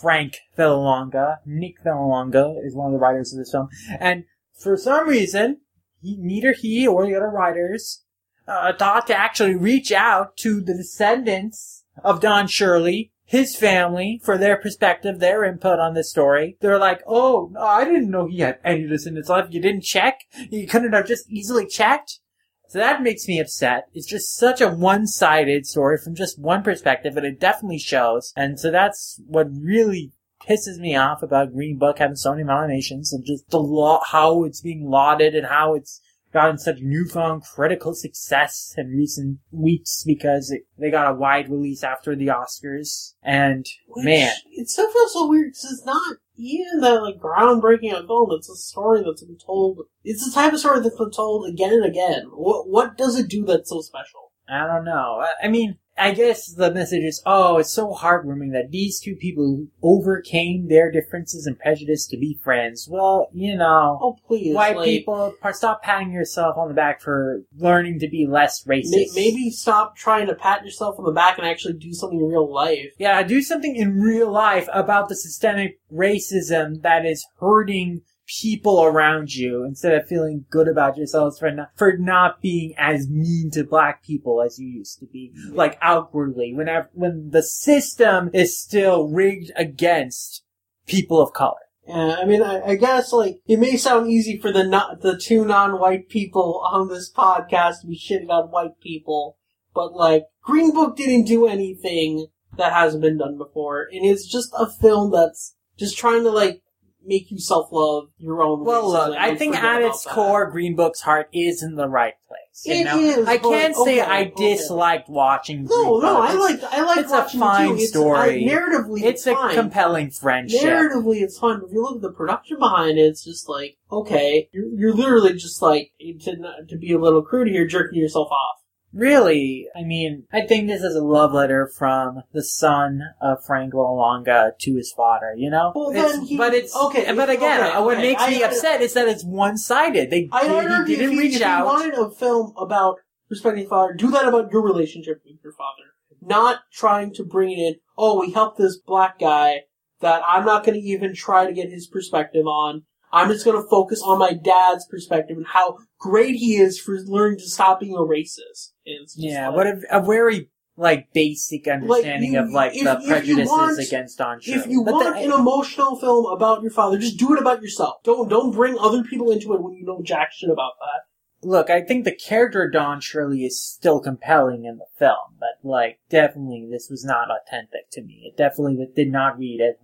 Frank 0.00 0.38
Vallelonga. 0.58 1.36
Nick 1.46 1.76
Vallelonga 1.84 2.56
is 2.64 2.74
one 2.74 2.88
of 2.88 2.92
the 2.92 2.98
writers 2.98 3.32
of 3.32 3.38
this 3.38 3.52
film. 3.52 3.68
And 4.00 4.24
for 4.58 4.76
some 4.76 5.08
reason, 5.08 5.60
he, 6.04 6.16
neither 6.18 6.52
he 6.52 6.86
or 6.86 7.06
the 7.06 7.16
other 7.16 7.30
writers 7.30 8.04
uh, 8.46 8.72
thought 8.78 9.06
to 9.08 9.18
actually 9.18 9.56
reach 9.56 9.90
out 9.90 10.36
to 10.36 10.60
the 10.60 10.74
descendants 10.74 11.84
of 12.02 12.20
Don 12.20 12.46
Shirley, 12.46 13.12
his 13.24 13.56
family, 13.56 14.20
for 14.22 14.36
their 14.36 14.56
perspective, 14.56 15.18
their 15.18 15.44
input 15.44 15.78
on 15.78 15.94
this 15.94 16.10
story. 16.10 16.56
They're 16.60 16.78
like, 16.78 17.02
oh, 17.06 17.52
I 17.58 17.84
didn't 17.84 18.10
know 18.10 18.26
he 18.26 18.40
had 18.40 18.58
any 18.64 18.86
descendants 18.86 19.28
left. 19.30 19.52
You 19.52 19.62
didn't 19.62 19.84
check? 19.84 20.20
You 20.50 20.66
couldn't 20.66 20.92
have 20.92 21.06
just 21.06 21.30
easily 21.30 21.66
checked? 21.66 22.20
So 22.68 22.78
that 22.80 23.02
makes 23.02 23.28
me 23.28 23.38
upset. 23.38 23.84
It's 23.94 24.06
just 24.06 24.36
such 24.36 24.60
a 24.60 24.68
one-sided 24.68 25.64
story 25.64 25.96
from 25.96 26.16
just 26.16 26.40
one 26.40 26.62
perspective, 26.62 27.16
and 27.16 27.24
it 27.24 27.38
definitely 27.38 27.78
shows. 27.78 28.32
And 28.36 28.58
so 28.58 28.70
that's 28.70 29.20
what 29.26 29.46
really 29.50 30.12
pisses 30.48 30.78
me 30.78 30.96
off 30.96 31.22
about 31.22 31.52
Green 31.52 31.78
Book 31.78 31.98
having 31.98 32.16
so 32.16 32.32
many 32.32 32.44
nominations 32.44 33.12
and 33.12 33.24
just 33.24 33.48
the 33.50 33.60
law, 33.60 34.00
how 34.10 34.44
it's 34.44 34.60
being 34.60 34.88
lauded 34.88 35.34
and 35.34 35.46
how 35.46 35.74
it's 35.74 36.00
gotten 36.32 36.58
such 36.58 36.78
newfound 36.80 37.42
critical 37.44 37.94
success 37.94 38.74
in 38.76 38.88
recent 38.88 39.38
weeks 39.52 40.02
because 40.04 40.50
it, 40.50 40.62
they 40.78 40.90
got 40.90 41.10
a 41.10 41.14
wide 41.14 41.48
release 41.48 41.84
after 41.84 42.16
the 42.16 42.26
Oscars. 42.26 43.14
And 43.22 43.64
Which, 43.88 44.04
man, 44.04 44.32
it 44.52 44.68
still 44.68 44.90
feels 44.90 45.12
so 45.12 45.28
weird 45.28 45.52
because 45.52 45.72
it's 45.72 45.86
not 45.86 46.16
even 46.36 46.80
that 46.80 47.00
like 47.02 47.18
groundbreaking 47.20 47.92
a 47.92 48.04
film. 48.06 48.30
It's 48.32 48.50
a 48.50 48.56
story 48.56 49.02
that's 49.04 49.22
been 49.22 49.38
told. 49.38 49.82
It's 50.02 50.24
the 50.26 50.32
type 50.34 50.52
of 50.52 50.58
story 50.58 50.80
that's 50.80 50.96
been 50.96 51.12
told 51.12 51.48
again 51.48 51.72
and 51.72 51.84
again. 51.84 52.24
What 52.32 52.68
what 52.68 52.98
does 52.98 53.16
it 53.16 53.28
do 53.28 53.44
that's 53.44 53.70
so 53.70 53.80
special? 53.80 54.32
I 54.48 54.66
don't 54.66 54.84
know. 54.84 55.22
I- 55.22 55.46
I 55.46 55.48
mean, 55.48 55.78
I 55.96 56.10
guess 56.12 56.52
the 56.52 56.72
message 56.72 57.04
is, 57.04 57.22
oh, 57.24 57.58
it's 57.58 57.72
so 57.72 57.92
heartwarming 57.92 58.52
that 58.52 58.70
these 58.70 58.98
two 59.00 59.14
people 59.14 59.66
overcame 59.82 60.68
their 60.68 60.90
differences 60.90 61.46
and 61.46 61.58
prejudice 61.58 62.06
to 62.08 62.16
be 62.16 62.38
friends. 62.42 62.88
Well, 62.90 63.28
you 63.32 63.56
know, 63.56 63.98
Oh 64.02 64.16
please, 64.26 64.54
white 64.54 64.76
like, 64.76 64.86
people, 64.86 65.34
stop 65.52 65.82
patting 65.82 66.10
yourself 66.12 66.56
on 66.58 66.68
the 66.68 66.74
back 66.74 67.00
for 67.00 67.42
learning 67.56 68.00
to 68.00 68.08
be 68.08 68.26
less 68.26 68.66
may- 68.66 68.82
racist. 68.82 69.14
maybe 69.14 69.50
stop 69.50 69.96
trying 69.96 70.26
to 70.26 70.34
pat 70.34 70.64
yourself 70.64 70.96
on 70.98 71.04
the 71.04 71.12
back 71.12 71.38
and 71.38 71.46
actually 71.46 71.74
do 71.74 71.92
something 71.92 72.20
in 72.20 72.26
real 72.26 72.52
life. 72.52 72.90
Yeah, 72.98 73.22
do 73.22 73.40
something 73.40 73.76
in 73.76 74.00
real 74.00 74.30
life 74.32 74.68
about 74.72 75.08
the 75.08 75.16
systemic 75.16 75.78
racism 75.92 76.82
that 76.82 77.06
is 77.06 77.24
hurting 77.38 78.02
people 78.26 78.82
around 78.82 79.34
you 79.34 79.64
instead 79.64 79.94
of 79.94 80.06
feeling 80.06 80.44
good 80.50 80.68
about 80.68 80.96
yourselves 80.96 81.38
for 81.38 81.50
not, 81.50 81.70
for 81.76 81.96
not 81.96 82.40
being 82.40 82.74
as 82.78 83.08
mean 83.08 83.50
to 83.52 83.64
black 83.64 84.02
people 84.02 84.42
as 84.42 84.58
you 84.58 84.68
used 84.68 84.98
to 85.00 85.06
be. 85.06 85.32
Like 85.50 85.78
outwardly, 85.82 86.54
whenever, 86.54 86.90
when 86.92 87.30
the 87.30 87.42
system 87.42 88.30
is 88.32 88.58
still 88.58 89.08
rigged 89.08 89.52
against 89.56 90.42
people 90.86 91.20
of 91.20 91.32
color. 91.32 91.56
Yeah, 91.86 92.16
I 92.18 92.24
mean, 92.24 92.42
I, 92.42 92.62
I 92.62 92.74
guess 92.76 93.12
like 93.12 93.40
it 93.46 93.58
may 93.58 93.76
sound 93.76 94.10
easy 94.10 94.38
for 94.38 94.50
the 94.50 94.64
not 94.64 95.02
the 95.02 95.18
two 95.18 95.44
non-white 95.44 96.08
people 96.08 96.62
on 96.64 96.88
this 96.88 97.12
podcast 97.12 97.82
to 97.82 97.86
be 97.86 97.98
shitting 97.98 98.30
on 98.30 98.50
white 98.50 98.80
people, 98.82 99.36
but 99.74 99.92
like 99.92 100.24
Green 100.42 100.72
Book 100.72 100.96
didn't 100.96 101.26
do 101.26 101.46
anything 101.46 102.28
that 102.56 102.72
hasn't 102.72 103.02
been 103.02 103.18
done 103.18 103.36
before, 103.36 103.86
and 103.92 104.06
it's 104.06 104.26
just 104.26 104.50
a 104.58 104.66
film 104.66 105.10
that's 105.10 105.56
just 105.76 105.98
trying 105.98 106.22
to 106.24 106.30
like 106.30 106.62
make 107.06 107.30
you 107.30 107.38
self-love 107.38 108.08
your 108.18 108.42
own. 108.42 108.64
Well, 108.64 108.90
look, 108.90 109.16
I 109.16 109.34
think 109.34 109.56
at 109.56 109.82
its 109.82 110.04
that. 110.04 110.12
core, 110.14 110.50
Green 110.50 110.74
Book's 110.76 111.00
heart 111.00 111.28
is 111.32 111.62
in 111.62 111.76
the 111.76 111.88
right 111.88 112.14
place. 112.28 112.40
You 112.64 112.74
It 112.74 112.84
know? 112.84 112.98
is, 112.98 113.28
I 113.28 113.38
can't 113.38 113.74
say 113.74 114.00
okay, 114.00 114.00
I 114.00 114.20
okay. 114.22 114.54
disliked 114.54 115.08
watching 115.08 115.64
Green 115.66 115.82
No, 115.82 115.98
no, 115.98 116.14
Book. 116.14 116.22
I 116.22 116.34
It's- 116.34 116.62
like 116.62 116.72
I 116.72 116.82
like 116.82 116.98
it's 116.98 117.12
a 117.12 117.14
watching 117.16 117.40
it 117.40 117.42
fine. 117.42 117.74
It's, 117.74 117.84
uh, 117.84 117.86
story. 117.98 118.18
I, 118.50 118.54
narratively, 118.54 119.02
It's 119.02 119.26
a 119.26 119.34
fine. 119.34 119.54
compelling 119.54 120.10
friendship. 120.10 120.60
Narratively, 120.62 121.22
it's 121.22 121.38
fun. 121.38 121.60
But 121.60 121.66
if 121.68 121.72
you 121.72 121.82
look 121.82 121.96
at 121.96 122.02
the 122.02 122.12
production 122.12 122.58
behind 122.58 122.98
it, 122.98 123.02
it's 123.02 123.24
just 123.24 123.48
like, 123.48 123.76
okay, 123.90 124.48
you're, 124.52 124.68
you're 124.74 124.94
literally 124.94 125.32
just 125.34 125.60
like 125.62 125.92
to 126.00 126.36
to 126.68 126.76
be 126.78 126.92
a 126.92 126.98
little 126.98 127.22
crude 127.22 127.48
here, 127.48 127.66
jerking 127.66 128.00
yourself 128.00 128.28
off. 128.30 128.60
Really, 128.94 129.66
I 129.76 129.82
mean, 129.82 130.24
I 130.32 130.42
think 130.42 130.68
this 130.68 130.82
is 130.82 130.94
a 130.94 131.02
love 131.04 131.32
letter 131.32 131.66
from 131.76 132.22
the 132.32 132.42
son 132.42 133.00
of 133.20 133.44
Frank 133.44 133.74
Longa 133.74 134.52
to 134.60 134.76
his 134.76 134.92
father, 134.96 135.34
you 135.36 135.50
know? 135.50 135.72
Well, 135.74 135.90
It's- 135.90 136.28
he- 136.28 136.36
but 136.36 136.54
it's, 136.54 136.74
okay, 136.76 137.12
but 137.14 137.28
again, 137.30 137.60
okay, 137.62 137.80
what 137.80 137.98
okay, 137.98 138.02
makes 138.08 138.26
me 138.28 138.42
I- 138.42 138.46
upset 138.48 138.80
is 138.80 138.94
that 138.94 139.08
it's 139.08 139.24
one-sided. 139.24 140.10
They, 140.10 140.28
I 140.32 140.46
they 140.46 140.54
he 140.92 140.96
didn't 140.96 141.06
if 141.06 141.12
you, 141.12 141.18
reach 141.20 141.34
if 141.34 141.40
you 141.40 141.46
out. 141.46 141.66
wanted 141.66 141.94
a 141.94 142.10
film 142.10 142.52
about 142.56 142.96
respecting 143.28 143.62
your 143.62 143.70
father, 143.70 143.94
do 143.94 144.10
that 144.12 144.26
about 144.28 144.52
your 144.52 144.62
relationship 144.62 145.22
with 145.24 145.36
your 145.42 145.52
father. 145.52 145.90
Not 146.22 146.60
trying 146.72 147.12
to 147.14 147.24
bring 147.24 147.50
in, 147.50 147.76
oh, 147.98 148.18
we 148.20 148.32
helped 148.32 148.56
this 148.58 148.78
black 148.78 149.18
guy 149.18 149.62
that 150.00 150.22
I'm 150.26 150.44
not 150.44 150.64
going 150.64 150.80
to 150.80 150.86
even 150.86 151.14
try 151.14 151.46
to 151.46 151.52
get 151.52 151.70
his 151.70 151.86
perspective 151.86 152.46
on. 152.46 152.84
I'm 153.14 153.28
just 153.30 153.44
going 153.44 153.60
to 153.62 153.68
focus 153.68 154.02
on 154.02 154.18
my 154.18 154.32
dad's 154.32 154.86
perspective 154.86 155.36
and 155.36 155.46
how 155.46 155.78
great 155.98 156.34
he 156.36 156.56
is 156.56 156.80
for 156.80 156.96
learning 157.06 157.38
to 157.38 157.48
stop 157.48 157.80
being 157.80 157.94
a 157.94 157.98
racist. 157.98 158.72
Yeah, 159.16 159.48
like- 159.48 159.56
what 159.56 159.66
a, 159.68 159.80
a 159.90 160.00
very, 160.04 160.50
like, 160.76 161.06
basic 161.14 161.68
understanding 161.68 162.32
you- 162.34 162.40
of, 162.40 162.50
like, 162.50 162.74
if- 162.74 162.84
the 162.84 162.98
if 163.00 163.06
prejudices 163.06 163.48
want- 163.48 163.78
against 163.78 164.18
Don 164.18 164.40
Cheadle. 164.40 164.62
If 164.62 164.66
you 164.68 164.84
But 164.84 164.94
want 164.94 165.16
the- 165.16 165.22
an 165.24 165.30
emotional 165.32 165.96
film 165.96 166.26
about 166.26 166.62
your 166.62 166.72
father, 166.72 166.98
just 166.98 167.16
do 167.18 167.32
it 167.34 167.40
about 167.40 167.62
yourself. 167.62 168.02
Don't 168.02 168.28
don't 168.28 168.50
bring 168.50 168.76
other 168.78 169.02
people 169.04 169.30
into 169.30 169.54
it 169.54 169.62
when 169.62 169.74
you 169.74 169.84
know 169.86 170.00
jack 170.02 170.32
shit 170.32 170.50
about 170.50 170.72
that. 170.80 171.02
look, 171.46 171.68
I 171.68 171.82
think 171.82 172.04
the 172.06 172.14
character 172.16 172.62
of 172.64 172.72
Don 172.72 173.00
Shirley 173.02 173.44
is 173.44 173.60
still 173.62 174.00
compelling 174.00 174.64
in 174.64 174.78
the 174.78 174.86
film, 174.98 175.36
but 175.38 175.58
like, 175.62 176.00
definitely 176.08 176.66
this 176.70 176.88
was 176.90 177.04
not 177.04 177.28
authentic 177.30 177.90
to 177.92 178.02
me. 178.02 178.22
It 178.32 178.36
definitely 178.38 178.88
did 178.96 179.12
not 179.12 179.38
read 179.38 179.60
as 179.60 179.74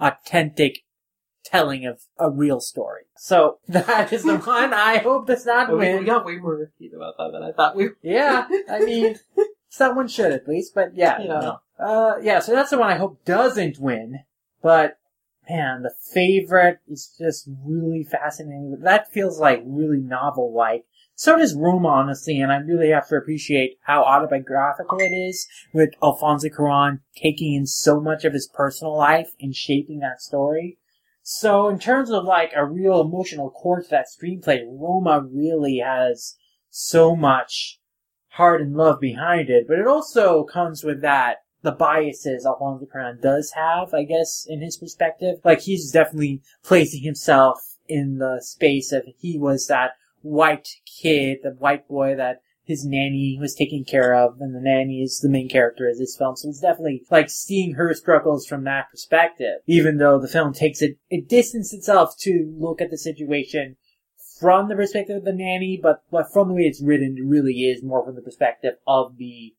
authentic 0.00 0.78
telling 1.44 1.86
of 1.86 2.02
a 2.18 2.30
real 2.30 2.60
story. 2.60 3.02
So 3.16 3.58
that 3.68 4.12
is 4.12 4.24
the 4.24 4.38
one 4.38 4.72
I 4.74 4.98
hope 4.98 5.26
does 5.26 5.46
not 5.46 5.72
We, 5.76 5.94
we 5.98 6.04
got 6.04 6.24
way 6.24 6.36
more 6.36 6.54
about 6.54 7.14
that 7.18 7.30
than 7.32 7.42
I 7.42 7.52
thought 7.52 7.76
we. 7.76 7.90
Yeah, 8.02 8.46
I 8.68 8.78
mean, 8.84 9.16
someone 9.68 10.08
should 10.08 10.32
at 10.32 10.48
least, 10.48 10.74
but 10.74 10.94
yeah, 10.94 11.20
Yeah. 11.20 11.40
no. 11.40 11.60
Uh, 11.78 12.18
yeah, 12.22 12.40
so 12.40 12.52
that's 12.52 12.70
the 12.70 12.78
one 12.78 12.90
I 12.90 12.96
hope 12.96 13.24
doesn't 13.24 13.78
win, 13.78 14.20
but 14.62 14.98
man, 15.48 15.82
the 15.82 15.94
favorite 16.12 16.78
is 16.86 17.14
just 17.18 17.48
really 17.64 18.04
fascinating. 18.04 18.78
That 18.82 19.10
feels 19.10 19.40
like 19.40 19.62
really 19.64 20.00
novel-like. 20.00 20.84
So 21.14 21.36
does 21.36 21.54
Roma, 21.54 21.88
honestly, 21.88 22.40
and 22.40 22.50
I 22.50 22.56
really 22.56 22.90
have 22.90 23.08
to 23.08 23.16
appreciate 23.16 23.76
how 23.82 24.02
autobiographical 24.04 25.00
it 25.00 25.12
is 25.12 25.46
with 25.74 25.90
Alfonso 26.02 26.48
Cuarón 26.48 27.00
taking 27.14 27.54
in 27.54 27.66
so 27.66 28.00
much 28.00 28.24
of 28.24 28.32
his 28.32 28.48
personal 28.48 28.96
life 28.96 29.32
and 29.40 29.54
shaping 29.54 29.98
that 30.00 30.22
story. 30.22 30.78
So 31.32 31.68
in 31.68 31.78
terms 31.78 32.10
of 32.10 32.24
like 32.24 32.50
a 32.56 32.66
real 32.66 33.00
emotional 33.00 33.52
core 33.52 33.80
to 33.80 33.88
that 33.90 34.08
screenplay, 34.08 34.64
Roma 34.66 35.24
really 35.32 35.78
has 35.78 36.36
so 36.70 37.14
much 37.14 37.78
heart 38.30 38.60
and 38.60 38.74
love 38.74 38.98
behind 38.98 39.48
it, 39.48 39.68
but 39.68 39.78
it 39.78 39.86
also 39.86 40.42
comes 40.42 40.82
with 40.82 41.02
that 41.02 41.36
the 41.62 41.70
biases 41.70 42.44
Alfonso 42.44 42.84
Cuarón 42.92 43.22
does 43.22 43.52
have, 43.52 43.94
I 43.94 44.02
guess, 44.02 44.44
in 44.48 44.60
his 44.60 44.76
perspective. 44.76 45.36
Like 45.44 45.60
he's 45.60 45.92
definitely 45.92 46.42
placing 46.64 47.04
himself 47.04 47.60
in 47.86 48.18
the 48.18 48.40
space 48.42 48.90
of 48.90 49.04
he 49.20 49.38
was 49.38 49.68
that 49.68 49.92
white 50.22 50.68
kid, 51.00 51.38
the 51.44 51.50
white 51.50 51.86
boy 51.86 52.16
that 52.16 52.40
his 52.70 52.84
nanny 52.84 53.36
was 53.40 53.54
taken 53.54 53.84
care 53.84 54.14
of, 54.14 54.40
and 54.40 54.54
the 54.54 54.60
nanny 54.60 55.02
is 55.02 55.18
the 55.18 55.28
main 55.28 55.48
character 55.48 55.88
of 55.88 55.98
this 55.98 56.16
film. 56.16 56.36
So 56.36 56.48
it's 56.48 56.60
definitely 56.60 57.02
like 57.10 57.28
seeing 57.28 57.74
her 57.74 57.92
struggles 57.94 58.46
from 58.46 58.64
that 58.64 58.90
perspective, 58.90 59.58
even 59.66 59.98
though 59.98 60.20
the 60.20 60.28
film 60.28 60.52
takes 60.52 60.80
it, 60.80 60.98
it 61.10 61.28
distances 61.28 61.80
itself 61.80 62.16
to 62.20 62.54
look 62.56 62.80
at 62.80 62.90
the 62.90 62.96
situation 62.96 63.76
from 64.38 64.68
the 64.68 64.76
perspective 64.76 65.16
of 65.16 65.24
the 65.24 65.32
nanny, 65.32 65.78
but, 65.82 66.02
but 66.10 66.32
from 66.32 66.48
the 66.48 66.54
way 66.54 66.62
it's 66.62 66.82
written, 66.82 67.16
it 67.18 67.24
really 67.26 67.64
is 67.64 67.82
more 67.82 68.04
from 68.04 68.14
the 68.14 68.22
perspective 68.22 68.74
of 68.86 69.18
the 69.18 69.54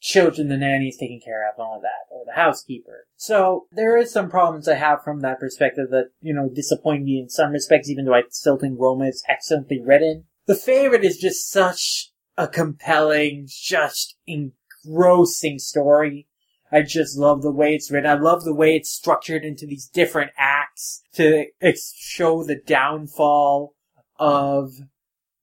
children 0.00 0.48
the 0.48 0.56
nanny 0.56 0.88
is 0.88 0.96
taking 0.96 1.20
care 1.20 1.48
of 1.48 1.54
and 1.58 1.64
all 1.64 1.80
that, 1.80 2.14
or 2.14 2.24
the 2.24 2.40
housekeeper. 2.40 3.06
So 3.16 3.66
there 3.72 3.96
is 3.96 4.12
some 4.12 4.30
problems 4.30 4.68
I 4.68 4.74
have 4.74 5.02
from 5.02 5.20
that 5.20 5.40
perspective 5.40 5.90
that, 5.90 6.10
you 6.20 6.32
know, 6.32 6.48
disappoint 6.48 7.04
me 7.04 7.18
in 7.18 7.28
some 7.28 7.50
respects, 7.50 7.90
even 7.90 8.04
though 8.04 8.14
I 8.14 8.22
still 8.28 8.58
think 8.58 8.78
Roma 8.78 9.06
is 9.06 9.24
excellently 9.28 9.80
written. 9.82 10.24
The 10.46 10.54
favorite 10.54 11.04
is 11.04 11.18
just 11.18 11.50
such 11.50 12.09
a 12.40 12.48
compelling, 12.48 13.46
just 13.48 14.16
engrossing 14.26 15.58
story. 15.58 16.26
I 16.72 16.82
just 16.82 17.18
love 17.18 17.42
the 17.42 17.52
way 17.52 17.74
it's 17.74 17.90
written. 17.90 18.10
I 18.10 18.14
love 18.14 18.44
the 18.44 18.54
way 18.54 18.76
it's 18.76 18.90
structured 18.90 19.44
into 19.44 19.66
these 19.66 19.86
different 19.86 20.30
acts 20.38 21.02
to 21.14 21.46
ex- 21.60 21.92
show 21.96 22.44
the 22.44 22.56
downfall 22.56 23.74
of 24.18 24.70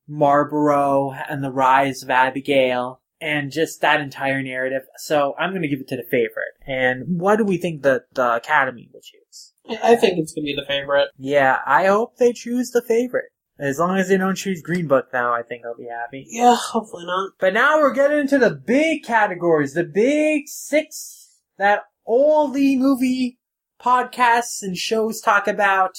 Marlborough 0.07 1.11
and 1.29 1.43
the 1.43 1.51
rise 1.51 2.01
of 2.01 2.09
Abigail 2.09 3.01
and 3.19 3.51
just 3.51 3.81
that 3.81 3.99
entire 3.99 4.41
narrative. 4.41 4.83
So 4.97 5.35
I'm 5.37 5.51
going 5.51 5.63
to 5.63 5.67
give 5.67 5.81
it 5.81 5.87
to 5.89 5.97
the 5.97 6.07
favorite. 6.09 6.55
And 6.65 7.19
what 7.19 7.37
do 7.37 7.43
we 7.43 7.57
think 7.57 7.83
that 7.83 8.03
the 8.13 8.35
Academy 8.35 8.89
will 8.91 9.01
choose? 9.01 9.53
I 9.83 9.95
think 9.95 10.17
it's 10.17 10.33
gonna 10.33 10.45
be 10.45 10.55
the 10.55 10.65
favorite. 10.65 11.09
Yeah, 11.17 11.59
I 11.65 11.87
hope 11.87 12.17
they 12.17 12.31
choose 12.31 12.71
the 12.71 12.81
favorite. 12.81 13.31
As 13.59 13.79
long 13.79 13.97
as 13.97 14.09
they 14.09 14.17
don't 14.17 14.35
choose 14.35 14.61
Green 14.61 14.87
Book 14.87 15.07
now, 15.11 15.33
I 15.33 15.41
think 15.41 15.65
I'll 15.65 15.75
be 15.75 15.87
happy. 15.87 16.27
Yeah, 16.29 16.55
hopefully 16.55 17.05
not. 17.05 17.31
But 17.39 17.53
now 17.53 17.79
we're 17.79 17.93
getting 17.93 18.19
into 18.19 18.37
the 18.37 18.51
big 18.51 19.03
categories, 19.03 19.73
the 19.73 19.83
big 19.83 20.47
six 20.47 21.41
that 21.57 21.81
all 22.05 22.49
the 22.49 22.77
movie 22.77 23.39
podcasts 23.81 24.61
and 24.61 24.77
shows 24.77 25.21
talk 25.21 25.47
about, 25.47 25.97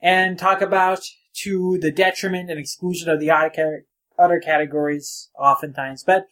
and 0.00 0.38
talk 0.38 0.60
about 0.60 1.00
to 1.34 1.78
the 1.80 1.92
detriment 1.92 2.50
and 2.50 2.58
exclusion 2.58 3.08
of 3.08 3.20
the 3.20 3.30
other, 3.30 3.86
other 4.18 4.40
categories 4.40 5.30
oftentimes. 5.38 6.04
But 6.04 6.26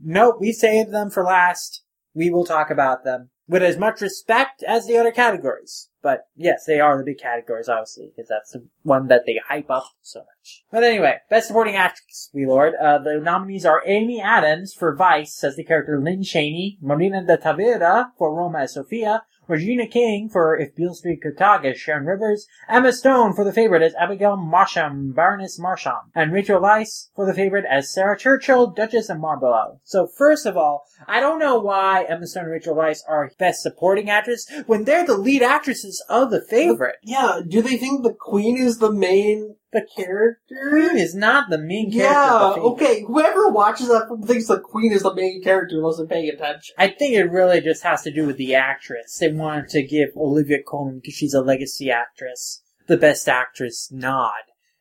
nope, 0.00 0.36
we 0.40 0.52
saved 0.52 0.92
them 0.92 1.10
for 1.10 1.24
last. 1.24 1.82
We 2.14 2.30
will 2.30 2.44
talk 2.44 2.70
about 2.70 3.04
them 3.04 3.30
with 3.46 3.62
as 3.62 3.76
much 3.76 4.00
respect 4.00 4.62
as 4.62 4.86
the 4.86 4.96
other 4.96 5.12
categories. 5.12 5.89
But 6.02 6.26
yes, 6.34 6.64
they 6.64 6.80
are 6.80 6.96
the 6.96 7.04
big 7.04 7.18
categories, 7.18 7.68
obviously, 7.68 8.12
because 8.14 8.28
that's 8.28 8.52
the 8.52 8.66
one 8.82 9.08
that 9.08 9.26
they 9.26 9.40
hype 9.46 9.70
up 9.70 9.84
so 10.00 10.20
much. 10.20 10.64
But 10.70 10.82
anyway, 10.82 11.18
Best 11.28 11.48
Supporting 11.48 11.76
Actress, 11.76 12.30
V-Lord. 12.34 12.74
Uh, 12.74 12.98
the 12.98 13.20
nominees 13.20 13.66
are 13.66 13.82
Amy 13.84 14.20
Adams 14.20 14.72
for 14.72 14.94
Vice 14.94 15.44
as 15.44 15.56
the 15.56 15.64
character 15.64 16.00
Lynn 16.00 16.22
Cheney, 16.22 16.78
Marina 16.80 17.24
de 17.24 17.36
Tavira 17.36 18.12
for 18.16 18.34
Roma 18.34 18.60
as 18.60 18.74
Sophia, 18.74 19.24
Regina 19.50 19.86
King 19.86 20.28
for 20.28 20.56
If 20.56 20.74
Beale 20.74 20.94
Street 20.94 21.20
Could 21.22 21.36
Talk 21.36 21.64
as 21.64 21.78
Sharon 21.78 22.06
Rivers, 22.06 22.46
Emma 22.68 22.92
Stone 22.92 23.34
for 23.34 23.44
the 23.44 23.52
favorite 23.52 23.82
as 23.82 23.94
Abigail 23.96 24.36
Marsham, 24.36 25.12
Baroness 25.12 25.58
Marsham, 25.58 26.10
and 26.14 26.32
Rachel 26.32 26.60
Weisz 26.60 27.10
for 27.16 27.26
the 27.26 27.34
favorite 27.34 27.64
as 27.68 27.92
Sarah 27.92 28.16
Churchill, 28.16 28.68
Duchess 28.68 29.10
of 29.10 29.18
Marlborough. 29.18 29.80
So 29.84 30.06
first 30.06 30.46
of 30.46 30.56
all, 30.56 30.84
I 31.06 31.20
don't 31.20 31.38
know 31.38 31.58
why 31.58 32.04
Emma 32.04 32.26
Stone 32.26 32.44
and 32.44 32.52
Rachel 32.52 32.76
Weisz 32.76 33.00
are 33.08 33.30
Best 33.38 33.62
Supporting 33.62 34.08
Actress 34.08 34.46
when 34.66 34.84
they're 34.84 35.04
the 35.04 35.16
lead 35.16 35.42
actresses 35.42 36.02
of 36.08 36.30
the 36.30 36.44
favorite. 36.48 36.96
Yeah, 37.02 37.40
do 37.46 37.60
they 37.60 37.76
think 37.76 38.02
the 38.02 38.14
queen 38.14 38.56
is 38.56 38.78
the 38.78 38.92
main 38.92 39.56
The 39.72 39.86
character? 39.96 40.70
Queen 40.70 40.96
is 40.98 41.14
not 41.14 41.48
the 41.48 41.58
main 41.58 41.92
character. 41.92 42.12
Yeah, 42.12 42.54
of 42.54 42.58
okay. 42.58 43.04
Whoever 43.06 43.48
watches 43.48 43.86
that 43.88 44.08
film 44.08 44.22
thinks 44.22 44.46
the 44.48 44.58
queen 44.58 44.92
is 44.92 45.02
the 45.02 45.14
main 45.14 45.42
character 45.42 45.80
wasn't 45.80 46.10
paying 46.10 46.28
attention. 46.28 46.74
I 46.76 46.88
think 46.88 47.14
it 47.14 47.30
really 47.30 47.60
just 47.60 47.84
has 47.84 48.02
to 48.02 48.10
do 48.10 48.26
with 48.26 48.36
the 48.36 48.56
actress. 48.56 49.16
They 49.18 49.30
wanted 49.32 49.68
to 49.68 49.82
give 49.82 50.10
Olivia 50.16 50.58
Colman, 50.66 50.96
because 50.96 51.14
she's 51.14 51.34
a 51.34 51.40
legacy 51.40 51.88
actress, 51.90 52.62
the 52.88 52.96
best 52.96 53.28
actress 53.28 53.90
nod. 53.92 54.32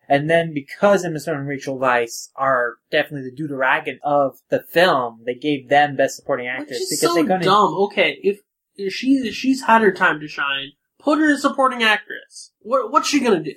And 0.07 0.27
then 0.27 0.55
because 0.55 1.05
Emma 1.05 1.19
Stone 1.19 1.37
and 1.37 1.47
Rachel 1.47 1.77
Weisz 1.77 2.29
are 2.35 2.77
definitely 2.89 3.29
the 3.29 3.43
deuteragon 3.43 3.99
of 4.03 4.39
the 4.49 4.59
film, 4.59 5.21
they 5.23 5.35
gave 5.35 5.69
them 5.69 5.95
best 5.97 6.15
supporting 6.15 6.47
Which 6.47 6.61
actress 6.61 6.79
is 6.79 6.99
because 6.99 7.15
so 7.15 7.21
they 7.21 7.27
couldn't. 7.27 7.43
dumb. 7.43 7.75
Okay, 7.75 8.17
if, 8.23 8.39
if 8.75 8.91
she 8.91 9.17
if 9.17 9.35
she's 9.35 9.61
had 9.65 9.83
her 9.83 9.91
time 9.91 10.19
to 10.19 10.27
shine, 10.27 10.71
put 10.97 11.19
her 11.19 11.31
as 11.31 11.43
supporting 11.43 11.83
actress. 11.83 12.53
What 12.61 12.91
what's 12.91 13.07
she 13.07 13.19
gonna 13.19 13.43
do? 13.43 13.53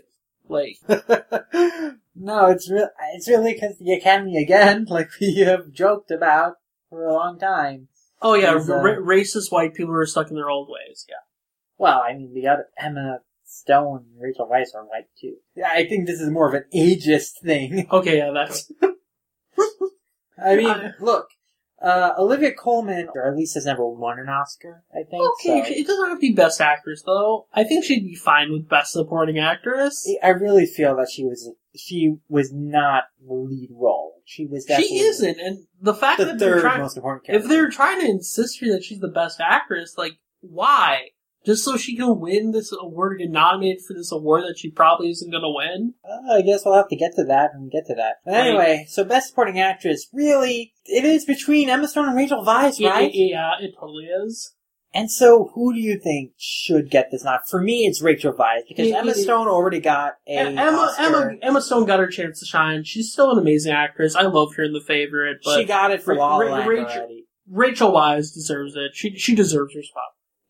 Like, 0.48 0.76
no, 2.14 2.46
it's 2.46 2.70
real. 2.70 2.88
It's 3.14 3.28
really 3.28 3.54
because 3.54 3.78
the 3.78 3.92
Academy 3.92 4.36
again, 4.42 4.86
like 4.90 5.08
we 5.20 5.36
have 5.40 5.70
joked 5.72 6.10
about 6.10 6.56
for 6.90 7.04
a 7.06 7.12
long 7.14 7.38
time. 7.38 7.88
oh 8.20 8.34
yeah, 8.34 8.56
Is, 8.56 8.68
uh, 8.68 8.74
ra- 8.76 8.96
racist 9.02 9.50
white 9.52 9.74
people 9.74 9.94
are 9.94 10.06
stuck 10.06 10.28
in 10.30 10.36
their 10.36 10.50
old 10.50 10.68
ways. 10.68 11.06
Yeah. 11.08 11.16
Well, 11.78 12.02
I 12.06 12.14
mean, 12.14 12.34
the 12.34 12.46
other 12.48 12.66
Emma 12.78 13.20
Stone 13.44 14.04
and 14.12 14.20
Rachel 14.22 14.46
Weisz 14.50 14.74
are 14.74 14.84
white 14.84 15.08
too. 15.20 15.36
Yeah, 15.54 15.70
I 15.72 15.86
think 15.88 16.06
this 16.06 16.20
is 16.20 16.30
more 16.30 16.48
of 16.48 16.54
an 16.54 16.64
ageist 16.74 17.38
thing. 17.42 17.86
Okay, 17.90 18.18
yeah, 18.18 18.30
that's 18.32 18.70
I 20.42 20.56
mean, 20.56 20.66
Uh, 20.68 20.92
look, 21.00 21.28
uh, 21.82 22.12
Olivia 22.18 22.52
Colman, 22.52 23.08
or 23.14 23.28
at 23.28 23.36
least 23.36 23.54
has 23.54 23.66
never 23.66 23.86
won 23.86 24.18
an 24.18 24.28
Oscar, 24.28 24.84
I 24.92 25.02
think. 25.08 25.22
okay. 25.40 25.62
so- 25.64 25.74
It 25.74 25.86
doesn't 25.86 26.08
have 26.08 26.16
to 26.18 26.20
be 26.20 26.32
best 26.32 26.60
actress 26.60 27.02
though. 27.04 27.46
I 27.52 27.64
think 27.64 27.84
she'd 27.84 28.06
be 28.06 28.14
fine 28.14 28.52
with 28.52 28.68
best 28.68 28.92
supporting 28.92 29.38
actress. 29.38 30.08
I 30.22 30.28
really 30.28 30.66
feel 30.66 30.96
that 30.96 31.10
she 31.12 31.24
was 31.24 31.50
she 31.74 32.16
was 32.28 32.52
not 32.52 33.04
the 33.26 33.32
lead 33.34 33.70
role. 33.72 34.20
She 34.24 34.46
was 34.46 34.66
She 34.66 34.98
isn't, 35.00 35.38
and 35.40 35.66
the 35.80 35.94
fact 35.94 36.18
the 36.18 36.26
that 36.26 36.38
they're 36.38 36.60
trying, 36.60 36.80
most 36.80 36.96
important 36.96 37.24
if 37.28 37.48
they're 37.48 37.70
trying 37.70 38.00
to 38.00 38.06
insist 38.06 38.60
here 38.60 38.72
that 38.74 38.84
she's 38.84 39.00
the 39.00 39.08
best 39.08 39.40
actress, 39.40 39.96
like 39.98 40.12
why? 40.40 41.08
Just 41.44 41.64
so 41.64 41.76
she 41.76 41.96
can 41.96 42.20
win 42.20 42.52
this 42.52 42.72
award 42.72 43.14
or 43.14 43.16
get 43.16 43.30
nominated 43.30 43.84
for 43.84 43.94
this 43.94 44.12
award 44.12 44.44
that 44.44 44.58
she 44.58 44.70
probably 44.70 45.10
isn't 45.10 45.30
going 45.30 45.42
to 45.42 45.52
win. 45.54 45.94
Uh, 46.04 46.34
I 46.34 46.42
guess 46.42 46.64
we'll 46.64 46.76
have 46.76 46.88
to 46.88 46.96
get 46.96 47.12
to 47.16 47.24
that 47.24 47.50
and 47.54 47.70
get 47.70 47.86
to 47.86 47.94
that. 47.96 48.16
But 48.24 48.34
anyway, 48.34 48.86
so 48.88 49.04
best 49.04 49.28
supporting 49.30 49.58
actress, 49.58 50.06
really, 50.12 50.72
it 50.84 51.04
is 51.04 51.24
between 51.24 51.68
Emma 51.68 51.88
Stone 51.88 52.06
and 52.08 52.16
Rachel 52.16 52.44
Weisz, 52.44 52.84
right? 52.84 53.10
Yeah, 53.12 53.52
it 53.60 53.72
totally 53.78 54.04
is. 54.04 54.54
And 54.94 55.10
so, 55.10 55.50
who 55.54 55.72
do 55.72 55.80
you 55.80 55.98
think 55.98 56.32
should 56.36 56.90
get 56.90 57.08
this 57.10 57.24
nod? 57.24 57.40
For 57.48 57.62
me, 57.62 57.86
it's 57.86 58.02
Rachel 58.02 58.34
Weisz 58.34 58.60
because 58.68 58.92
Emma. 58.92 59.14
Stone 59.14 59.48
already 59.48 59.80
got 59.80 60.14
a 60.28 60.32
Emma, 60.32 60.60
Emma, 60.60 60.76
Oscar. 60.78 61.36
Emma 61.40 61.62
Stone 61.62 61.86
got 61.86 61.98
her 61.98 62.08
chance 62.08 62.40
to 62.40 62.46
shine. 62.46 62.84
She's 62.84 63.10
still 63.10 63.30
an 63.32 63.38
amazing 63.38 63.72
actress. 63.72 64.14
I 64.14 64.22
love 64.24 64.54
her 64.56 64.64
in 64.64 64.74
The 64.74 64.82
Favorite, 64.86 65.38
but 65.44 65.56
she 65.56 65.64
got 65.64 65.92
it 65.92 66.02
for 66.02 66.14
Ra- 66.14 66.36
La 66.36 66.36
La 66.36 66.58
Ra- 66.58 66.66
Rachel-. 66.66 67.20
Rachel 67.48 67.90
Weisz 67.92 68.34
deserves 68.34 68.74
it. 68.76 68.90
She 68.94 69.16
she 69.16 69.34
deserves 69.34 69.74
her 69.74 69.82
spot. 69.82 70.02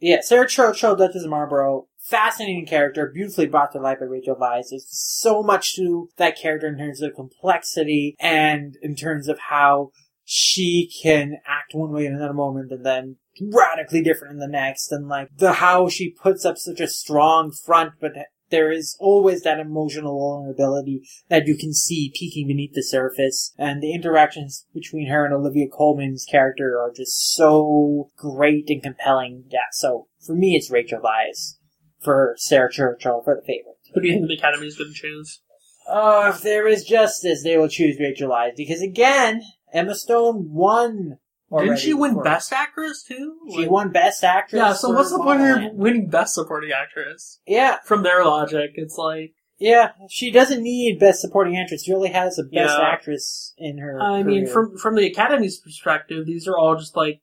Yeah, 0.02 0.20
Sarah 0.20 0.48
Churchill, 0.48 0.96
Duchess 0.96 1.22
of 1.22 1.30
Marlborough, 1.30 1.86
fascinating 2.00 2.66
character, 2.66 3.08
beautifully 3.14 3.46
brought 3.46 3.70
to 3.70 3.78
life 3.78 4.00
by 4.00 4.06
Rachel 4.06 4.34
Weisz. 4.34 4.70
There's 4.70 4.88
so 4.90 5.44
much 5.44 5.76
to 5.76 6.08
that 6.16 6.36
character 6.36 6.66
in 6.66 6.76
terms 6.76 7.00
of 7.00 7.14
complexity 7.14 8.16
and 8.18 8.76
in 8.82 8.96
terms 8.96 9.28
of 9.28 9.38
how 9.38 9.90
she 10.24 10.90
can 11.00 11.36
act 11.46 11.72
one 11.72 11.92
way 11.92 12.06
in 12.06 12.16
another 12.16 12.34
moment 12.34 12.72
and 12.72 12.84
then 12.84 13.16
radically 13.40 14.02
different 14.02 14.32
in 14.32 14.38
the 14.40 14.48
next 14.48 14.90
and 14.90 15.08
like 15.08 15.28
the 15.36 15.54
how 15.54 15.88
she 15.88 16.10
puts 16.10 16.44
up 16.44 16.58
such 16.58 16.80
a 16.80 16.86
strong 16.86 17.50
front 17.50 17.92
but 18.00 18.12
there 18.52 18.70
is 18.70 18.96
always 19.00 19.42
that 19.42 19.58
emotional 19.58 20.16
vulnerability 20.16 21.02
that 21.28 21.48
you 21.48 21.56
can 21.56 21.72
see 21.72 22.12
peeking 22.14 22.46
beneath 22.46 22.74
the 22.74 22.82
surface 22.84 23.52
and 23.58 23.82
the 23.82 23.92
interactions 23.92 24.66
between 24.72 25.08
her 25.08 25.24
and 25.24 25.34
Olivia 25.34 25.66
Colman's 25.66 26.24
character 26.24 26.78
are 26.78 26.92
just 26.94 27.34
so 27.34 28.10
great 28.16 28.66
and 28.68 28.82
compelling 28.82 29.44
yeah 29.48 29.72
so 29.72 30.06
for 30.24 30.36
me 30.36 30.54
it's 30.54 30.70
Rachel 30.70 31.00
Weisz 31.00 31.56
for 32.00 32.34
Sarah 32.36 32.70
Churchill 32.70 33.22
for 33.24 33.34
the 33.34 33.42
favorite 33.42 33.78
Who 33.94 34.00
do 34.00 34.06
you 34.06 34.14
think 34.14 34.28
the 34.28 34.34
Academy 34.34 34.68
is 34.68 34.76
going 34.76 34.92
to 34.92 34.96
choose? 34.96 35.40
Oh, 35.88 36.28
if 36.28 36.42
there 36.42 36.68
is 36.68 36.84
justice, 36.84 37.42
they 37.42 37.56
will 37.56 37.68
choose 37.68 37.98
Rachel 37.98 38.30
Weisz 38.30 38.56
because 38.56 38.80
again, 38.80 39.42
Emma 39.72 39.94
Stone 39.94 40.46
won. 40.50 41.18
Didn't 41.60 41.78
she 41.78 41.94
win 41.94 42.14
for- 42.14 42.22
Best 42.22 42.52
Actress 42.52 43.02
too? 43.02 43.36
She 43.50 43.58
Like- 43.62 43.70
won 43.70 43.90
Best 43.90 44.24
Actress. 44.24 44.58
Yeah. 44.58 44.72
So 44.72 44.90
what's 44.90 45.10
the 45.10 45.18
point 45.18 45.40
of 45.40 45.46
her 45.46 45.70
winning 45.72 46.08
Best 46.08 46.34
Supporting 46.34 46.70
Actress? 46.72 47.40
Yeah, 47.46 47.78
From 47.84 48.02
their 48.02 48.24
logic, 48.24 48.72
it's 48.74 48.96
like 48.96 49.34
yeah. 49.58 49.90
She 50.10 50.30
doesn't 50.32 50.62
need 50.62 50.98
Best 50.98 51.20
Supporting 51.20 51.56
Actress. 51.56 51.84
She 51.84 51.92
only 51.94 52.08
has 52.10 52.38
a 52.38 52.42
Best 52.42 52.78
Yeah. 52.78 52.80
Actress 52.80 53.54
in 53.58 53.78
her. 53.78 54.00
I 54.02 54.22
mean, 54.22 54.46
from 54.46 54.76
from 54.76 54.96
the 54.96 55.06
Academy's 55.10 55.60
perspective, 55.60 56.26
these 56.26 56.48
are 56.48 56.56
all 56.56 56.74
just 56.76 56.96
like 56.96 57.20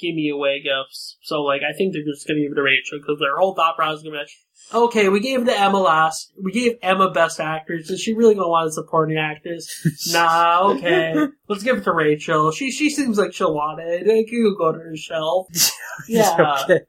give 0.00 0.14
me 0.14 0.30
away 0.30 0.62
gifts. 0.62 1.16
So 1.22 1.42
like, 1.42 1.62
I 1.62 1.76
think 1.76 1.92
they're 1.92 2.04
just 2.04 2.26
going 2.26 2.38
to 2.38 2.42
give 2.42 2.52
it 2.52 2.56
to 2.56 2.62
Rachel 2.62 2.98
because 3.00 3.18
their 3.20 3.36
whole 3.36 3.54
thought 3.54 3.76
process 3.76 3.98
is 3.98 4.04
to 4.04 4.10
be, 4.10 4.24
okay, 4.72 5.08
we 5.08 5.20
gave 5.20 5.42
it 5.42 5.44
to 5.46 5.58
Emma 5.58 5.78
last, 5.78 6.32
we 6.42 6.52
gave 6.52 6.72
Emma 6.82 7.10
Best 7.10 7.40
Actress. 7.40 7.90
Is 7.90 8.00
she 8.00 8.14
really 8.14 8.34
to 8.34 8.40
want 8.40 8.68
a 8.68 8.72
supporting 8.72 9.18
actress? 9.18 9.68
nah, 10.12 10.70
okay, 10.70 11.14
let's 11.48 11.62
give 11.62 11.78
it 11.78 11.84
to 11.84 11.92
Rachel. 11.92 12.52
She 12.52 12.70
she 12.70 12.90
seems 12.90 13.18
like 13.18 13.32
she'll 13.32 13.54
want 13.54 13.80
it. 13.80 14.06
It 14.06 14.28
can 14.28 14.56
go 14.58 14.72
to 14.72 14.78
her 14.78 14.96
shelf. 14.96 15.48
Yeah. 16.08 16.56
Okay. 16.64 16.80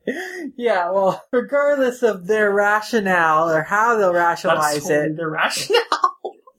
Yeah, 0.55 0.91
well, 0.91 1.22
regardless 1.32 2.01
of 2.01 2.28
their 2.28 2.53
rationale 2.53 3.49
or 3.49 3.64
how 3.64 3.97
they'll 3.97 4.14
rationalize 4.14 4.89
it, 4.89 5.18
their 5.18 5.30
rationale. 5.30 5.82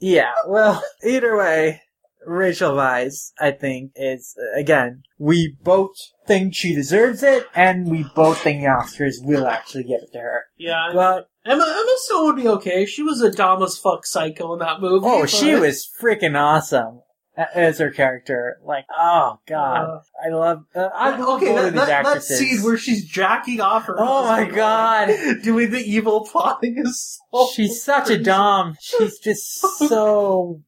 Yeah, 0.00 0.32
well, 0.46 0.82
either 1.06 1.36
way, 1.36 1.80
Rachel 2.26 2.72
Weisz, 2.72 3.32
I 3.40 3.52
think, 3.52 3.92
is, 3.96 4.34
again, 4.56 5.02
we 5.18 5.56
both 5.62 5.94
think 6.32 6.54
she 6.54 6.74
deserves 6.74 7.22
it, 7.22 7.46
and 7.54 7.88
we 7.90 8.04
both 8.14 8.38
think 8.38 8.60
the 8.62 8.66
Oscars 8.68 9.16
will 9.22 9.46
actually 9.46 9.84
give 9.84 10.00
it 10.02 10.12
to 10.12 10.18
her. 10.18 10.44
Yeah, 10.58 10.90
But, 10.94 11.28
Emma 11.44 11.62
Emma 11.64 11.94
Stone 11.98 12.26
would 12.26 12.36
be 12.36 12.48
okay. 12.48 12.86
She 12.86 13.02
was 13.02 13.20
a 13.20 13.30
dumb 13.30 13.62
as 13.62 13.76
fuck 13.76 14.06
psycho 14.06 14.52
in 14.54 14.58
that 14.60 14.80
movie. 14.80 15.04
oh, 15.06 15.20
but- 15.22 15.30
she 15.30 15.54
was 15.54 15.88
freaking 16.00 16.38
awesome 16.38 17.00
a- 17.36 17.56
as 17.58 17.78
her 17.78 17.90
character. 17.90 18.58
Like, 18.64 18.84
oh 18.96 19.38
god, 19.48 19.82
Uh, 19.84 19.98
I 20.24 20.28
love, 20.34 20.64
uh, 20.74 20.88
I 20.94 21.10
love 21.18 21.42
okay, 21.42 21.46
both 21.46 21.56
that, 21.56 21.62
these 21.72 21.80
that, 21.80 21.86
that 21.86 22.06
actresses. 22.06 22.38
scene 22.38 22.62
where 22.64 22.76
she's 22.78 23.04
jacking 23.06 23.60
off 23.60 23.86
her. 23.86 23.96
Oh 23.98 24.24
my 24.24 24.36
husband, 24.44 24.54
god. 24.56 25.08
doing 25.42 25.70
the 25.70 25.80
evil 25.80 26.24
plotting 26.30 26.76
is 26.78 27.20
so. 27.32 27.48
She's 27.54 27.82
such 27.82 28.08
a 28.10 28.18
dom. 28.18 28.76
She's 28.80 29.18
just 29.18 29.60
so 29.88 30.62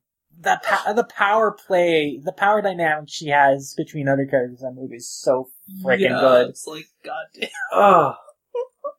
the 0.44 0.60
pa- 0.62 0.92
the 0.92 1.04
power 1.04 1.50
play, 1.66 2.20
the 2.22 2.32
power 2.32 2.62
dynamic 2.62 3.08
she 3.08 3.28
has 3.28 3.74
between 3.76 4.08
other 4.08 4.26
characters 4.26 4.62
in 4.62 4.74
that 4.74 4.80
movie 4.80 4.96
is 4.96 5.10
so 5.10 5.48
freaking 5.84 6.00
yeah, 6.10 6.20
good. 6.20 6.48
It's 6.50 6.66
like 6.66 6.86
goddamn. 7.04 7.48
Oh 7.72 8.14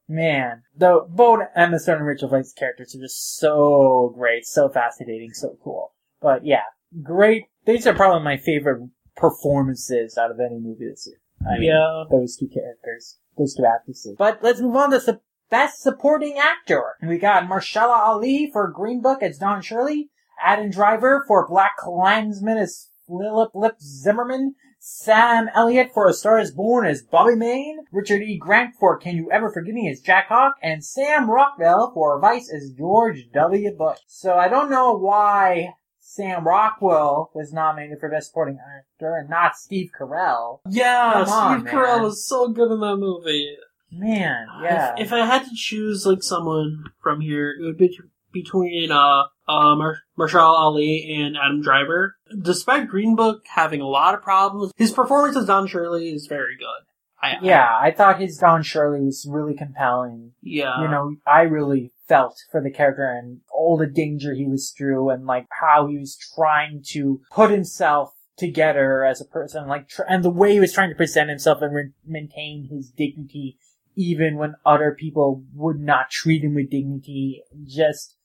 man, 0.08 0.64
the 0.78 1.06
both 1.10 1.39
Emma 1.56 1.80
Stone 1.80 1.98
and 1.98 2.06
Rachel 2.06 2.30
Weisz's 2.30 2.54
characters 2.54 2.96
are 2.96 3.00
just 3.00 3.38
so 3.38 4.14
great, 4.18 4.46
so 4.46 4.70
fascinating, 4.70 5.32
so 5.34 5.58
cool. 5.64 5.93
But 6.22 6.46
yeah, 6.46 6.64
great. 7.02 7.43
These 7.66 7.88
are 7.88 7.93
probably 7.96 8.24
my 8.24 8.38
favorite 8.38 8.89
performances 9.16 10.18
out 10.18 10.32
of 10.32 10.39
any 10.39 10.60
movie 10.60 10.88
this 10.89 11.08
year. 11.08 11.18
I 11.48 11.60
mean, 11.60 11.70
Yeah. 11.70 12.04
those 12.10 12.36
two 12.38 12.48
characters, 12.48 13.18
those 13.38 13.54
two 13.56 13.66
actresses. 13.66 14.16
But 14.18 14.39
let's 14.43 14.62
move 14.62 14.76
on 14.76 14.91
to 14.91 15.00
the 15.00 15.22
best 15.50 15.82
supporting 15.82 16.38
actor. 16.38 16.96
We 17.08 17.18
got 17.18 17.43
Mahershala 17.48 17.98
Ali 18.08 18.50
for 18.52 18.68
Green 18.68 19.02
Book 19.02 19.22
as 19.22 19.38
Don 19.38 19.62
Shirley, 19.62 20.10
Adam 20.44 20.70
Driver 20.70 21.24
for 21.28 21.48
Black 21.48 21.78
Klansman 21.78 22.58
as 22.58 22.90
Philip 23.08 23.52
Lip 23.54 23.76
Zimmerman, 23.80 24.56
Sam 24.80 25.50
Elliott 25.56 25.92
for 25.94 26.08
A 26.08 26.14
Star 26.14 26.40
is 26.40 26.52
Born 26.52 26.86
as 26.86 27.02
Bobby 27.02 27.36
Maine, 27.36 27.80
Richard 27.92 28.22
E. 28.22 28.38
Grant 28.38 28.76
for 28.80 28.98
Can 28.98 29.16
You 29.16 29.32
Ever 29.32 29.52
Forgive 29.52 29.74
Me 29.74 29.90
as 29.90 30.00
Jack 30.00 30.28
Hock, 30.28 30.56
and 30.62 30.84
Sam 30.84 31.30
Rockwell 31.30 31.92
for 31.94 32.20
Vice 32.20 32.52
as 32.52 32.72
George 32.72 33.30
W. 33.34 33.72
Bush. 33.76 33.98
So 34.08 34.36
I 34.36 34.48
don't 34.48 34.70
know 34.70 34.96
why 34.96 35.74
Sam 36.00 36.48
Rockwell 36.48 37.32
was 37.34 37.52
nominated 37.52 38.00
for 38.00 38.10
Best 38.10 38.28
Supporting 38.28 38.60
Actor 38.60 39.16
and 39.16 39.30
not 39.30 39.58
Steve 39.58 39.90
Carell. 40.00 40.60
Yeah, 40.70 41.26
on, 41.28 41.62
Steve 41.62 41.74
Carell 41.74 42.04
was 42.04 42.28
so 42.28 42.50
good 42.50 42.72
in 42.72 42.80
that 42.80 42.98
movie. 42.98 43.58
Man, 43.92 44.46
yeah. 44.62 44.94
If, 44.98 45.08
if 45.08 45.14
I 45.14 45.26
had 45.26 45.46
to 45.46 45.56
choose 45.56 46.06
like 46.06 46.22
someone 46.22 46.86
from 47.02 47.22
here, 47.22 47.56
it 47.60 47.64
would 47.64 47.78
be 47.78 47.98
between 48.36 48.92
uh 48.92 49.24
uh 49.48 49.76
Mar- 49.76 50.02
Marshall 50.16 50.42
Ali 50.42 51.12
and 51.18 51.36
Adam 51.36 51.62
Driver. 51.62 52.16
Despite 52.40 52.88
Green 52.88 53.16
Book 53.16 53.44
having 53.48 53.82
a 53.82 53.88
lot 53.88 54.14
of 54.14 54.22
problems, 54.22 54.72
his 54.76 54.92
performance 54.92 55.36
as 55.36 55.48
Don 55.48 55.66
Shirley 55.66 56.10
is 56.10 56.28
very 56.28 56.56
good. 56.56 56.86
I, 57.20 57.38
yeah, 57.42 57.68
I 57.82 57.90
thought 57.90 58.20
his 58.20 58.38
Don 58.38 58.62
Shirley 58.62 59.04
was 59.04 59.26
really 59.28 59.56
compelling. 59.56 60.34
yeah. 60.44 60.82
you 60.82 60.88
know, 60.88 61.16
I 61.26 61.44
really 61.44 61.92
felt 62.08 62.36
for 62.52 62.62
the 62.62 62.70
character 62.70 63.04
and 63.04 63.40
all 63.52 63.78
the 63.78 63.88
danger 63.88 64.36
he 64.36 64.46
was 64.46 64.72
through 64.78 65.10
and 65.10 65.26
like 65.26 65.48
how 65.60 65.88
he 65.88 65.98
was 65.98 66.20
trying 66.36 66.84
to 66.90 67.22
put 67.32 67.50
himself 67.50 68.12
together 68.38 69.04
as 69.04 69.22
a 69.22 69.26
person, 69.26 69.68
like, 69.68 69.88
tr- 69.88 70.04
and 70.08 70.24
the 70.24 70.30
way 70.30 70.52
he 70.52 70.60
was 70.60 70.74
trying 70.74 70.90
to 70.90 70.96
present 70.96 71.30
himself 71.30 71.62
and 71.62 71.74
re- 71.74 71.92
maintain 72.06 72.68
his 72.70 72.92
dignity 72.92 73.58
even 73.96 74.38
when 74.38 74.56
other 74.66 74.96
people 74.98 75.44
would 75.54 75.80
not 75.80 76.10
treat 76.12 76.44
him 76.44 76.54
with 76.56 76.70
dignity. 76.70 77.42
Just, 77.66 78.16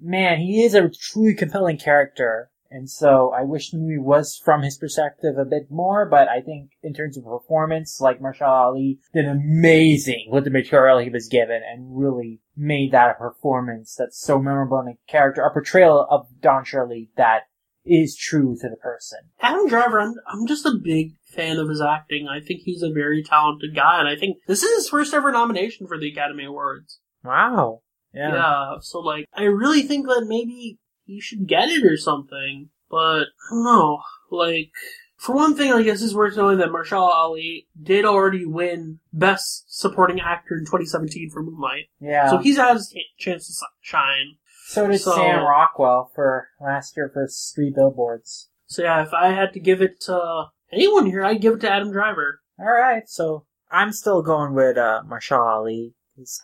man, 0.00 0.38
he 0.38 0.62
is 0.62 0.74
a 0.74 0.88
truly 0.88 1.34
compelling 1.34 1.78
character. 1.78 2.50
And 2.72 2.88
so 2.88 3.32
I 3.36 3.42
wish 3.42 3.70
the 3.70 3.78
movie 3.78 3.98
was 3.98 4.40
from 4.44 4.62
his 4.62 4.78
perspective 4.78 5.36
a 5.36 5.44
bit 5.44 5.70
more, 5.70 6.06
but 6.08 6.28
I 6.28 6.40
think 6.40 6.70
in 6.84 6.94
terms 6.94 7.18
of 7.18 7.24
performance, 7.24 8.00
like 8.00 8.20
Marshall 8.20 8.46
Ali 8.46 9.00
did 9.12 9.26
amazing 9.26 10.28
with 10.30 10.44
the 10.44 10.50
material 10.50 10.98
he 10.98 11.10
was 11.10 11.26
given 11.26 11.62
and 11.68 11.98
really 11.98 12.40
made 12.56 12.92
that 12.92 13.10
a 13.10 13.14
performance 13.14 13.96
that's 13.98 14.20
so 14.20 14.38
memorable 14.38 14.78
in 14.78 14.86
a 14.86 15.10
character, 15.10 15.42
a 15.42 15.52
portrayal 15.52 16.06
of 16.10 16.26
Don 16.40 16.64
Shirley 16.64 17.10
that 17.16 17.40
is 17.84 18.16
true 18.16 18.56
to 18.60 18.68
the 18.68 18.76
person. 18.76 19.18
Adam 19.40 19.66
Driver, 19.66 20.00
I'm, 20.00 20.14
I'm 20.28 20.46
just 20.46 20.66
a 20.66 20.78
big 20.80 21.16
fan 21.26 21.58
of 21.58 21.68
his 21.68 21.80
acting. 21.80 22.28
I 22.28 22.40
think 22.40 22.60
he's 22.60 22.82
a 22.82 22.92
very 22.92 23.24
talented 23.24 23.74
guy, 23.74 23.98
and 23.98 24.08
I 24.08 24.14
think 24.14 24.38
this 24.46 24.62
is 24.62 24.76
his 24.76 24.88
first 24.88 25.12
ever 25.12 25.32
nomination 25.32 25.88
for 25.88 25.98
the 25.98 26.10
Academy 26.12 26.44
Awards. 26.44 27.00
Wow. 27.24 27.82
Yeah. 28.14 28.74
so 28.80 29.00
like, 29.00 29.26
I 29.34 29.44
really 29.44 29.82
think 29.82 30.06
that 30.06 30.26
maybe 30.26 30.78
he 31.04 31.20
should 31.20 31.46
get 31.46 31.68
it 31.68 31.84
or 31.84 31.96
something, 31.96 32.70
but 32.90 33.22
I 33.24 33.50
don't 33.50 33.64
know. 33.64 34.00
Like, 34.30 34.70
for 35.16 35.34
one 35.34 35.54
thing, 35.56 35.72
I 35.72 35.82
guess 35.82 36.02
it's 36.02 36.14
worth 36.14 36.36
knowing 36.36 36.58
that 36.58 36.72
Marshall 36.72 37.02
Ali 37.02 37.66
did 37.80 38.04
already 38.04 38.46
win 38.46 39.00
Best 39.12 39.64
Supporting 39.68 40.20
Actor 40.20 40.54
in 40.56 40.64
2017 40.64 41.30
for 41.30 41.42
Moonlight, 41.42 41.86
Yeah. 42.00 42.30
so 42.30 42.38
he's 42.38 42.56
had 42.56 42.74
his 42.74 42.94
chance 43.18 43.46
to 43.48 43.66
shine. 43.80 44.36
so 44.66 44.86
did 44.86 45.00
so- 45.00 45.14
Sam 45.16 45.40
Rockwell 45.44 46.10
for 46.14 46.48
last 46.60 46.96
year 46.96 47.10
for 47.12 47.28
Three 47.54 47.70
Billboards. 47.74 48.48
So 48.66 48.82
yeah, 48.82 49.02
if 49.02 49.12
I 49.12 49.32
had 49.32 49.52
to 49.54 49.60
give 49.60 49.82
it 49.82 50.00
to 50.02 50.44
anyone 50.72 51.06
here, 51.06 51.24
I'd 51.24 51.40
give 51.40 51.54
it 51.54 51.60
to 51.62 51.70
Adam 51.70 51.90
Driver. 51.90 52.40
Alright, 52.58 53.08
so 53.08 53.46
I'm 53.70 53.92
still 53.92 54.22
going 54.22 54.54
with 54.54 54.76
uh, 54.78 55.02
Marshall 55.06 55.40
Ali. 55.42 55.94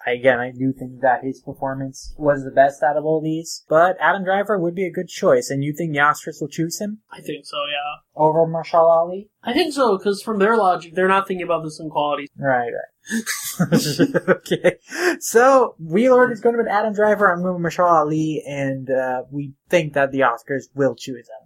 Again, 0.07 0.39
I 0.39 0.51
do 0.51 0.73
think 0.73 1.01
that 1.01 1.25
his 1.25 1.41
performance 1.41 2.15
was 2.17 2.45
the 2.45 2.51
best 2.51 2.83
out 2.83 2.97
of 2.97 3.05
all 3.05 3.21
these. 3.21 3.65
But 3.69 3.97
Adam 4.01 4.25
Driver 4.25 4.59
would 4.59 4.75
be 4.75 4.87
a 4.87 4.93
good 4.93 5.09
choice, 5.09 5.51
and 5.51 5.65
you 5.65 5.73
think 5.73 5.93
the 5.93 5.99
Oscars 5.99 6.41
will 6.41 6.49
choose 6.49 6.81
him 6.81 7.01
I 7.11 7.21
think 7.21 7.47
so, 7.47 7.57
yeah. 7.71 8.01
over 8.15 8.47
Marshall 8.47 8.87
Ali? 8.87 9.31
I 9.43 9.53
think 9.53 9.73
so, 9.73 9.97
because 9.97 10.23
from 10.23 10.39
their 10.39 10.57
logic, 10.57 10.95
they're 10.95 11.09
not 11.09 11.29
thinking 11.29 11.45
about 11.45 11.63
this 11.63 11.81
in 11.81 11.91
quality. 11.91 12.29
Right, 12.37 12.71
right. 12.71 12.97
okay. 14.29 14.77
So, 15.21 15.77
V-Lord 15.79 16.33
is 16.33 16.41
going 16.41 16.57
to 16.57 16.63
be 16.63 16.69
Adam 16.69 16.93
Driver. 16.93 17.31
I'm 17.31 17.43
going 17.43 17.55
to 17.55 17.59
be 17.59 17.63
Michelle 17.63 17.87
Ali, 17.87 18.43
and 18.47 18.91
uh, 18.91 19.23
we 19.31 19.53
think 19.69 19.93
that 19.95 20.11
the 20.11 20.21
Oscars 20.21 20.65
will 20.75 20.97
choose 20.97 21.29
Adam 21.41 21.46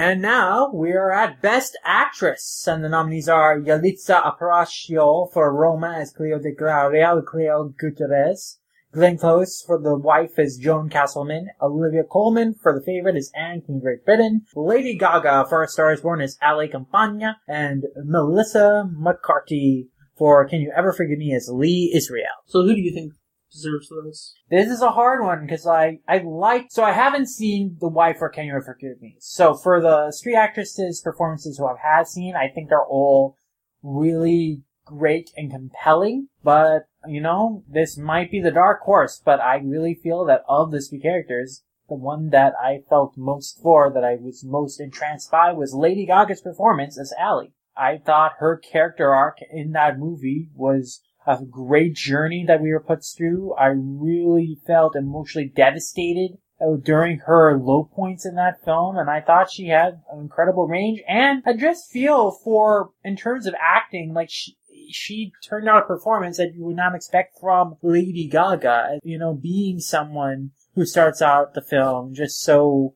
And 0.00 0.22
now 0.22 0.70
we 0.72 0.92
are 0.92 1.10
at 1.10 1.42
Best 1.42 1.76
Actress, 1.84 2.68
and 2.68 2.84
the 2.84 2.88
nominees 2.88 3.28
are 3.28 3.58
Yalitza 3.58 4.22
Aparicio 4.22 5.26
for 5.32 5.52
Roma 5.52 5.96
as 5.98 6.12
Cleo 6.12 6.38
de 6.38 6.54
Gloria, 6.54 7.20
Cleo 7.26 7.74
Gutierrez. 7.76 8.60
Glenn 8.92 9.18
Close 9.18 9.60
for 9.66 9.76
the 9.76 9.98
wife 9.98 10.38
is 10.38 10.56
Joan 10.56 10.88
Castleman. 10.88 11.48
Olivia 11.60 12.04
Colman 12.04 12.54
for 12.54 12.72
the 12.72 12.84
favorite 12.86 13.16
is 13.16 13.32
Anne 13.34 13.60
from 13.66 13.80
Great 13.80 14.04
Britain. 14.04 14.42
Lady 14.54 14.96
Gaga 14.96 15.46
for 15.48 15.64
A 15.64 15.66
Star 15.66 15.92
is 15.92 16.00
Born 16.00 16.20
is 16.20 16.38
Ally 16.40 16.68
Campana. 16.68 17.38
And 17.48 17.82
Melissa 18.04 18.88
McCarthy 18.96 19.88
for 20.16 20.48
Can 20.48 20.60
You 20.60 20.72
Ever 20.76 20.92
Forgive 20.92 21.18
Me 21.18 21.34
as 21.34 21.50
Lee 21.52 21.92
Israel. 21.92 22.44
So 22.46 22.62
who 22.62 22.72
do 22.72 22.80
you 22.80 22.94
think 22.94 23.14
deserves 23.50 23.90
this? 24.04 24.34
This 24.50 24.68
is 24.68 24.82
a 24.82 24.90
hard 24.90 25.22
one 25.22 25.42
because 25.42 25.66
I, 25.66 25.98
I 26.08 26.18
like, 26.18 26.66
so 26.70 26.82
I 26.82 26.92
haven't 26.92 27.28
seen 27.28 27.76
The 27.80 27.88
Wife 27.88 28.18
or 28.20 28.28
Can 28.28 28.46
You 28.46 28.60
Forgive 28.64 29.00
Me. 29.00 29.16
So 29.20 29.54
for 29.54 29.80
the 29.80 30.12
three 30.22 30.34
actresses' 30.34 31.00
performances 31.00 31.58
who 31.58 31.66
I've 31.66 32.08
seen, 32.08 32.34
I 32.34 32.48
think 32.48 32.68
they're 32.68 32.84
all 32.84 33.36
really 33.82 34.62
great 34.84 35.30
and 35.36 35.50
compelling, 35.50 36.28
but 36.42 36.86
you 37.06 37.20
know, 37.20 37.62
this 37.68 37.96
might 37.96 38.30
be 38.30 38.40
the 38.40 38.50
dark 38.50 38.80
horse, 38.80 39.20
but 39.22 39.40
I 39.40 39.56
really 39.56 39.94
feel 39.94 40.24
that 40.24 40.42
of 40.48 40.70
the 40.70 40.80
three 40.80 41.00
characters, 41.00 41.62
the 41.88 41.94
one 41.94 42.30
that 42.30 42.54
I 42.62 42.80
felt 42.88 43.16
most 43.16 43.60
for, 43.62 43.92
that 43.92 44.04
I 44.04 44.16
was 44.16 44.44
most 44.44 44.80
entranced 44.80 45.30
by, 45.30 45.52
was 45.52 45.74
Lady 45.74 46.06
Gaga's 46.06 46.40
performance 46.40 46.98
as 46.98 47.12
Allie. 47.18 47.52
I 47.76 47.98
thought 47.98 48.32
her 48.38 48.56
character 48.56 49.14
arc 49.14 49.38
in 49.52 49.72
that 49.72 49.98
movie 49.98 50.48
was 50.54 51.00
a 51.28 51.44
great 51.44 51.94
journey 51.94 52.44
that 52.48 52.62
we 52.62 52.72
were 52.72 52.80
put 52.80 53.04
through. 53.04 53.54
I 53.54 53.66
really 53.66 54.58
felt 54.66 54.96
emotionally 54.96 55.52
devastated 55.54 56.38
during 56.82 57.18
her 57.18 57.56
low 57.56 57.84
points 57.94 58.24
in 58.26 58.34
that 58.34 58.64
film, 58.64 58.96
and 58.96 59.10
I 59.10 59.20
thought 59.20 59.50
she 59.50 59.68
had 59.68 60.00
an 60.10 60.20
incredible 60.20 60.66
range. 60.66 61.00
And 61.06 61.42
I 61.46 61.52
just 61.52 61.90
feel 61.90 62.30
for, 62.30 62.90
in 63.04 63.16
terms 63.16 63.46
of 63.46 63.54
acting, 63.60 64.14
like 64.14 64.30
she, 64.30 64.56
she 64.90 65.32
turned 65.46 65.68
out 65.68 65.84
a 65.84 65.86
performance 65.86 66.38
that 66.38 66.54
you 66.54 66.64
would 66.64 66.76
not 66.76 66.94
expect 66.94 67.38
from 67.38 67.76
Lady 67.82 68.26
Gaga. 68.26 69.00
You 69.04 69.18
know, 69.18 69.34
being 69.34 69.80
someone 69.80 70.52
who 70.74 70.86
starts 70.86 71.20
out 71.20 71.54
the 71.54 71.60
film 71.62 72.14
just 72.14 72.40
so 72.40 72.94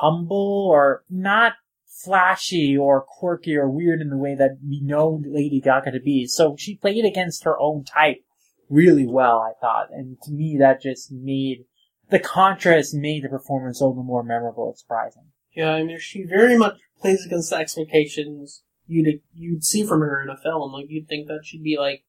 humble 0.00 0.68
or 0.72 1.04
not 1.10 1.52
flashy 2.02 2.76
or 2.76 3.00
quirky 3.00 3.56
or 3.56 3.68
weird 3.68 4.00
in 4.00 4.10
the 4.10 4.16
way 4.16 4.34
that 4.34 4.58
we 4.66 4.80
know 4.82 5.22
Lady 5.24 5.60
Gaga 5.60 5.92
to 5.92 6.00
be. 6.00 6.26
So 6.26 6.56
she 6.58 6.76
played 6.76 7.04
against 7.04 7.44
her 7.44 7.58
own 7.58 7.84
type 7.84 8.24
really 8.68 9.06
well, 9.06 9.38
I 9.38 9.52
thought. 9.60 9.88
And 9.92 10.16
to 10.22 10.32
me, 10.32 10.56
that 10.58 10.82
just 10.82 11.12
made 11.12 11.64
the 12.10 12.18
contrast 12.18 12.94
made 12.94 13.24
the 13.24 13.28
performance 13.28 13.80
all 13.80 13.94
the 13.94 14.02
more 14.02 14.22
memorable 14.22 14.68
and 14.68 14.78
surprising. 14.78 15.24
Yeah, 15.54 15.70
I 15.70 15.84
mean, 15.84 15.98
she 15.98 16.24
very 16.24 16.58
much 16.58 16.78
plays 17.00 17.24
against 17.24 17.50
the 17.50 17.56
expectations 17.56 18.62
you'd 18.86 19.20
you'd 19.32 19.64
see 19.64 19.84
from 19.84 20.00
her 20.00 20.22
in 20.22 20.28
a 20.28 20.36
film. 20.36 20.72
Like 20.72 20.86
you'd 20.88 21.08
think 21.08 21.28
that 21.28 21.40
she'd 21.44 21.62
be 21.62 21.76
like 21.78 22.04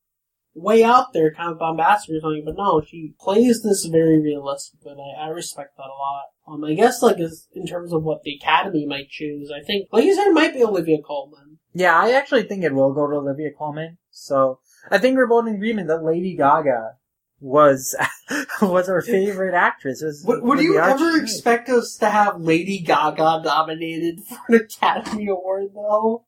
way 0.53 0.83
out 0.83 1.13
there, 1.13 1.33
kind 1.33 1.51
of 1.51 1.59
bombastic 1.59 2.15
or 2.15 2.19
something, 2.21 2.43
but 2.45 2.57
no, 2.57 2.81
she 2.81 3.13
plays 3.19 3.61
this 3.61 3.85
very 3.85 4.21
realistic, 4.21 4.79
and 4.85 4.99
I, 4.99 5.25
I 5.25 5.27
respect 5.27 5.75
that 5.77 5.83
a 5.83 5.99
lot. 5.99 6.25
Um, 6.47 6.63
I 6.63 6.73
guess 6.75 7.01
like 7.01 7.19
as, 7.19 7.47
in 7.53 7.65
terms 7.65 7.91
of 7.91 8.03
what 8.03 8.23
the 8.23 8.35
Academy 8.35 8.85
might 8.85 9.09
choose, 9.09 9.51
I 9.51 9.63
think 9.63 9.89
like 9.91 10.05
you 10.05 10.15
said, 10.15 10.27
it 10.27 10.33
might 10.33 10.53
be 10.53 10.63
Olivia 10.63 11.01
Colman. 11.01 11.59
Yeah, 11.73 11.97
I 11.97 12.11
actually 12.11 12.43
think 12.43 12.63
it 12.63 12.73
will 12.73 12.93
go 12.93 13.07
to 13.07 13.17
Olivia 13.17 13.51
Colman. 13.51 13.97
So 14.11 14.59
I 14.89 14.97
think 14.97 15.17
we're 15.17 15.27
both 15.27 15.47
in 15.47 15.55
agreement 15.55 15.87
that 15.87 16.03
Lady 16.03 16.35
Gaga 16.35 16.93
was 17.39 17.95
was 18.61 18.89
our 18.89 19.01
favorite 19.01 19.53
actress. 19.53 20.01
Was, 20.03 20.23
Would, 20.25 20.43
would 20.43 20.59
you 20.59 20.79
ever 20.79 21.17
expect 21.17 21.69
us 21.69 21.95
to 21.97 22.09
have 22.09 22.41
Lady 22.41 22.79
Gaga 22.79 23.41
nominated 23.43 24.21
for 24.27 24.37
an 24.49 24.55
Academy 24.55 25.27
Award, 25.27 25.69
though? 25.73 26.25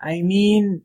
I 0.00 0.22
mean, 0.22 0.82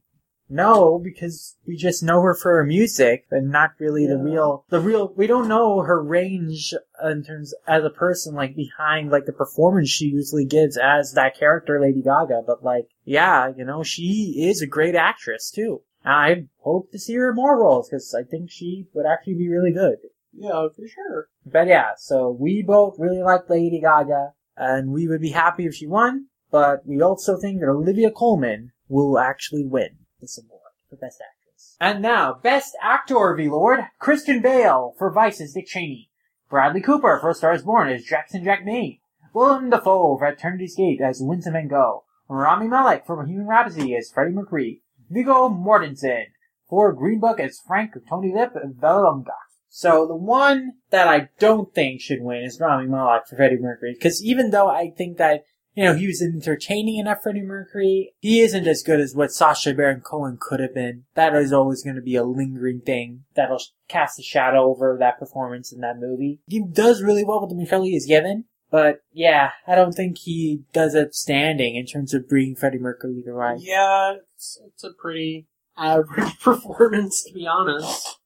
no, 0.50 1.00
because 1.00 1.58
we 1.66 1.76
just 1.76 2.04
know 2.04 2.22
her 2.22 2.34
for 2.34 2.56
her 2.56 2.64
music, 2.64 3.26
but 3.30 3.43
not 3.43 3.72
really 3.80 4.04
yeah. 4.04 4.14
the 4.14 4.18
real, 4.18 4.66
the 4.70 4.80
real, 4.80 5.14
we 5.16 5.28
don't 5.28 5.48
know 5.48 5.82
her 5.82 6.02
range 6.02 6.74
in 7.04 7.24
terms, 7.24 7.54
as 7.68 7.84
a 7.84 7.89
person, 7.89 8.34
like, 8.34 8.56
behind, 8.56 9.12
like, 9.12 9.26
the 9.26 9.34
performance 9.34 9.89
she 9.89 10.06
usually 10.06 10.45
gives 10.45 10.78
as 10.78 11.14
that 11.14 11.38
character, 11.38 11.80
Lady 11.82 12.02
Gaga, 12.02 12.43
but 12.48 12.64
like, 12.64 12.88
yeah, 13.04 13.52
you 13.56 13.66
know, 13.66 13.84
she 13.84 14.36
is 14.38 14.62
a 14.62 14.68
great 14.68 14.95
actress, 14.95 15.52
too. 15.52 15.82
I 16.06 16.45
hope 16.60 16.91
to 16.91 17.00
see 17.00 17.16
her 17.16 17.30
in 17.32 17.36
more 17.36 17.60
roles, 17.60 17.89
because 17.89 18.16
I 18.18 18.24
think 18.24 18.50
she 18.50 18.88
would 18.93 19.06
actually 19.06 19.36
be 19.36 19.50
really 19.50 19.74
good. 19.74 19.98
Yeah, 20.34 20.68
for 20.76 20.88
sure. 20.88 21.28
But 21.45 21.68
yeah, 21.68 21.91
so 21.98 22.30
we 22.30 22.62
both 22.62 22.95
really 23.00 23.22
like 23.22 23.50
Lady 23.50 23.82
Gaga, 23.82 24.34
and 24.56 24.91
we 24.91 25.08
would 25.08 25.22
be 25.22 25.32
happy 25.32 25.66
if 25.66 25.76
she 25.76 25.88
won, 25.88 26.28
but 26.52 26.86
we 26.86 27.02
also 27.02 27.38
think 27.38 27.60
that 27.60 27.70
Olivia 27.70 28.12
Colman 28.12 28.72
will 28.88 29.20
actually 29.20 29.66
win 29.66 29.98
this 30.20 30.38
award 30.38 30.72
for 30.89 30.95
Best 30.95 31.22
Actress. 31.22 31.76
And 31.80 32.01
now, 32.01 32.34
Best 32.34 32.76
Actor, 32.82 33.36
V-Lord, 33.36 33.82
Christian 33.99 34.41
Bale 34.41 34.93
for 34.97 35.11
Vice 35.11 35.41
as 35.41 35.53
Dick 35.53 35.68
Cheney, 35.68 36.09
Bradley 36.49 36.82
Cooper 36.82 37.20
for 37.20 37.34
Stars 37.34 37.63
Born 37.63 37.89
as 37.89 38.03
Jackson 38.03 38.43
Jack 38.43 38.65
May, 38.65 38.99
Willem 39.34 39.70
Dafoe 39.70 40.18
for 40.18 40.26
Eternity's 40.26 40.76
Gate 40.76 41.01
as 41.01 41.22
Vincent 41.22 41.53
Van 41.53 41.68
Gogh, 41.68 42.03
Rami 42.28 42.68
Malek 42.68 43.05
for 43.05 43.15
Bohemian 43.15 43.47
Rhapsody 43.47 43.95
as 43.95 44.11
Freddie 44.11 44.34
Mercury, 44.34 44.82
Viggo 45.09 45.49
Mortensen 45.49 46.26
for 46.70 46.91
Green 46.93 47.20
Book 47.20 47.39
as 47.39 47.61
Frank 47.65 47.91
Tony 48.09 48.34
Lip 48.34 48.53
Vallelonga. 48.80 49.32
So 49.70 50.07
the 50.07 50.15
one 50.15 50.74
that 50.89 51.07
I 51.07 51.30
don't 51.39 51.74
think 51.74 52.01
should 52.01 52.22
win 52.22 52.43
is 52.43 52.59
Rami 52.59 52.88
Malek 52.88 53.28
for 53.28 53.36
Freddie 53.36 53.57
Mercury, 53.57 53.93
because 53.93 54.24
even 54.24 54.49
though 54.49 54.70
I 54.70 54.89
think 54.89 55.18
that 55.18 55.43
you 55.78 55.84
know, 55.84 55.94
he 55.94 56.08
was 56.08 56.24
entertaining 56.24 56.98
enough 56.98 57.22
Freddie 57.22 57.44
Mercury. 57.44 58.16
He 58.20 58.40
isn't 58.40 58.68
as 58.68 58.82
good 58.82 59.00
as 59.00 59.14
what 59.14 59.32
Sacha 59.32 59.76
Baron 59.76 60.02
Cohen 60.02 60.40
could 60.42 60.60
have 60.60 60.74
been. 60.74 61.04
That 61.14 61.36
is 61.36 61.54
always 61.54 61.84
going 61.84 61.98
to 61.98 62.02
be 62.02 62.16
a 62.16 62.24
lingering 62.24 62.82
thing 62.82 63.26
that'll 63.36 63.62
cast 63.88 64.20
a 64.20 64.24
shadow 64.24 64.72
over 64.72 64.98
that 65.00 65.20
performance 65.20 65.72
in 65.72 65.82
that 65.82 66.00
movie. 66.00 66.40
He 66.48 66.64
does 66.64 67.04
really 67.04 67.24
well 67.24 67.42
with 67.42 67.52
the 67.52 67.56
material 67.56 67.86
he 67.86 67.96
is 67.96 68.08
given, 68.08 68.46
but 68.72 69.02
yeah, 69.14 69.52
I 69.68 69.76
don't 69.76 69.92
think 69.92 70.18
he 70.18 70.64
does 70.74 70.96
outstanding 70.96 71.76
in 71.76 71.86
terms 71.86 72.12
of 72.16 72.28
bringing 72.28 72.56
Freddie 72.56 72.80
Mercury 72.80 73.22
to 73.24 73.36
life. 73.36 73.60
Yeah, 73.62 74.16
it's, 74.34 74.60
it's 74.66 74.84
a 74.84 74.94
pretty 75.00 75.46
average 75.78 76.40
performance, 76.42 77.24
to 77.26 77.34
be 77.34 77.46
honest. 77.46 78.18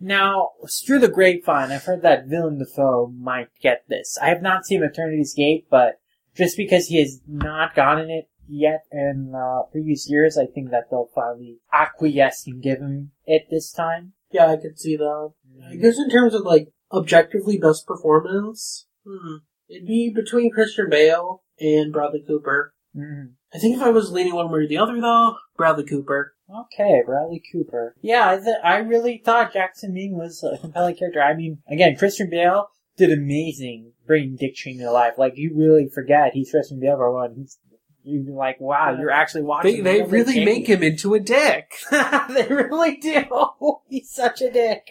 Now, 0.00 0.50
through 0.86 1.00
the 1.00 1.08
grapevine, 1.08 1.72
I've 1.72 1.82
heard 1.82 2.02
that 2.02 2.28
Willem 2.28 2.60
Dafoe 2.60 3.12
might 3.18 3.48
get 3.60 3.82
this. 3.88 4.16
I 4.22 4.28
have 4.28 4.40
not 4.40 4.64
seen 4.64 4.84
Eternity's 4.84 5.34
Gate, 5.34 5.66
but 5.68 5.98
just 6.36 6.56
because 6.56 6.86
he 6.86 7.00
has 7.00 7.20
not 7.26 7.74
gotten 7.74 8.10
it 8.10 8.28
yet 8.48 8.84
in 8.90 9.32
uh, 9.34 9.62
previous 9.70 10.08
years, 10.08 10.36
I 10.38 10.46
think 10.46 10.70
that 10.70 10.90
they'll 10.90 11.10
finally 11.14 11.58
acquiesce 11.72 12.46
and 12.46 12.62
give 12.62 12.78
him 12.78 13.12
it 13.26 13.46
this 13.50 13.72
time. 13.72 14.12
Yeah, 14.30 14.46
I 14.46 14.56
could 14.56 14.78
see 14.78 14.96
that. 14.96 15.32
I 15.68 15.76
guess 15.76 15.98
in 15.98 16.10
terms 16.10 16.34
of 16.34 16.42
like 16.42 16.68
objectively 16.90 17.58
best 17.58 17.86
performance, 17.86 18.86
hmm, 19.06 19.36
it'd 19.68 19.86
be 19.86 20.10
between 20.14 20.50
Christian 20.50 20.88
Bale 20.90 21.42
and 21.60 21.92
Bradley 21.92 22.24
Cooper. 22.26 22.74
Mm-hmm. 22.96 23.32
I 23.54 23.58
think 23.58 23.76
if 23.76 23.82
I 23.82 23.90
was 23.90 24.10
leaning 24.10 24.34
one 24.34 24.50
way 24.50 24.60
or 24.60 24.66
the 24.66 24.78
other, 24.78 25.00
though, 25.00 25.36
Bradley 25.56 25.84
Cooper. 25.84 26.34
Okay, 26.50 27.02
Bradley 27.04 27.42
Cooper. 27.52 27.94
Yeah, 28.02 28.30
I, 28.30 28.36
th- 28.36 28.56
I 28.62 28.78
really 28.78 29.22
thought 29.24 29.52
Jackson 29.52 29.94
Maine 29.94 30.16
was 30.16 30.42
a 30.42 30.58
compelling 30.58 30.96
character. 30.96 31.22
I 31.22 31.34
mean, 31.34 31.58
again, 31.68 31.96
Christian 31.96 32.28
Bale 32.30 32.68
did 32.96 33.12
amazing 33.12 33.92
bringing 34.06 34.36
Dick 34.36 34.54
Cheney 34.54 34.78
to 34.78 34.90
life. 34.90 35.14
Like 35.18 35.34
you 35.36 35.52
really 35.54 35.88
forget 35.88 36.32
he's 36.34 36.50
Christian 36.50 36.80
Bale 36.80 37.12
one. 37.12 37.34
He's 37.36 37.58
you're 38.04 38.34
like, 38.34 38.60
wow, 38.60 38.96
you're 38.98 39.10
actually 39.10 39.42
watching. 39.42 39.84
They, 39.84 40.00
they 40.00 40.02
really 40.02 40.44
make 40.44 40.66
him 40.66 40.82
into 40.82 41.14
a 41.14 41.20
dick. 41.20 41.72
they 41.90 42.46
really 42.48 42.96
do. 42.96 43.24
he's 43.88 44.10
such 44.10 44.40
a 44.40 44.50
dick. 44.50 44.88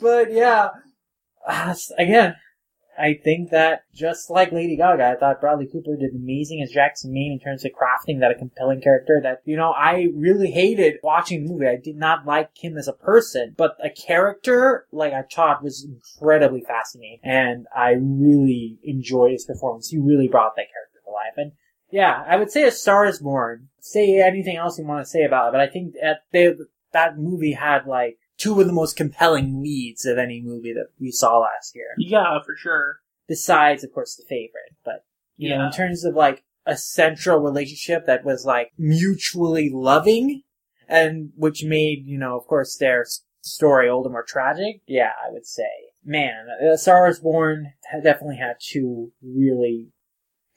But 0.00 0.32
yeah, 0.32 0.68
again, 1.98 2.36
I 2.98 3.14
think 3.24 3.50
that 3.50 3.84
just 3.94 4.30
like 4.30 4.52
Lady 4.52 4.76
Gaga, 4.76 5.04
I 5.04 5.16
thought 5.16 5.40
Bradley 5.40 5.66
Cooper 5.66 5.96
did 5.96 6.14
amazing 6.14 6.62
as 6.62 6.70
Jackson 6.70 7.12
Maine 7.12 7.32
in 7.32 7.40
terms 7.40 7.64
of 7.64 7.72
crafting 7.72 8.20
that 8.20 8.30
a 8.30 8.34
compelling 8.34 8.82
character 8.82 9.18
that, 9.22 9.40
you 9.44 9.56
know, 9.56 9.72
I 9.72 10.08
really 10.14 10.50
hated 10.50 10.96
watching 11.02 11.44
the 11.44 11.50
movie. 11.50 11.66
I 11.66 11.76
did 11.82 11.96
not 11.96 12.26
like 12.26 12.50
him 12.54 12.76
as 12.76 12.88
a 12.88 12.92
person, 12.92 13.54
but 13.56 13.76
a 13.82 13.88
character, 13.88 14.86
like 14.92 15.12
I 15.12 15.22
thought 15.22 15.62
was 15.62 15.86
incredibly 15.88 16.60
fascinating 16.60 17.20
and 17.22 17.66
I 17.74 17.92
really 17.92 18.78
enjoyed 18.84 19.32
his 19.32 19.46
performance. 19.46 19.88
He 19.88 19.98
really 19.98 20.28
brought 20.28 20.56
that 20.56 20.66
character 20.72 21.00
to 21.04 21.10
life. 21.10 21.34
And 21.36 21.52
yeah, 21.90 22.24
I 22.26 22.36
would 22.36 22.50
say 22.50 22.64
A 22.64 22.70
Star 22.70 23.06
is 23.06 23.20
Born. 23.20 23.68
Say 23.80 24.20
anything 24.20 24.56
else 24.56 24.78
you 24.78 24.86
want 24.86 25.04
to 25.04 25.10
say 25.10 25.24
about 25.24 25.48
it, 25.48 25.52
but 25.52 25.60
I 25.60 25.66
think 25.66 25.94
that 26.00 26.24
they, 26.30 26.54
that 26.92 27.18
movie 27.18 27.52
had 27.52 27.86
like 27.86 28.18
two 28.42 28.60
of 28.60 28.66
the 28.66 28.72
most 28.72 28.96
compelling 28.96 29.62
leads 29.62 30.04
of 30.04 30.18
any 30.18 30.42
movie 30.42 30.72
that 30.72 30.88
we 30.98 31.12
saw 31.12 31.38
last 31.38 31.76
year. 31.76 31.94
Yeah, 31.96 32.38
for 32.44 32.56
sure. 32.56 32.98
Besides, 33.28 33.84
of 33.84 33.92
course, 33.92 34.16
the 34.16 34.24
favorite. 34.28 34.74
But, 34.84 35.04
you 35.36 35.50
yeah. 35.50 35.58
know, 35.58 35.66
in 35.66 35.72
terms 35.72 36.04
of 36.04 36.14
like 36.14 36.42
a 36.66 36.76
central 36.76 37.38
relationship 37.38 38.06
that 38.06 38.24
was 38.24 38.44
like 38.44 38.72
mutually 38.76 39.70
loving 39.72 40.42
and 40.88 41.30
which 41.36 41.64
made, 41.64 42.04
you 42.06 42.18
know, 42.18 42.36
of 42.36 42.46
course, 42.46 42.76
their 42.76 43.06
story 43.42 43.86
little 43.86 44.10
more 44.10 44.24
tragic. 44.24 44.80
Yeah, 44.86 45.12
I 45.24 45.30
would 45.30 45.46
say. 45.46 45.70
Man, 46.04 46.46
uh, 46.50 46.76
Star 46.76 47.02
Wars 47.02 47.20
Born 47.20 47.72
definitely 48.02 48.36
had 48.36 48.56
two 48.60 49.12
really 49.22 49.92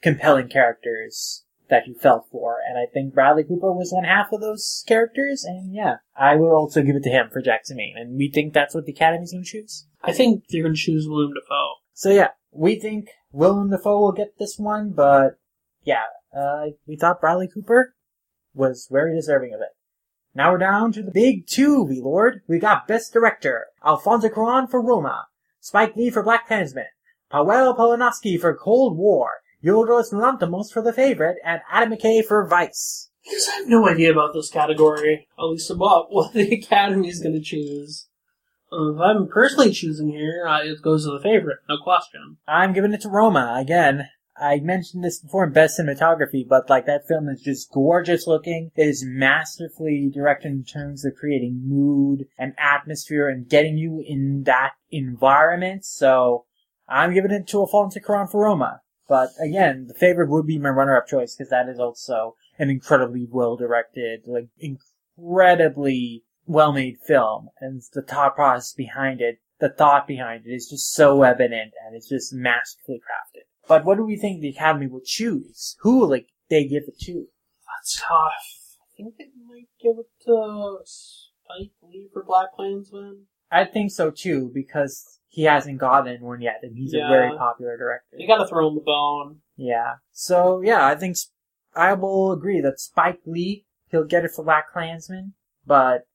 compelling 0.02 0.48
characters 0.48 1.44
that 1.68 1.86
you 1.86 1.94
felt 1.94 2.26
for, 2.30 2.58
and 2.68 2.78
I 2.78 2.86
think 2.92 3.14
Bradley 3.14 3.44
Cooper 3.44 3.72
was 3.72 3.92
one 3.92 4.04
half 4.04 4.32
of 4.32 4.40
those 4.40 4.84
characters, 4.86 5.44
and 5.44 5.74
yeah, 5.74 5.96
I 6.16 6.36
would 6.36 6.52
also 6.52 6.82
give 6.82 6.96
it 6.96 7.02
to 7.04 7.10
him 7.10 7.28
for 7.32 7.42
Jackson 7.42 7.76
Maine, 7.76 7.94
and 7.96 8.16
we 8.16 8.30
think 8.30 8.52
that's 8.52 8.74
what 8.74 8.86
the 8.86 8.92
Academy's 8.92 9.32
gonna 9.32 9.44
choose. 9.44 9.86
I 10.06 10.12
think 10.12 10.44
they're 10.48 10.62
going 10.62 10.74
to 10.74 10.80
choose 10.80 11.08
Willem 11.08 11.32
Dafoe. 11.34 11.74
So 11.92 12.10
yeah, 12.10 12.28
we 12.52 12.78
think 12.78 13.08
Willem 13.32 13.70
Dafoe 13.70 14.00
will 14.00 14.12
get 14.12 14.38
this 14.38 14.56
one, 14.56 14.90
but 14.90 15.38
yeah, 15.82 16.04
uh, 16.36 16.66
we 16.86 16.96
thought 16.96 17.20
Bradley 17.20 17.48
Cooper 17.52 17.94
was 18.54 18.88
very 18.90 19.14
deserving 19.14 19.52
of 19.52 19.60
it. 19.60 19.70
Now 20.34 20.52
we're 20.52 20.58
down 20.58 20.92
to 20.92 21.02
the 21.02 21.10
big 21.10 21.46
two, 21.46 21.86
V 21.86 22.00
Lord. 22.00 22.42
We 22.46 22.58
got 22.58 22.86
Best 22.86 23.12
Director, 23.12 23.66
Alfonso 23.84 24.28
Cuarón 24.28 24.70
for 24.70 24.80
Roma, 24.80 25.26
Spike 25.60 25.96
Lee 25.96 26.10
for 26.10 26.22
Black 26.22 26.46
Klansman, 26.46 26.86
Paweł 27.32 27.76
Polanowski 27.76 28.38
for 28.38 28.54
Cold 28.54 28.96
War, 28.96 29.30
Yorgos 29.66 30.12
Lanthimos 30.12 30.72
for 30.72 30.80
The 30.80 30.92
Favorite, 30.92 31.38
and 31.44 31.60
Adam 31.68 31.92
McKay 31.92 32.24
for 32.24 32.46
Vice. 32.46 33.10
Because 33.24 33.48
I 33.48 33.56
have 33.56 33.68
no 33.68 33.88
idea 33.88 34.12
about 34.12 34.32
this 34.32 34.48
category, 34.48 35.26
at 35.36 35.42
least 35.42 35.70
about 35.70 36.06
what 36.10 36.32
the 36.32 36.54
Academy 36.54 37.08
is 37.08 37.20
going 37.20 37.34
to 37.34 37.40
choose. 37.40 38.06
Uh, 38.72 38.94
if 38.94 39.00
I'm 39.00 39.26
personally 39.26 39.72
choosing 39.72 40.10
here, 40.10 40.46
uh, 40.46 40.62
it 40.62 40.80
goes 40.82 41.04
to 41.04 41.10
the 41.10 41.20
favorite, 41.20 41.58
no 41.68 41.78
question. 41.82 42.36
I'm 42.46 42.72
giving 42.72 42.94
it 42.94 43.00
to 43.00 43.08
Roma 43.08 43.56
again. 43.60 44.08
I 44.38 44.60
mentioned 44.60 45.02
this 45.02 45.18
before 45.18 45.44
in 45.44 45.52
best 45.52 45.80
cinematography, 45.80 46.46
but 46.46 46.70
like 46.70 46.86
that 46.86 47.08
film 47.08 47.28
is 47.28 47.40
just 47.40 47.72
gorgeous 47.72 48.26
looking. 48.26 48.70
It 48.76 48.86
is 48.86 49.04
masterfully 49.04 50.10
directed 50.12 50.52
in 50.52 50.64
terms 50.64 51.04
of 51.04 51.16
creating 51.16 51.62
mood 51.64 52.26
and 52.38 52.54
atmosphere 52.58 53.28
and 53.28 53.48
getting 53.48 53.78
you 53.78 54.04
in 54.06 54.44
that 54.44 54.72
environment. 54.90 55.84
So 55.86 56.44
I'm 56.88 57.14
giving 57.14 57.30
it 57.32 57.48
to 57.48 57.60
Alfonso 57.60 57.98
Cuarón 57.98 58.30
for 58.30 58.44
Roma. 58.44 58.82
But 59.08 59.30
again, 59.40 59.86
the 59.86 59.94
favorite 59.94 60.30
would 60.30 60.46
be 60.46 60.58
my 60.58 60.70
runner-up 60.70 61.06
choice 61.06 61.36
because 61.36 61.50
that 61.50 61.68
is 61.68 61.78
also 61.78 62.36
an 62.58 62.70
incredibly 62.70 63.26
well-directed, 63.30 64.22
like 64.26 64.48
incredibly 64.58 66.24
well-made 66.46 66.96
film, 67.06 67.48
and 67.60 67.82
the 67.92 68.02
thought 68.02 68.34
process 68.34 68.72
behind 68.72 69.20
it, 69.20 69.38
the 69.58 69.68
thought 69.68 70.06
behind 70.06 70.46
it 70.46 70.50
is 70.50 70.68
just 70.68 70.92
so 70.92 71.22
evident 71.22 71.72
and 71.84 71.96
it's 71.96 72.08
just 72.08 72.32
masterfully 72.32 72.98
crafted. 72.98 73.42
But 73.68 73.84
what 73.84 73.96
do 73.96 74.04
we 74.04 74.16
think 74.16 74.40
the 74.40 74.50
Academy 74.50 74.86
will 74.86 75.00
choose? 75.04 75.76
Who 75.80 76.00
will 76.00 76.10
like 76.10 76.28
they 76.48 76.64
give 76.66 76.84
it 76.86 76.98
to? 77.02 77.26
That's 77.76 78.00
tough. 78.00 78.78
I 78.80 79.02
think 79.02 79.16
they 79.18 79.24
might 79.48 79.68
give 79.82 79.98
it 79.98 80.06
to 80.26 80.78
Spike 80.84 81.72
Lee 81.82 82.08
for 82.12 82.24
Black 82.24 82.52
Klansman. 82.54 83.26
I 83.50 83.64
think 83.64 83.90
so 83.90 84.10
too 84.10 84.50
because 84.52 85.15
he 85.36 85.42
hasn't 85.42 85.76
gotten 85.78 86.22
one 86.22 86.40
yet, 86.40 86.60
and 86.62 86.74
he's 86.74 86.94
Yeah. 86.94 87.08
a 87.08 87.10
very 87.10 87.36
popular 87.36 87.76
director. 87.76 88.16
You 88.16 88.26
gotta 88.26 88.46
throw 88.48 88.68
him 88.68 88.74
the 88.74 88.80
bone. 88.80 89.42
Yeah. 89.54 89.96
So 90.10 90.62
yeah, 90.62 90.86
I 90.86 90.94
think 90.94 91.18
I 91.74 91.92
will 91.92 92.32
agree 92.32 92.62
that 92.62 92.80
Spike 92.80 93.20
Lee 93.26 93.66
he'll 93.90 94.04
get 94.04 94.24
it 94.24 94.30
for 94.34 94.42
Black 94.46 94.72
Klansman, 94.72 95.34
but 95.66 96.06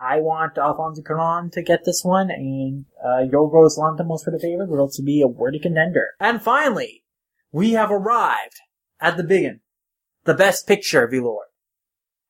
I 0.00 0.20
want 0.20 0.56
Alfonso 0.56 1.02
Cuarón 1.02 1.52
to 1.52 1.62
get 1.62 1.84
this 1.84 2.02
one, 2.02 2.30
and 2.30 2.86
uh, 3.04 3.20
Yorgos 3.30 3.76
Lanthimos 3.78 4.24
for 4.24 4.30
the 4.30 4.40
favorite 4.40 4.70
will 4.70 4.80
also 4.80 5.02
be 5.02 5.20
a 5.20 5.28
worthy 5.28 5.58
contender. 5.60 6.14
And 6.18 6.42
finally, 6.42 7.04
we 7.52 7.72
have 7.72 7.90
arrived 7.90 8.58
at 9.00 9.18
the 9.18 9.22
big 9.22 9.44
one, 9.44 9.60
the 10.24 10.32
Best 10.34 10.66
Picture, 10.66 11.06
V-Lord. 11.06 11.46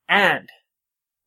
And 0.08 0.48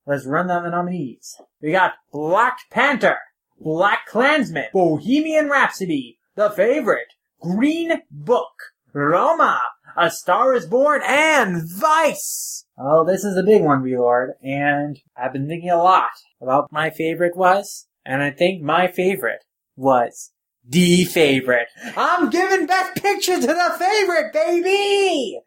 let's 0.05 0.25
run 0.25 0.47
down 0.49 0.63
the 0.63 0.69
nominees. 0.71 1.37
We 1.61 1.71
got 1.71 1.93
Black 2.11 2.57
Panther, 2.69 3.17
Black 3.59 4.05
Klansman, 4.07 4.67
Bohemian 4.73 5.49
Rhapsody, 5.49 6.19
The 6.35 6.49
Favorite, 6.49 7.13
Green 7.41 8.01
Book, 8.11 8.53
Roma, 8.93 9.61
A 9.97 10.11
Star 10.11 10.53
is 10.53 10.65
Born, 10.65 11.01
and 11.05 11.61
Vice! 11.67 12.65
Oh, 12.77 13.05
this 13.05 13.23
is 13.23 13.37
a 13.37 13.43
big 13.43 13.63
one, 13.63 13.83
V-Lord, 13.83 14.33
and 14.43 14.99
I've 15.15 15.33
been 15.33 15.47
thinking 15.47 15.69
a 15.69 15.77
lot 15.77 16.11
about 16.41 16.71
my 16.71 16.89
favorite 16.89 17.37
was, 17.37 17.87
and 18.05 18.21
I 18.21 18.31
think 18.31 18.61
my 18.61 18.87
favorite 18.87 19.45
was 19.75 20.31
the 20.67 21.05
favorite. 21.05 21.67
I'm 21.95 22.29
giving 22.29 22.65
Best 22.65 23.01
Picture 23.01 23.39
to 23.39 23.47
the 23.47 23.75
favorite, 23.79 24.33
baby! 24.33 25.39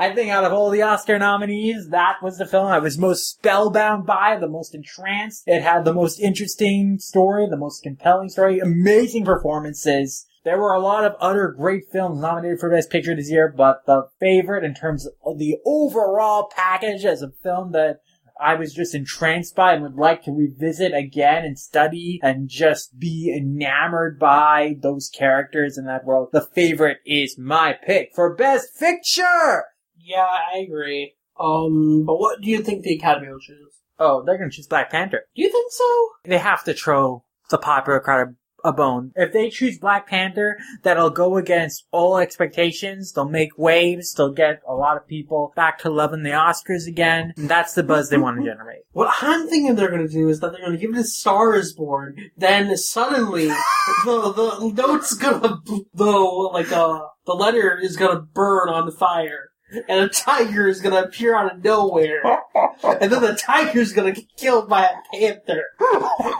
I 0.00 0.14
think 0.14 0.30
out 0.30 0.44
of 0.44 0.52
all 0.52 0.70
the 0.70 0.82
Oscar 0.82 1.18
nominees, 1.18 1.88
that 1.88 2.22
was 2.22 2.38
the 2.38 2.46
film 2.46 2.68
I 2.68 2.78
was 2.78 2.96
most 2.96 3.28
spellbound 3.28 4.06
by, 4.06 4.36
the 4.36 4.46
most 4.46 4.72
entranced. 4.72 5.42
It 5.48 5.60
had 5.60 5.84
the 5.84 5.92
most 5.92 6.20
interesting 6.20 7.00
story, 7.00 7.48
the 7.48 7.56
most 7.56 7.82
compelling 7.82 8.28
story, 8.28 8.60
amazing 8.60 9.24
performances. 9.24 10.24
There 10.44 10.56
were 10.56 10.72
a 10.72 10.78
lot 10.78 11.04
of 11.04 11.16
other 11.18 11.48
great 11.48 11.90
films 11.90 12.20
nominated 12.20 12.60
for 12.60 12.70
Best 12.70 12.90
Picture 12.90 13.16
this 13.16 13.28
year, 13.28 13.52
but 13.54 13.86
the 13.86 14.04
favorite 14.20 14.62
in 14.62 14.72
terms 14.72 15.08
of 15.26 15.38
the 15.40 15.56
overall 15.66 16.48
package 16.54 17.04
as 17.04 17.20
a 17.20 17.32
film 17.42 17.72
that 17.72 18.00
I 18.40 18.54
was 18.54 18.72
just 18.72 18.94
entranced 18.94 19.56
by 19.56 19.72
and 19.72 19.82
would 19.82 19.96
like 19.96 20.22
to 20.22 20.30
revisit 20.30 20.94
again 20.94 21.44
and 21.44 21.58
study 21.58 22.20
and 22.22 22.48
just 22.48 23.00
be 23.00 23.34
enamored 23.36 24.20
by 24.20 24.76
those 24.80 25.10
characters 25.10 25.76
in 25.76 25.86
that 25.86 26.04
world. 26.04 26.28
The 26.30 26.42
favorite 26.54 26.98
is 27.04 27.36
my 27.36 27.72
pick 27.72 28.12
for 28.14 28.36
Best 28.36 28.78
Picture! 28.78 29.64
Yeah, 30.08 30.26
I 30.26 30.58
agree. 30.58 31.14
Um, 31.38 32.04
but 32.06 32.18
what 32.18 32.40
do 32.40 32.50
you 32.50 32.62
think 32.62 32.82
the 32.82 32.94
Academy 32.94 33.28
will 33.28 33.38
choose? 33.38 33.82
Oh, 33.98 34.22
they're 34.24 34.38
gonna 34.38 34.50
choose 34.50 34.66
Black 34.66 34.90
Panther. 34.90 35.24
Do 35.36 35.42
you 35.42 35.50
think 35.50 35.70
so? 35.70 36.08
They 36.24 36.38
have 36.38 36.64
to 36.64 36.74
throw 36.74 37.24
the 37.50 37.58
popular 37.58 38.00
crowd 38.00 38.36
a 38.64 38.72
bone. 38.72 39.12
If 39.14 39.32
they 39.32 39.50
choose 39.50 39.78
Black 39.78 40.06
Panther, 40.06 40.58
that'll 40.82 41.10
go 41.10 41.36
against 41.36 41.86
all 41.92 42.18
expectations. 42.18 43.12
They'll 43.12 43.28
make 43.28 43.56
waves. 43.56 44.14
They'll 44.14 44.32
get 44.32 44.60
a 44.66 44.74
lot 44.74 44.96
of 44.96 45.06
people 45.06 45.52
back 45.54 45.78
to 45.80 45.90
loving 45.90 46.22
the 46.22 46.30
Oscars 46.30 46.86
again. 46.86 47.32
And 47.36 47.48
that's 47.48 47.74
the 47.74 47.82
buzz 47.82 48.10
they 48.10 48.18
want 48.18 48.38
to 48.38 48.44
generate. 48.44 48.82
What 48.92 49.14
I'm 49.20 49.48
thinking 49.48 49.76
they're 49.76 49.90
going 49.90 50.06
to 50.06 50.12
do 50.12 50.28
is 50.28 50.40
that 50.40 50.50
they're 50.50 50.60
going 50.60 50.72
to 50.72 50.78
give 50.78 50.90
it 50.90 50.96
to 50.96 51.04
Star 51.04 51.54
is 51.54 51.72
Born. 51.72 52.16
Then 52.36 52.76
suddenly, 52.76 53.46
the 54.04 54.32
the 54.34 54.72
note's 54.74 55.14
gonna 55.14 55.58
the 55.94 56.04
like 56.52 56.72
uh 56.72 57.02
the 57.26 57.34
letter 57.34 57.78
is 57.80 57.96
gonna 57.96 58.20
burn 58.20 58.70
on 58.70 58.86
the 58.86 58.92
fire, 58.92 59.47
and 59.70 60.00
a 60.00 60.08
tiger 60.08 60.68
is 60.68 60.80
gonna 60.80 61.02
appear 61.02 61.36
out 61.36 61.52
of 61.52 61.64
nowhere, 61.64 62.22
and 62.82 63.12
then 63.12 63.20
the 63.22 63.38
tiger's 63.38 63.92
gonna 63.92 64.12
get 64.12 64.36
killed 64.36 64.68
by 64.68 64.84
a 64.84 65.16
panther, 65.16 65.64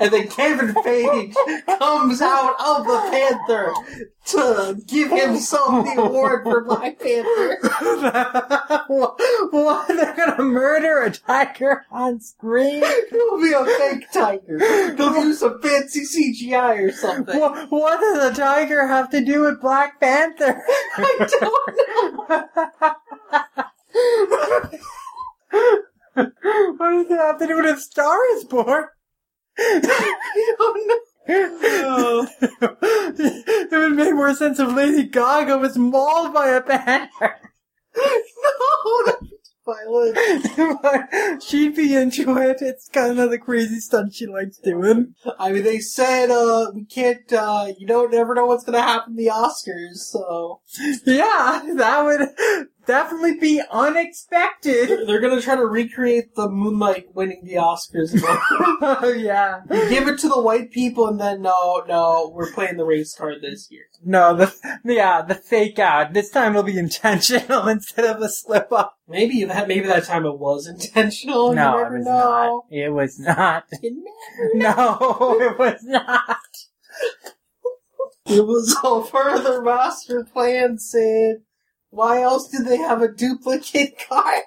and 0.01 0.13
then 0.13 0.29
Kevin 0.29 0.75
Page 0.83 1.35
comes 1.79 2.21
out 2.23 2.55
of 2.61 2.87
the 2.87 3.09
panther 3.11 3.73
to 4.29 4.81
give 4.87 5.11
himself 5.11 5.69
oh. 5.69 5.83
the 5.83 6.03
award 6.03 6.45
for 6.45 6.65
Black 6.65 6.99
Panther. 7.01 7.59
what? 8.89 9.21
what? 9.51 9.89
They're 9.89 10.15
gonna 10.15 10.43
murder 10.43 11.03
a 11.03 11.11
tiger 11.11 11.87
on 11.91 12.21
screen? 12.21 12.83
It'll 12.83 13.41
be 13.41 13.53
a 13.53 13.65
fake 13.65 14.11
tiger. 14.13 14.59
They'll 14.95 15.25
use 15.25 15.41
some 15.41 15.61
fancy 15.61 16.03
CGI 16.03 16.89
or 16.89 16.93
something. 16.93 17.39
What, 17.39 17.71
what 17.71 18.01
does 18.01 18.33
a 18.33 18.35
tiger 18.35 18.87
have 18.87 19.11
to 19.11 19.25
do 19.25 19.43
with 19.43 19.61
Black 19.61 20.01
Panther? 20.01 20.63
I 20.97 21.29
don't 21.41 22.29
know. 22.29 22.49
what 26.77 26.79
does 26.79 27.11
it 27.11 27.19
have 27.19 27.39
to 27.39 27.47
do 27.47 27.57
with 27.57 27.77
a 27.77 27.81
Star 27.81 28.19
is 28.37 28.45
Born? 28.45 28.85
I 29.59 30.55
don't 30.59 30.89
know. 30.89 30.99
It 31.29 32.29
would 33.71 33.93
make 33.93 34.15
more 34.15 34.35
sense 34.35 34.59
if 34.59 34.73
Lady 34.73 35.05
Gaga 35.05 35.59
was 35.59 35.77
mauled 35.77 36.33
by 36.33 36.49
a 36.49 36.63
panther. 36.63 37.37
No, 37.97 39.03
that's 39.07 39.53
violent. 39.67 41.43
She'd 41.43 41.77
be 41.77 41.95
into 41.95 42.37
it. 42.39 42.59
It's 42.61 42.89
kind 42.89 43.19
of 43.19 43.31
the 43.31 43.39
crazy 43.39 43.81
stunt 43.81 44.15
she 44.15 44.27
likes 44.27 44.59
doing. 44.59 45.15
I 45.39 45.53
mean, 45.53 45.65
they 45.65 45.81
said, 45.81 46.31
uh, 46.31 46.71
we 46.75 46.85
can't, 46.85 47.31
uh, 47.33 47.73
you 47.77 47.87
don't 47.87 48.13
never 48.13 48.35
know 48.35 48.47
what's 48.47 48.65
gonna 48.65 48.81
happen 48.81 49.13
in 49.13 49.17
the 49.17 49.31
Oscars, 49.31 49.97
so. 49.97 50.61
Yeah, 51.05 51.63
that 51.77 52.05
would 52.05 52.69
definitely 52.89 53.39
be 53.39 53.63
unexpected. 53.71 55.07
They're, 55.07 55.21
gonna 55.21 55.43
try 55.43 55.55
to 55.55 55.67
recreate 55.67 56.35
the 56.35 56.49
Moonlight 56.49 57.15
winning 57.15 57.43
the 57.45 57.55
Oscars. 57.55 58.19
oh 58.83 59.15
yeah. 59.17 59.61
Give 59.69 60.09
it 60.09 60.19
to 60.21 60.29
the 60.29 60.41
white 60.41 60.73
people 60.73 61.07
and 61.07 61.21
then, 61.21 61.43
no, 61.43 61.85
no, 61.87 62.33
we're 62.35 62.51
playing 62.51 62.79
the 62.79 62.87
race 62.87 63.15
card 63.15 63.43
this 63.43 63.71
year. 63.71 63.85
No, 64.03 64.35
the 64.35 64.53
yeah, 64.85 65.23
the 65.23 65.35
fake 65.35 65.79
out. 65.79 66.15
This 66.15 66.31
time 66.31 66.53
it'll 66.53 66.63
be 66.63 66.79
intentional 66.79 67.69
instead 67.69 68.07
of 68.07 68.23
a 68.23 68.29
slip 68.29 68.73
up. 68.73 68.97
Maybe 69.07 69.45
that, 69.45 69.69
maybe 69.69 69.87
that 69.87 70.05
time 70.05 70.25
it 70.25 70.39
was 70.39 70.67
intentional. 70.67 71.53
No, 71.53 71.79
you 71.79 71.85
it 71.85 71.93
was 71.93 72.05
know. 72.07 72.13
not. 72.13 72.63
It 72.71 72.93
was 72.93 73.19
not. 73.19 73.65
No, 74.55 75.39
it 75.41 75.59
was 75.59 75.83
not. 75.83 76.39
It 78.27 78.45
was 78.47 78.77
all 78.83 79.03
their 79.03 79.63
master 79.63 80.25
plan, 80.25 80.79
Sid. 80.79 81.43
Why 81.91 82.23
else 82.23 82.49
did 82.49 82.67
they 82.67 82.79
have 82.79 83.03
a 83.03 83.13
duplicate 83.13 83.99
card? 84.09 84.45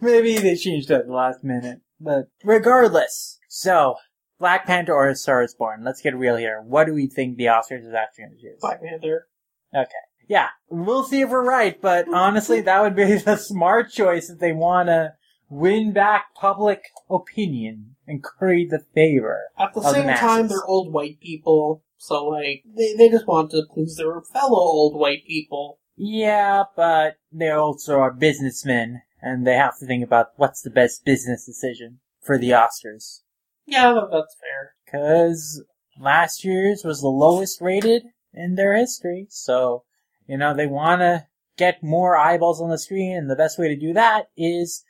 Maybe 0.00 0.38
they 0.38 0.56
changed 0.56 0.90
it 0.90 0.94
at 0.94 1.06
the 1.06 1.12
last 1.12 1.44
minute. 1.44 1.80
But 2.00 2.28
regardless, 2.44 3.38
so 3.48 3.96
Black 4.38 4.66
Panther 4.66 4.92
or 4.92 5.08
A 5.08 5.14
Star 5.14 5.42
is 5.42 5.54
Born. 5.54 5.84
Let's 5.84 6.00
get 6.00 6.16
real 6.16 6.36
here. 6.36 6.60
What 6.60 6.86
do 6.86 6.94
we 6.94 7.06
think 7.06 7.36
the 7.36 7.44
Oscars 7.44 7.86
is 7.86 7.94
actually 7.94 8.24
going 8.24 8.36
to 8.36 8.42
choose? 8.42 8.58
Black 8.60 8.82
Panther. 8.82 9.28
Okay. 9.74 9.88
Yeah, 10.28 10.48
we'll 10.68 11.04
see 11.04 11.20
if 11.20 11.30
we're 11.30 11.44
right, 11.44 11.80
but 11.80 12.06
honestly, 12.12 12.60
that 12.62 12.82
would 12.82 12.96
be 12.96 13.18
the 13.18 13.36
smart 13.36 13.92
choice 13.92 14.30
if 14.30 14.38
they 14.38 14.52
want 14.52 14.88
to 14.88 15.14
win 15.52 15.92
back 15.92 16.34
public 16.34 16.84
opinion 17.10 17.94
and 18.06 18.24
curry 18.24 18.66
the 18.68 18.80
favor. 18.94 19.42
At 19.58 19.74
the 19.74 19.82
same 19.82 20.08
time, 20.16 20.48
they're 20.48 20.64
old 20.64 20.92
white 20.92 21.20
people, 21.20 21.84
so 21.98 22.26
like 22.26 22.64
they 22.74 22.94
they 22.94 23.10
just 23.10 23.26
want 23.26 23.50
to 23.50 23.62
please 23.72 23.96
their 23.96 24.20
fellow 24.22 24.58
old 24.58 24.98
white 24.98 25.26
people. 25.26 25.78
Yeah, 25.94 26.64
but 26.74 27.16
they 27.30 27.50
also 27.50 27.98
are 27.98 28.12
businessmen, 28.12 29.02
and 29.20 29.46
they 29.46 29.54
have 29.54 29.78
to 29.78 29.86
think 29.86 30.02
about 30.02 30.28
what's 30.36 30.62
the 30.62 30.70
best 30.70 31.04
business 31.04 31.44
decision 31.44 32.00
for 32.22 32.38
the 32.38 32.50
Oscars. 32.50 33.20
Yeah, 33.66 33.94
that's 34.10 34.36
fair. 34.40 34.74
Cause 34.90 35.62
last 36.00 36.44
year's 36.44 36.82
was 36.82 37.02
the 37.02 37.08
lowest 37.08 37.60
rated 37.60 38.04
in 38.32 38.54
their 38.54 38.74
history, 38.74 39.26
so, 39.28 39.84
you 40.26 40.38
know, 40.38 40.54
they 40.54 40.66
wanna 40.66 41.28
get 41.58 41.82
more 41.82 42.16
eyeballs 42.16 42.60
on 42.60 42.70
the 42.70 42.78
screen, 42.78 43.14
and 43.14 43.30
the 43.30 43.36
best 43.36 43.58
way 43.58 43.68
to 43.68 43.76
do 43.76 43.92
that 43.92 44.28
is 44.34 44.82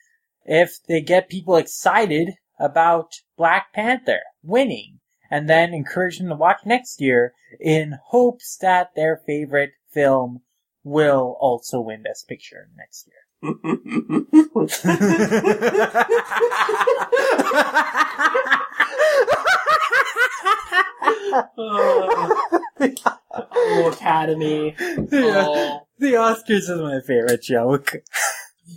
if 0.45 0.79
they 0.89 1.01
get 1.01 1.29
people 1.29 1.57
excited 1.57 2.31
about 2.59 3.13
Black 3.37 3.73
Panther 3.73 4.21
winning, 4.43 4.99
and 5.31 5.49
then 5.49 5.73
encourage 5.73 6.19
them 6.19 6.29
to 6.29 6.35
watch 6.35 6.59
next 6.67 7.01
year 7.01 7.33
in 7.59 7.99
hopes 8.09 8.59
that 8.61 8.91
their 8.95 9.23
favorite 9.27 9.73
film 9.91 10.43
will 10.85 11.37
also 11.41 11.81
win 11.81 12.03
Best 12.03 12.29
Picture 12.29 12.69
next 12.77 13.09
year. 13.09 13.17
oh, 23.33 23.91
Academy. 23.93 24.77
Yeah. 24.79 25.47
Oh, 25.49 25.81
The 25.99 26.13
Oscars 26.13 26.69
is 26.69 26.71
my 26.71 27.01
favorite 27.07 27.43
joke. 27.43 27.93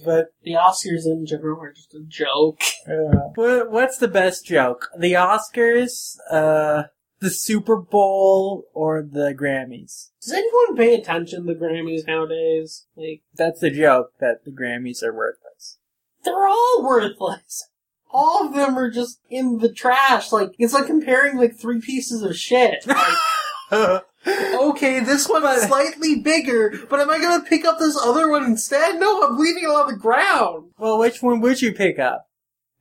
But 0.04 0.28
the 0.44 0.54
Oscars 0.54 1.06
in 1.06 1.26
general 1.26 1.62
are 1.62 1.72
just 1.74 1.94
a 1.94 2.02
joke. 2.08 2.62
uh, 2.88 3.30
what, 3.36 3.72
what's 3.72 3.98
the 3.98 4.08
best 4.08 4.46
joke? 4.46 4.90
The 4.98 5.14
Oscars, 5.14 6.18
uh, 6.32 6.84
the 7.20 7.30
Super 7.30 7.78
Bowl, 7.78 8.66
or 8.74 9.02
the 9.02 9.34
Grammys? 9.34 10.10
Does 10.22 10.34
anyone 10.34 10.76
pay 10.76 10.96
attention 10.96 11.46
to 11.46 11.54
the 11.54 11.60
Grammys 11.60 12.08
nowadays? 12.08 12.88
Like, 12.96 13.22
That's 13.36 13.60
the 13.62 13.70
joke 13.70 14.12
that 14.20 14.44
the 14.44 14.52
Grammys 14.52 15.04
are 15.04 15.14
worthless. 15.14 15.78
they're 16.24 16.48
all 16.48 16.84
worthless. 16.84 17.70
All 18.12 18.48
of 18.48 18.54
them 18.56 18.78
are 18.78 18.90
just 18.90 19.20
in 19.30 19.60
the 19.60 19.72
trash. 19.72 20.32
Like, 20.32 20.52
it's 20.58 20.74
like 20.74 20.88
comparing 20.88 21.38
like 21.38 21.58
three 21.58 21.80
pieces 21.82 22.22
of 22.24 22.36
shit. 22.38 22.86
Like, 23.72 24.04
okay, 24.28 25.00
this 25.00 25.28
one's 25.30 25.62
slightly 25.64 26.16
bigger, 26.20 26.74
but 26.90 27.00
am 27.00 27.10
I 27.10 27.20
gonna 27.20 27.44
pick 27.44 27.66
up 27.66 27.80
this 27.80 27.98
other 28.02 28.30
one 28.30 28.44
instead? 28.46 29.00
No, 29.00 29.24
I'm 29.24 29.38
leaving 29.38 29.64
it 29.64 29.68
on 29.68 29.88
the 29.92 29.98
ground. 29.98 30.72
well, 30.78 30.98
which 31.00 31.22
one 31.22 31.42
would 31.42 31.62
you 31.62 31.74
pick 31.74 32.00
up? 32.00 32.28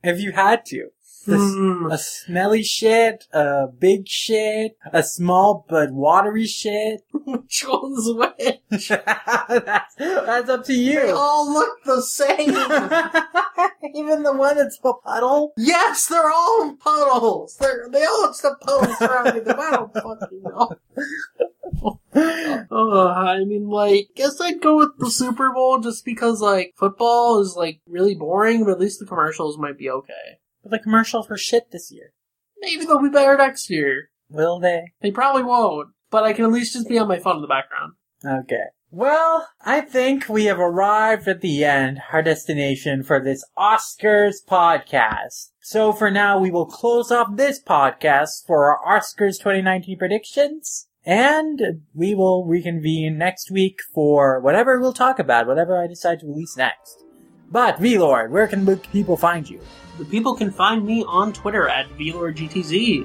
If 0.02 0.20
you 0.20 0.32
had 0.32 0.64
to? 0.66 0.88
The 1.26 1.38
Hmm. 1.38 1.90
A 1.90 1.96
smelly 1.96 2.62
shit, 2.62 3.24
a 3.32 3.66
big 3.66 4.06
shit, 4.06 4.76
a 4.92 5.02
small 5.02 5.64
but 5.68 5.90
watery 5.90 6.46
shit. 6.46 7.00
Which 7.34 7.64
one's 7.66 8.10
which? 8.12 8.88
that's, 8.88 9.94
that's 9.96 10.48
up 10.48 10.64
to 10.64 10.72
you. 10.72 11.00
They 11.00 11.10
all 11.10 11.52
look 11.52 11.82
the 11.84 12.00
same. 12.02 12.50
Even 13.94 14.22
the 14.22 14.32
one 14.32 14.56
that's 14.56 14.78
a 14.84 14.92
puddle. 14.92 15.52
yes, 15.56 16.06
they're 16.06 16.30
all 16.30 16.76
puddles. 16.76 17.56
They're, 17.56 17.88
they 17.90 18.04
all 18.04 18.26
have 18.26 18.36
some 18.36 18.56
puddles 18.60 18.96
surrounding 18.98 19.44
them. 19.44 19.58
I 19.58 19.70
don't 19.72 19.92
fucking 19.94 20.42
know. 20.42 20.70
Uh, 22.14 22.64
I 22.70 23.44
mean, 23.44 23.68
like, 23.68 24.10
guess 24.14 24.40
I'd 24.40 24.60
go 24.60 24.76
with 24.78 24.98
the 24.98 25.10
Super 25.10 25.52
Bowl 25.52 25.80
just 25.80 26.04
because, 26.04 26.40
like, 26.40 26.74
football 26.76 27.40
is, 27.40 27.56
like, 27.56 27.80
really 27.86 28.14
boring, 28.14 28.64
but 28.64 28.72
at 28.72 28.80
least 28.80 29.00
the 29.00 29.06
commercials 29.06 29.58
might 29.58 29.78
be 29.78 29.90
okay. 29.90 30.38
But 30.62 30.70
the 30.70 30.78
commercials 30.78 31.28
were 31.28 31.36
shit 31.36 31.70
this 31.70 31.90
year. 31.90 32.12
Maybe 32.60 32.84
they'll 32.84 33.02
be 33.02 33.10
better 33.10 33.36
next 33.36 33.68
year. 33.68 34.10
Will 34.30 34.58
they? 34.58 34.92
They 35.02 35.10
probably 35.10 35.42
won't, 35.42 35.90
but 36.14 36.22
I 36.22 36.32
can 36.32 36.44
at 36.44 36.52
least 36.52 36.74
just 36.74 36.88
be 36.88 36.96
on 36.96 37.08
my 37.08 37.18
phone 37.18 37.34
in 37.34 37.42
the 37.42 37.48
background. 37.48 37.94
Okay. 38.24 38.66
Well, 38.92 39.48
I 39.60 39.80
think 39.80 40.28
we 40.28 40.44
have 40.44 40.60
arrived 40.60 41.26
at 41.26 41.40
the 41.40 41.64
end, 41.64 42.02
our 42.12 42.22
destination 42.22 43.02
for 43.02 43.18
this 43.18 43.44
Oscars 43.58 44.36
podcast. 44.48 45.50
So 45.60 45.92
for 45.92 46.12
now, 46.12 46.38
we 46.38 46.52
will 46.52 46.66
close 46.66 47.10
off 47.10 47.34
this 47.34 47.60
podcast 47.60 48.46
for 48.46 48.78
our 48.78 49.00
Oscars 49.00 49.38
2019 49.38 49.98
predictions. 49.98 50.86
And 51.04 51.82
we 51.92 52.14
will 52.14 52.44
reconvene 52.44 53.18
next 53.18 53.50
week 53.50 53.80
for 53.92 54.38
whatever 54.38 54.80
we'll 54.80 54.92
talk 54.92 55.18
about, 55.18 55.48
whatever 55.48 55.76
I 55.76 55.88
decide 55.88 56.20
to 56.20 56.28
release 56.28 56.56
next. 56.56 57.02
But, 57.50 57.80
V-Lord, 57.80 58.30
where 58.30 58.46
can 58.46 58.76
people 58.92 59.16
find 59.16 59.50
you? 59.50 59.60
The 59.98 60.04
people 60.04 60.36
can 60.36 60.52
find 60.52 60.86
me 60.86 61.02
on 61.08 61.32
Twitter 61.32 61.68
at 61.68 61.88
VLordGTZ. 61.98 63.04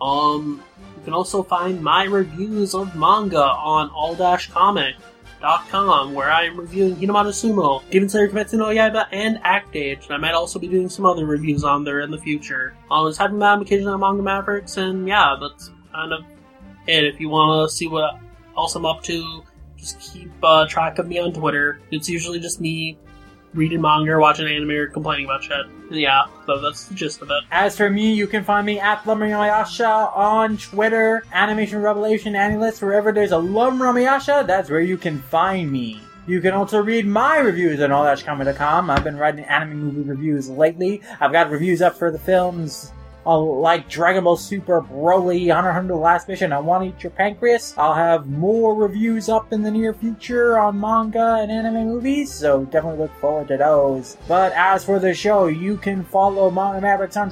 Um, 0.00 0.60
you 0.98 1.04
can 1.04 1.14
also 1.14 1.44
find 1.44 1.80
my 1.80 2.04
reviews 2.04 2.74
of 2.74 2.96
manga 2.96 3.40
on 3.40 3.88
all-comic.com, 3.90 6.12
where 6.12 6.30
I 6.30 6.46
am 6.46 6.58
reviewing 6.58 6.96
Hinomaru 6.96 7.30
Sumo, 7.30 7.88
Demon 7.90 8.08
Slayer 8.08 8.28
Kimetsu 8.28 8.54
no 8.54 8.66
Yaiba, 8.66 9.06
and 9.12 9.38
Act 9.44 9.76
Age. 9.76 10.06
And 10.06 10.14
I 10.14 10.16
might 10.16 10.34
also 10.34 10.58
be 10.58 10.66
doing 10.66 10.88
some 10.88 11.06
other 11.06 11.24
reviews 11.24 11.62
on 11.62 11.84
there 11.84 12.00
in 12.00 12.10
the 12.10 12.18
future. 12.18 12.76
I 12.90 13.00
was 13.00 13.16
having 13.16 13.38
them 13.38 13.62
occasionally 13.62 13.92
on 13.92 14.00
Manga 14.00 14.22
Mavericks, 14.22 14.76
and 14.76 15.06
yeah, 15.06 15.36
that's 15.40 15.70
kind 15.92 16.12
of 16.12 16.24
it. 16.88 17.04
If 17.04 17.20
you 17.20 17.28
want 17.28 17.70
to 17.70 17.76
see 17.76 17.86
what 17.86 18.18
else 18.56 18.74
I'm 18.74 18.84
up 18.84 19.04
to, 19.04 19.44
just 19.76 20.00
keep 20.00 20.32
uh, 20.42 20.66
track 20.66 20.98
of 20.98 21.06
me 21.06 21.20
on 21.20 21.32
Twitter. 21.32 21.78
It's 21.92 22.08
usually 22.08 22.40
just 22.40 22.60
me 22.60 22.98
reading 23.54 23.80
manga 23.80 24.12
or 24.12 24.20
watching 24.20 24.46
anime 24.46 24.70
or 24.70 24.86
complaining 24.88 25.24
about 25.24 25.42
shit. 25.42 25.66
Yeah, 25.90 26.26
so 26.46 26.60
that's 26.60 26.84
the 26.86 26.94
gist 26.94 27.22
of 27.22 27.30
it. 27.30 27.42
As 27.50 27.76
for 27.76 27.88
me, 27.88 28.12
you 28.12 28.26
can 28.26 28.44
find 28.44 28.66
me 28.66 28.78
at 28.78 29.02
Lumramayasha 29.04 30.16
on 30.16 30.58
Twitter, 30.58 31.24
Animation 31.32 31.80
Revelation, 31.80 32.36
Analyst, 32.36 32.82
wherever 32.82 33.12
there's 33.12 33.32
a 33.32 33.36
Lumramayasha, 33.36 34.46
that's 34.46 34.68
where 34.70 34.80
you 34.80 34.96
can 34.98 35.18
find 35.18 35.72
me. 35.72 36.00
You 36.26 36.42
can 36.42 36.52
also 36.52 36.82
read 36.82 37.06
my 37.06 37.38
reviews 37.38 37.80
on 37.80 37.90
all-comic.com. 37.90 38.90
I've 38.90 39.02
been 39.02 39.16
writing 39.16 39.44
anime 39.44 39.78
movie 39.78 40.02
reviews 40.02 40.50
lately. 40.50 41.00
I've 41.20 41.32
got 41.32 41.50
reviews 41.50 41.80
up 41.80 41.96
for 41.96 42.10
the 42.10 42.18
films 42.18 42.92
uh, 43.28 43.38
like 43.38 43.88
Dragon 43.90 44.24
Ball 44.24 44.38
Super, 44.38 44.80
Broly, 44.80 45.48
x 45.48 45.54
Hunter 45.54 45.88
The 45.88 45.96
Last 45.96 46.28
Mission, 46.28 46.50
I 46.52 46.60
Want 46.60 46.82
to 46.82 46.88
Eat 46.88 47.02
Your 47.02 47.10
Pancreas. 47.10 47.74
I'll 47.76 47.92
have 47.94 48.26
more 48.26 48.74
reviews 48.74 49.28
up 49.28 49.52
in 49.52 49.60
the 49.62 49.70
near 49.70 49.92
future 49.92 50.58
on 50.58 50.80
manga 50.80 51.36
and 51.40 51.52
anime 51.52 51.88
movies, 51.88 52.32
so 52.32 52.64
definitely 52.64 53.00
look 53.00 53.14
forward 53.20 53.48
to 53.48 53.58
those. 53.58 54.16
But 54.26 54.52
as 54.52 54.82
for 54.84 54.98
the 54.98 55.12
show, 55.12 55.48
you 55.48 55.76
can 55.76 56.04
follow 56.04 56.50
Manga 56.50 56.80
Mavericks 56.80 57.18
on 57.18 57.28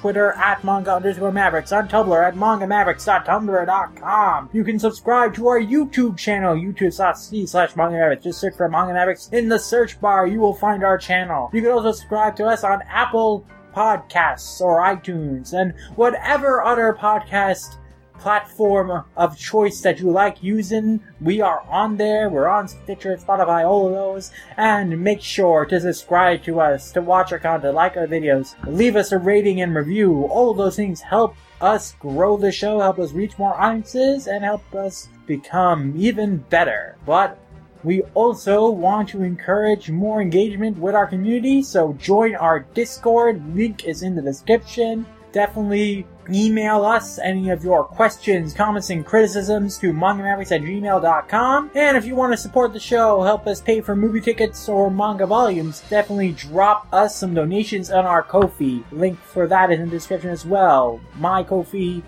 Twitter. 0.00 0.32
At 0.32 0.64
manga 0.64 0.96
underscore 0.96 1.30
mavericks, 1.30 1.70
on 1.72 1.88
Tumblr 1.88 2.26
at 2.26 2.34
mangamavericks.tumblr.com. 2.34 4.50
You 4.52 4.64
can 4.64 4.78
subscribe 4.78 5.34
to 5.34 5.46
our 5.46 5.60
YouTube 5.60 6.18
channel, 6.18 6.56
youtube.com 6.56 7.46
slash 7.46 7.76
manga 7.76 7.96
mavericks. 7.96 8.24
Just 8.24 8.40
search 8.40 8.56
for 8.56 8.68
manga 8.68 8.94
mavericks 8.94 9.28
in 9.32 9.48
the 9.48 9.58
search 9.58 10.00
bar. 10.00 10.26
You 10.26 10.40
will 10.40 10.54
find 10.54 10.82
our 10.82 10.98
channel. 10.98 11.50
You 11.52 11.62
can 11.62 11.70
also 11.70 11.92
subscribe 11.92 12.34
to 12.36 12.46
us 12.46 12.64
on 12.64 12.82
Apple 12.88 13.46
Podcasts 13.74 14.60
or 14.60 14.80
iTunes 14.80 15.52
and 15.52 15.74
whatever 15.96 16.62
other 16.62 16.96
podcast 16.98 17.76
platform 18.22 19.04
of 19.16 19.36
choice 19.36 19.80
that 19.80 19.98
you 19.98 20.08
like 20.08 20.42
using. 20.42 21.00
We 21.20 21.40
are 21.40 21.62
on 21.68 21.96
there. 21.96 22.28
We're 22.28 22.46
on 22.46 22.68
Stitcher, 22.68 23.16
Spotify, 23.16 23.66
all 23.68 23.88
of 23.88 23.94
those. 23.94 24.30
And 24.56 25.02
make 25.02 25.20
sure 25.20 25.64
to 25.66 25.80
subscribe 25.80 26.44
to 26.44 26.60
us, 26.60 26.92
to 26.92 27.02
watch 27.02 27.32
our 27.32 27.40
content, 27.40 27.74
like 27.74 27.96
our 27.96 28.06
videos, 28.06 28.54
leave 28.64 28.94
us 28.94 29.10
a 29.10 29.18
rating 29.18 29.60
and 29.60 29.74
review. 29.74 30.22
All 30.26 30.52
of 30.52 30.56
those 30.56 30.76
things 30.76 31.00
help 31.00 31.34
us 31.60 31.94
grow 31.98 32.36
the 32.36 32.52
show, 32.52 32.80
help 32.80 32.98
us 32.98 33.12
reach 33.12 33.38
more 33.38 33.60
audiences, 33.60 34.28
and 34.28 34.44
help 34.44 34.72
us 34.74 35.08
become 35.26 35.94
even 35.96 36.38
better. 36.38 36.96
But 37.04 37.38
we 37.84 38.02
also 38.14 38.70
want 38.70 39.08
to 39.10 39.22
encourage 39.22 39.90
more 39.90 40.22
engagement 40.22 40.78
with 40.78 40.94
our 40.94 41.06
community, 41.06 41.62
so 41.62 41.94
join 41.94 42.34
our 42.36 42.60
Discord. 42.74 43.56
Link 43.56 43.84
is 43.84 44.02
in 44.02 44.14
the 44.14 44.22
description. 44.22 45.04
Definitely 45.32 46.06
email 46.30 46.84
us 46.84 47.18
any 47.18 47.50
of 47.50 47.64
your 47.64 47.84
questions, 47.84 48.54
comments, 48.54 48.90
and 48.90 49.04
criticisms 49.04 49.78
to 49.78 49.92
mangamavericks 49.92 50.52
at 50.52 50.60
gmail.com. 50.60 51.70
And 51.74 51.96
if 51.96 52.04
you 52.04 52.14
want 52.14 52.32
to 52.32 52.36
support 52.36 52.72
the 52.72 52.80
show, 52.80 53.22
help 53.22 53.46
us 53.46 53.60
pay 53.60 53.80
for 53.80 53.96
movie 53.96 54.20
tickets 54.20 54.68
or 54.68 54.90
manga 54.90 55.26
volumes, 55.26 55.82
definitely 55.90 56.32
drop 56.32 56.86
us 56.92 57.16
some 57.16 57.34
donations 57.34 57.90
on 57.90 58.04
our 58.04 58.22
Ko-fi. 58.22 58.84
Link 58.92 59.18
for 59.18 59.46
that 59.48 59.72
is 59.72 59.80
in 59.80 59.86
the 59.86 59.96
description 59.96 60.30
as 60.30 60.44
well. 60.44 61.00
My 61.16 61.42
Ko-fi 61.42 62.02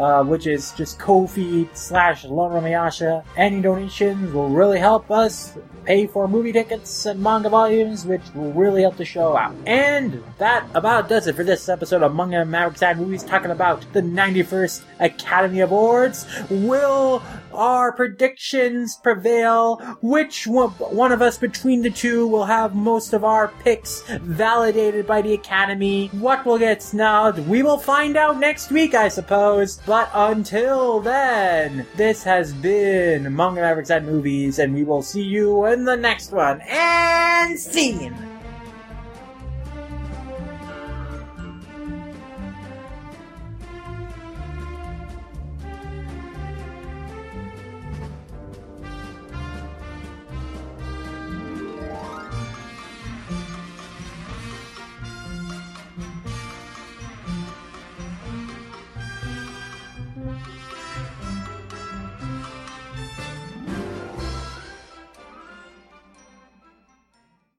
uh, 0.00 0.24
which 0.24 0.46
is 0.46 0.72
just 0.72 0.98
Ko-fi 0.98 1.68
slash 1.74 2.24
Mayasha. 2.24 3.22
Any 3.36 3.60
donations 3.60 4.32
will 4.32 4.48
really 4.48 4.78
help 4.78 5.10
us 5.10 5.56
pay 5.84 6.06
for 6.06 6.26
movie 6.26 6.52
tickets 6.52 7.04
and 7.04 7.22
manga 7.22 7.50
volumes, 7.50 8.06
which 8.06 8.22
will 8.34 8.52
really 8.52 8.80
help 8.80 8.96
the 8.96 9.04
show 9.04 9.36
out. 9.36 9.54
And 9.66 10.22
that 10.38 10.66
about 10.74 11.08
does 11.08 11.26
it 11.26 11.36
for 11.36 11.44
this 11.44 11.68
episode 11.68 12.02
of 12.02 12.14
Manga 12.14 12.44
Mavericks 12.46 12.82
at 12.82 12.96
Movies, 12.96 13.22
talking 13.22 13.50
about 13.50 13.84
the 13.92 14.00
91st 14.00 14.82
Academy 15.00 15.60
Awards. 15.60 16.26
Will 16.48 17.22
our 17.52 17.92
predictions 17.92 18.96
prevail? 18.96 19.76
Which 20.02 20.46
one, 20.46 21.12
of 21.12 21.22
us 21.22 21.38
between 21.38 21.82
the 21.82 21.90
two 21.90 22.26
will 22.26 22.44
have 22.44 22.74
most 22.74 23.12
of 23.12 23.24
our 23.24 23.48
picks 23.62 24.02
validated 24.08 25.06
by 25.06 25.22
the 25.22 25.34
Academy? 25.34 26.08
What 26.08 26.44
will 26.44 26.58
get 26.58 26.82
snubbed? 26.82 27.46
We 27.48 27.62
will 27.62 27.78
find 27.78 28.16
out 28.16 28.38
next 28.38 28.70
week, 28.70 28.94
I 28.94 29.08
suppose. 29.08 29.80
But 29.86 30.10
until 30.14 31.00
then, 31.00 31.86
this 31.96 32.22
has 32.24 32.52
been 32.52 33.34
Manga 33.34 33.60
Mavericks 33.60 33.90
at 33.90 34.04
Movies, 34.04 34.58
and 34.58 34.74
we 34.74 34.84
will 34.84 35.02
see 35.02 35.22
you 35.22 35.64
in 35.66 35.84
the 35.84 35.96
next 35.96 36.32
one. 36.32 36.60
And 36.68 37.58
scene! 37.58 38.29